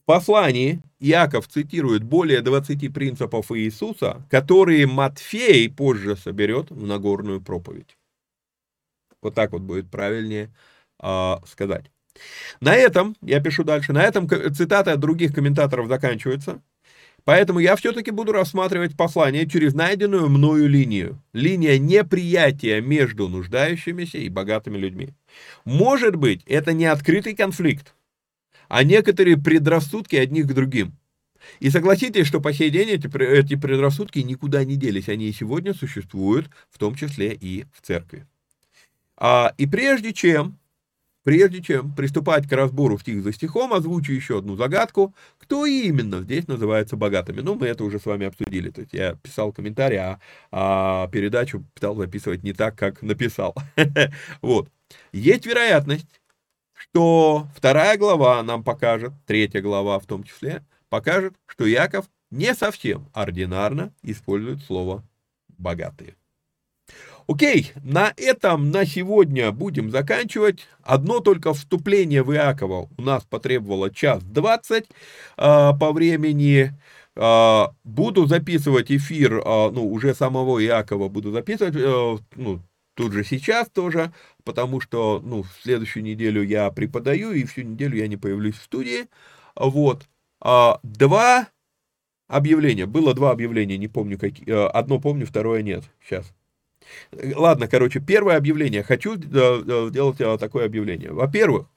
послании 0.06 0.82
Иаков 1.02 1.50
цитирует 1.50 2.04
более 2.04 2.40
20 2.40 2.94
принципов 2.94 3.52
Иисуса, 3.52 4.26
которые 4.32 4.88
Матфей 4.88 5.70
позже 5.70 6.16
соберет 6.16 6.72
в 6.72 6.82
Нагорную 6.82 7.42
проповедь. 7.42 7.98
Вот 9.22 9.36
так 9.36 9.52
вот 9.52 9.64
будет 9.64 9.92
правильнее 9.92 10.50
э, 11.04 11.36
сказать. 11.46 11.92
На 12.62 12.74
этом, 12.74 13.18
я 13.22 13.42
пишу 13.42 13.66
дальше, 13.66 13.92
на 13.92 14.02
этом 14.02 14.30
цитаты 14.30 14.92
от 14.92 15.02
других 15.02 15.36
комментаторов 15.36 15.90
заканчиваются. 15.90 16.62
Поэтому 17.28 17.60
я 17.60 17.76
все-таки 17.76 18.10
буду 18.10 18.32
рассматривать 18.32 18.96
послание 18.96 19.46
через 19.50 19.74
найденную 19.74 20.30
мною 20.30 20.70
линию. 20.70 21.22
Линия 21.34 21.78
неприятия 21.78 22.80
между 22.80 23.28
нуждающимися 23.28 24.20
и 24.20 24.30
богатыми 24.30 24.78
людьми. 24.78 25.10
Может 25.66 26.16
быть, 26.16 26.42
это 26.46 26.72
не 26.72 26.86
открытый 26.86 27.36
конфликт, 27.36 27.94
а 28.70 28.86
некоторые 28.86 29.36
предрассудки 29.36 30.16
одних 30.16 30.48
к 30.48 30.54
другим. 30.54 30.94
И 31.60 31.70
согласитесь, 31.70 32.28
что 32.28 32.40
по 32.40 32.54
сей 32.54 32.70
день 32.70 32.92
эти, 32.92 33.14
эти 33.22 33.56
предрассудки 33.58 34.20
никуда 34.20 34.64
не 34.64 34.78
делись, 34.78 35.10
они 35.10 35.28
и 35.28 35.34
сегодня 35.34 35.74
существуют, 35.74 36.50
в 36.72 36.78
том 36.78 36.96
числе 36.96 37.34
и 37.34 37.66
в 37.74 37.86
церкви. 37.86 38.26
А, 39.18 39.54
и 39.58 39.66
прежде 39.68 40.14
чем, 40.14 40.57
прежде 41.28 41.62
чем 41.62 41.94
приступать 41.94 42.48
к 42.48 42.54
разбору 42.54 42.98
стих 42.98 43.22
за 43.22 43.34
стихом, 43.34 43.74
озвучу 43.74 44.14
еще 44.14 44.38
одну 44.38 44.56
загадку, 44.56 45.14
кто 45.40 45.66
именно 45.66 46.22
здесь 46.22 46.48
называется 46.48 46.96
богатыми. 46.96 47.42
Ну, 47.42 47.56
мы 47.56 47.68
это 47.68 47.84
уже 47.84 48.00
с 48.00 48.06
вами 48.06 48.28
обсудили, 48.28 48.70
то 48.70 48.80
есть 48.80 48.94
я 48.94 49.16
писал 49.16 49.52
комментарий, 49.52 49.98
а, 49.98 50.22
а 50.54 51.10
передачу 51.10 51.66
пытал 51.74 51.98
записывать 51.98 52.44
не 52.44 52.54
так, 52.54 52.78
как 52.78 53.02
написал. 53.02 53.54
Вот. 54.42 54.70
Есть 55.12 55.46
вероятность, 55.46 56.08
что 56.74 57.46
вторая 57.54 57.98
глава 57.98 58.42
нам 58.42 58.64
покажет, 58.64 59.12
третья 59.26 59.62
глава 59.62 60.00
в 60.00 60.06
том 60.06 60.24
числе, 60.24 60.64
покажет, 60.88 61.34
что 61.46 61.66
Яков 61.66 62.06
не 62.32 62.56
совсем 62.56 63.10
ординарно 63.12 63.92
использует 64.02 64.64
слово 64.64 65.04
«богатые». 65.58 66.16
Окей, 67.28 67.74
на 67.84 68.14
этом 68.16 68.72
на 68.72 68.86
сегодня 68.86 69.52
будем 69.52 69.92
заканчивать. 69.92 70.66
Одно 70.82 71.20
только 71.20 71.54
вступление 71.54 72.24
в 72.24 72.34
Иакова 72.34 72.90
у 72.98 73.02
нас 73.02 73.24
потребовало 73.24 73.94
час 73.94 74.24
двадцать 74.24 74.86
э, 74.86 74.92
по 75.38 75.92
времени. 75.92 76.74
А, 77.18 77.74
буду 77.84 78.28
записывать 78.28 78.92
эфир, 78.92 79.42
а, 79.44 79.72
ну, 79.72 79.92
уже 79.92 80.14
самого 80.14 80.64
Иакова 80.64 81.10
буду 81.10 81.32
записывать, 81.32 81.76
э, 81.76 82.18
ну, 82.36 82.62
тут 82.94 83.12
же 83.12 83.26
сейчас 83.26 83.70
тоже, 83.70 84.14
потому 84.46 84.80
что, 84.80 85.20
ну, 85.24 85.44
в 85.44 85.50
следующую 85.64 86.04
неделю 86.04 86.44
я 86.44 86.70
преподаю, 86.72 87.32
и 87.32 87.44
всю 87.44 87.64
неделю 87.64 87.98
я 87.98 88.08
не 88.08 88.18
появлюсь 88.18 88.56
в 88.56 88.64
студии. 88.64 89.08
Вот. 89.56 90.08
А, 90.40 90.80
два 90.84 91.48
объявления. 92.28 92.86
Было 92.86 93.14
два 93.14 93.32
объявления, 93.32 93.78
не 93.78 93.88
помню 93.88 94.18
какие. 94.18 94.48
Э, 94.50 94.68
одно 94.68 95.00
помню, 95.00 95.26
второе 95.26 95.62
нет. 95.62 95.84
Сейчас. 96.02 96.32
Ладно, 97.12 97.68
короче, 97.68 98.00
первое 98.00 98.38
объявление. 98.38 98.84
Хочу 98.84 99.16
э, 99.18 99.90
сделать 99.90 100.40
такое 100.40 100.66
объявление. 100.66 101.12
Во-первых, 101.12 101.68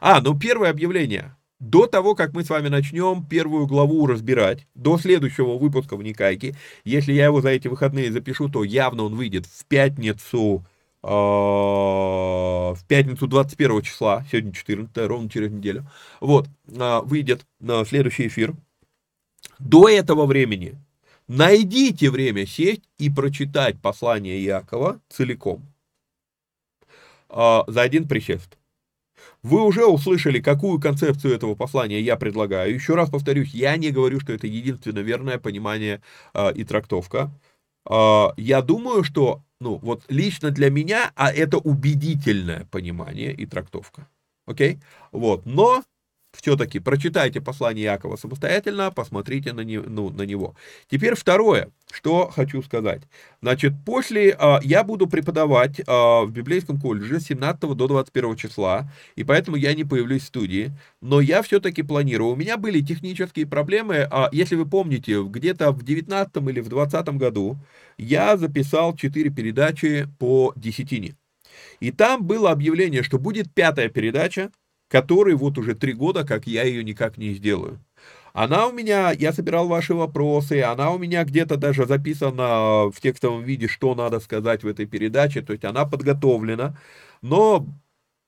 а, 0.00 0.20
ну 0.20 0.38
первое 0.38 0.70
объявление 0.70 1.34
до 1.60 1.86
того, 1.86 2.14
как 2.14 2.32
мы 2.32 2.42
с 2.42 2.48
вами 2.48 2.68
начнем 2.68 3.24
первую 3.24 3.66
главу 3.66 4.06
разбирать, 4.06 4.66
до 4.74 4.98
следующего 4.98 5.58
выпуска 5.58 5.96
в 5.96 6.02
Никайке, 6.02 6.56
если 6.84 7.12
я 7.12 7.26
его 7.26 7.42
за 7.42 7.50
эти 7.50 7.68
выходные 7.68 8.10
запишу, 8.10 8.48
то 8.48 8.64
явно 8.64 9.04
он 9.04 9.14
выйдет 9.14 9.46
в 9.46 9.66
пятницу, 9.66 10.64
э, 11.02 11.08
в 11.08 12.78
пятницу 12.88 13.26
21 13.26 13.82
числа, 13.82 14.24
сегодня 14.30 14.52
14, 14.52 15.06
ровно 15.06 15.28
через 15.28 15.50
неделю, 15.50 15.86
вот, 16.20 16.48
э, 16.66 17.00
выйдет 17.04 17.46
на 17.60 17.84
следующий 17.84 18.26
эфир. 18.26 18.54
До 19.58 19.86
этого 19.88 20.24
времени 20.24 20.78
найдите 21.30 22.10
время 22.10 22.44
сесть 22.44 22.82
и 22.98 23.08
прочитать 23.08 23.80
послание 23.80 24.42
Якова 24.42 25.00
целиком 25.08 25.62
э, 27.28 27.60
за 27.68 27.82
один 27.82 28.08
присест. 28.08 28.58
Вы 29.42 29.62
уже 29.62 29.86
услышали, 29.86 30.40
какую 30.40 30.80
концепцию 30.80 31.34
этого 31.34 31.54
послания 31.54 32.00
я 32.00 32.16
предлагаю. 32.16 32.74
Еще 32.74 32.94
раз 32.94 33.10
повторюсь, 33.10 33.54
я 33.54 33.76
не 33.76 33.90
говорю, 33.90 34.18
что 34.18 34.32
это 34.32 34.48
единственно 34.48 34.98
верное 34.98 35.38
понимание 35.38 36.02
э, 36.34 36.52
и 36.54 36.64
трактовка. 36.64 37.30
Э, 37.88 38.30
я 38.36 38.60
думаю, 38.60 39.04
что, 39.04 39.42
ну, 39.60 39.76
вот 39.76 40.04
лично 40.08 40.50
для 40.50 40.68
меня, 40.68 41.12
а 41.14 41.32
это 41.32 41.58
убедительное 41.58 42.66
понимание 42.72 43.32
и 43.32 43.46
трактовка. 43.46 44.08
Окей? 44.46 44.80
Вот. 45.12 45.46
Но 45.46 45.84
все-таки 46.32 46.78
прочитайте 46.78 47.40
послание 47.40 47.84
Якова 47.84 48.16
самостоятельно, 48.16 48.90
посмотрите 48.90 49.52
на, 49.52 49.62
не, 49.62 49.80
ну, 49.80 50.10
на 50.10 50.22
него. 50.22 50.54
Теперь 50.88 51.14
второе, 51.14 51.70
что 51.92 52.30
хочу 52.30 52.62
сказать. 52.62 53.02
Значит, 53.42 53.72
после 53.84 54.36
а, 54.38 54.60
я 54.62 54.84
буду 54.84 55.06
преподавать 55.06 55.80
а, 55.86 56.22
в 56.22 56.30
библейском 56.30 56.80
колледже 56.80 57.20
с 57.20 57.24
17 57.24 57.60
до 57.60 57.88
21 57.88 58.36
числа, 58.36 58.90
и 59.16 59.24
поэтому 59.24 59.56
я 59.56 59.74
не 59.74 59.84
появлюсь 59.84 60.22
в 60.22 60.26
студии, 60.26 60.72
но 61.00 61.20
я 61.20 61.42
все-таки 61.42 61.82
планирую. 61.82 62.32
У 62.32 62.36
меня 62.36 62.56
были 62.56 62.80
технические 62.80 63.46
проблемы, 63.46 64.06
а, 64.10 64.28
если 64.32 64.54
вы 64.54 64.66
помните, 64.66 65.22
где-то 65.22 65.72
в 65.72 65.82
19 65.82 66.36
или 66.48 66.60
в 66.60 66.68
20 66.68 67.08
году 67.16 67.56
я 67.98 68.36
записал 68.36 68.96
4 68.96 69.30
передачи 69.30 70.08
по 70.18 70.52
десятине. 70.56 71.16
И 71.80 71.90
там 71.90 72.24
было 72.24 72.50
объявление, 72.50 73.02
что 73.02 73.18
будет 73.18 73.52
пятая 73.52 73.88
передача, 73.88 74.50
который 74.90 75.34
вот 75.34 75.56
уже 75.56 75.74
три 75.74 75.92
года, 75.92 76.24
как 76.24 76.46
я 76.46 76.64
ее 76.64 76.82
никак 76.82 77.16
не 77.16 77.32
сделаю. 77.32 77.78
Она 78.32 78.66
у 78.66 78.72
меня, 78.72 79.12
я 79.12 79.32
собирал 79.32 79.68
ваши 79.68 79.94
вопросы, 79.94 80.62
она 80.62 80.90
у 80.90 80.98
меня 80.98 81.24
где-то 81.24 81.56
даже 81.56 81.86
записана 81.86 82.90
в 82.90 82.94
текстовом 83.00 83.42
виде, 83.42 83.66
что 83.66 83.94
надо 83.94 84.20
сказать 84.20 84.62
в 84.62 84.68
этой 84.68 84.86
передаче, 84.86 85.42
то 85.42 85.52
есть 85.52 85.64
она 85.64 85.84
подготовлена, 85.84 86.76
но 87.22 87.66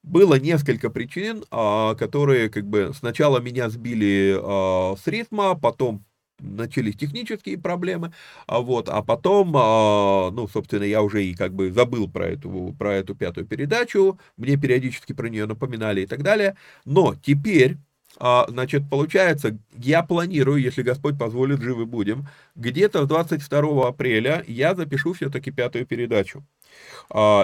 было 0.03 0.35
несколько 0.35 0.91
причин, 0.91 1.45
а, 1.51 1.95
которые 1.95 2.49
как 2.49 2.67
бы 2.67 2.93
сначала 2.97 3.39
меня 3.39 3.69
сбили 3.69 4.37
а, 4.41 4.97
с 4.97 5.07
ритма, 5.07 5.55
потом 5.57 6.05
начались 6.43 6.97
технические 6.97 7.59
проблемы, 7.59 8.13
а 8.47 8.61
вот, 8.61 8.89
а 8.89 9.03
потом, 9.03 9.53
а, 9.57 10.31
ну, 10.31 10.49
собственно, 10.49 10.85
я 10.85 11.03
уже 11.03 11.25
и 11.25 11.35
как 11.35 11.55
бы 11.55 11.73
забыл 11.73 12.11
про 12.11 12.29
эту, 12.29 12.75
про 12.79 12.95
эту 12.95 13.15
пятую 13.15 13.47
передачу, 13.47 14.19
мне 14.37 14.57
периодически 14.57 15.13
про 15.13 15.29
нее 15.29 15.47
напоминали 15.47 16.03
и 16.03 16.07
так 16.07 16.23
далее, 16.23 16.57
но 16.85 17.15
теперь, 17.23 17.77
а, 18.19 18.47
значит, 18.49 18.89
получается, 18.91 19.59
я 19.77 20.03
планирую, 20.03 20.61
если 20.61 20.83
Господь 20.83 21.19
позволит, 21.19 21.63
живы 21.63 21.87
будем, 21.87 22.27
где-то 22.57 23.07
22 23.07 23.89
апреля 23.89 24.45
я 24.47 24.75
запишу 24.75 25.13
все-таки 25.15 25.51
пятую 25.51 25.87
передачу. 25.87 26.45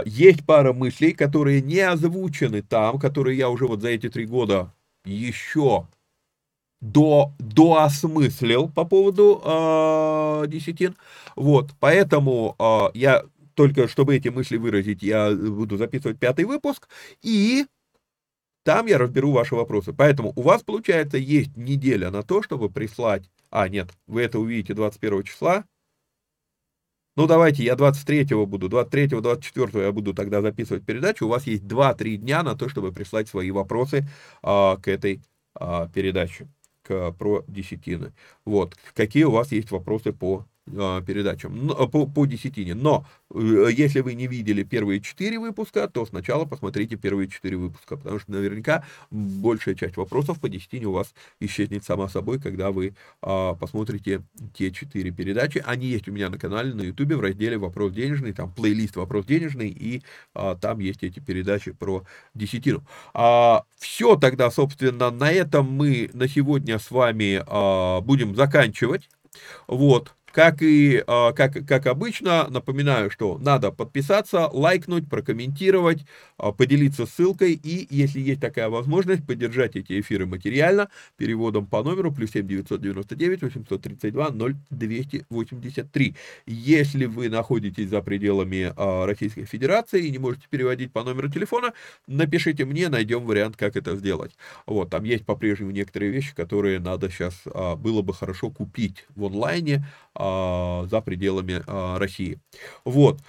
Есть 0.07 0.47
пара 0.47 0.73
мыслей, 0.73 1.13
которые 1.13 1.61
не 1.61 1.81
озвучены 1.81 2.63
там, 2.63 2.99
которые 2.99 3.37
я 3.37 3.51
уже 3.51 3.67
вот 3.67 3.83
за 3.83 3.89
эти 3.89 4.09
три 4.09 4.25
года 4.25 4.73
еще 5.05 5.87
до, 6.81 7.33
доосмыслил 7.39 8.69
по 8.69 8.85
поводу 8.85 9.43
э, 9.45 10.45
десятин. 10.49 10.97
Вот, 11.37 11.71
поэтому 11.81 12.55
э, 12.59 12.99
я 12.99 13.25
только, 13.55 13.89
чтобы 13.89 14.17
эти 14.17 14.29
мысли 14.29 14.57
выразить, 14.57 15.03
я 15.03 15.33
буду 15.33 15.77
записывать 15.77 16.19
пятый 16.19 16.45
выпуск, 16.45 16.89
и 17.23 17.67
там 18.65 18.87
я 18.87 18.99
разберу 18.99 19.33
ваши 19.33 19.55
вопросы. 19.55 19.93
Поэтому 19.93 20.33
у 20.37 20.43
вас, 20.43 20.63
получается, 20.63 21.17
есть 21.17 21.57
неделя 21.57 22.11
на 22.11 22.23
то, 22.23 22.43
чтобы 22.43 22.71
прислать... 22.71 23.29
А, 23.51 23.69
нет, 23.69 23.89
вы 24.07 24.23
это 24.23 24.39
увидите 24.39 24.75
21 24.75 25.25
числа. 25.25 25.65
Ну, 27.17 27.27
давайте, 27.27 27.65
я 27.65 27.75
23 27.75 28.27
буду, 28.47 28.69
23 28.69 29.09
24 29.09 29.85
я 29.87 29.91
буду 29.91 30.15
тогда 30.15 30.41
записывать 30.41 30.85
передачу. 30.85 31.27
У 31.27 31.31
вас 31.31 31.47
есть 31.47 31.65
2-3 31.65 32.17
дня 32.17 32.43
на 32.45 32.55
то, 32.55 32.69
чтобы 32.69 32.93
прислать 32.93 33.27
свои 33.29 33.51
вопросы 33.51 34.07
а, 34.43 34.77
к 34.77 34.87
этой 34.87 35.23
а, 35.55 35.89
передаче 35.89 36.47
про 37.19 37.45
десятины. 37.47 38.13
Вот. 38.45 38.77
Какие 38.95 39.25
у 39.25 39.31
вас 39.31 39.53
есть 39.53 39.71
вопросы 39.71 40.13
по 40.13 40.47
передачам, 41.07 41.69
по, 41.91 42.07
по 42.07 42.27
десятине. 42.27 42.75
Но 42.75 43.07
э, 43.35 43.69
если 43.73 44.01
вы 44.01 44.15
не 44.15 44.27
видели 44.27 44.63
первые 44.63 45.01
четыре 45.01 45.39
выпуска, 45.39 45.89
то 45.89 46.07
сначала 46.07 46.45
посмотрите 46.45 46.97
первые 46.97 47.29
четыре 47.29 47.57
выпуска, 47.57 47.97
потому 47.97 48.19
что 48.19 48.33
наверняка 48.33 48.85
большая 49.11 49.75
часть 49.75 49.97
вопросов 49.97 50.41
по 50.41 50.49
десятине 50.49 50.87
у 50.87 50.93
вас 50.93 51.15
исчезнет 51.41 51.85
сама 51.85 52.09
собой, 52.09 52.41
когда 52.41 52.71
вы 52.71 52.95
а, 53.23 53.55
посмотрите 53.55 54.23
те 54.55 54.71
четыре 54.71 55.11
передачи. 55.11 55.63
Они 55.65 55.87
есть 55.87 56.09
у 56.09 56.13
меня 56.13 56.29
на 56.29 56.39
канале 56.39 56.75
на 56.75 56.83
ютубе 56.83 57.17
в 57.17 57.21
разделе 57.21 57.59
«Вопрос 57.59 57.93
денежный», 57.93 58.33
там 58.33 58.53
плейлист 58.53 58.97
«Вопрос 58.97 59.27
денежный», 59.27 59.69
и 59.69 60.03
а, 60.35 60.55
там 60.55 60.79
есть 60.81 61.03
эти 61.03 61.21
передачи 61.21 61.73
про 61.73 62.05
десятину. 62.35 62.85
А, 63.15 63.65
все 63.79 64.17
тогда, 64.17 64.51
собственно, 64.51 65.11
на 65.11 65.31
этом 65.31 65.71
мы 65.71 66.11
на 66.13 66.29
сегодня 66.29 66.79
с 66.79 66.91
вами 66.91 67.43
а, 67.47 68.01
будем 68.01 68.35
заканчивать. 68.35 69.09
Вот. 69.67 70.15
Как 70.33 70.63
и 70.63 71.03
а, 71.07 71.33
как, 71.33 71.67
как 71.67 71.87
обычно, 71.87 72.49
напоминаю, 72.49 73.11
что 73.11 73.39
надо 73.39 73.73
подписаться, 73.73 74.49
лайкнуть, 74.53 75.09
прокомментировать, 75.09 76.05
а, 76.37 76.53
поделиться 76.53 77.07
ссылкой 77.07 77.53
и, 77.55 77.87
если 77.91 78.21
есть 78.21 78.41
такая 78.41 78.69
возможность, 78.69 79.27
поддержать 79.27 79.77
эти 79.77 79.99
эфиры 80.01 80.27
материально 80.27 80.91
переводом 81.17 81.67
по 81.67 81.83
номеру 81.83 82.13
плюс 82.13 82.33
7 82.33 82.47
999 82.47 83.43
832 83.43 84.31
0283. 84.71 86.15
Если 86.47 87.07
вы 87.07 87.31
находитесь 87.31 87.89
за 87.89 88.03
пределами 88.03 88.73
а, 88.77 89.07
Российской 89.07 89.47
Федерации 89.47 90.07
и 90.07 90.11
не 90.11 90.19
можете 90.19 90.47
переводить 90.51 90.93
по 90.93 91.03
номеру 91.05 91.31
телефона, 91.31 91.73
напишите 92.07 92.67
мне, 92.67 92.89
найдем 92.91 93.25
вариант, 93.25 93.57
как 93.57 93.77
это 93.77 93.97
сделать. 93.97 94.33
Вот, 94.67 94.91
там 94.91 95.05
есть 95.05 95.25
по-прежнему 95.25 95.71
некоторые 95.71 96.13
вещи, 96.13 96.35
которые 96.35 96.81
надо 96.81 97.09
сейчас, 97.09 97.35
было 97.79 98.03
бы 98.03 98.13
хорошо 98.13 98.51
купить 98.51 99.07
в 99.15 99.25
онлайне, 99.25 99.87
за 100.19 101.01
пределами 101.01 101.63
а, 101.67 101.99
России. 101.99 102.41
Вот. 102.85 103.21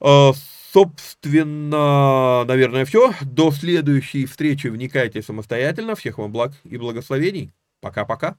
А, 0.00 0.32
собственно, 0.72 2.44
наверное, 2.44 2.84
все. 2.84 3.12
До 3.22 3.50
следующей 3.52 4.26
встречи. 4.26 4.66
Вникайте 4.66 5.22
самостоятельно. 5.22 5.94
Всех 5.94 6.18
вам 6.18 6.32
благ 6.32 6.52
и 6.64 6.76
благословений. 6.76 7.52
Пока-пока. 7.80 8.36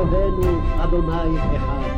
Eloheinu 0.00 0.62
Adonai 0.82 1.34
Echad. 1.36 1.89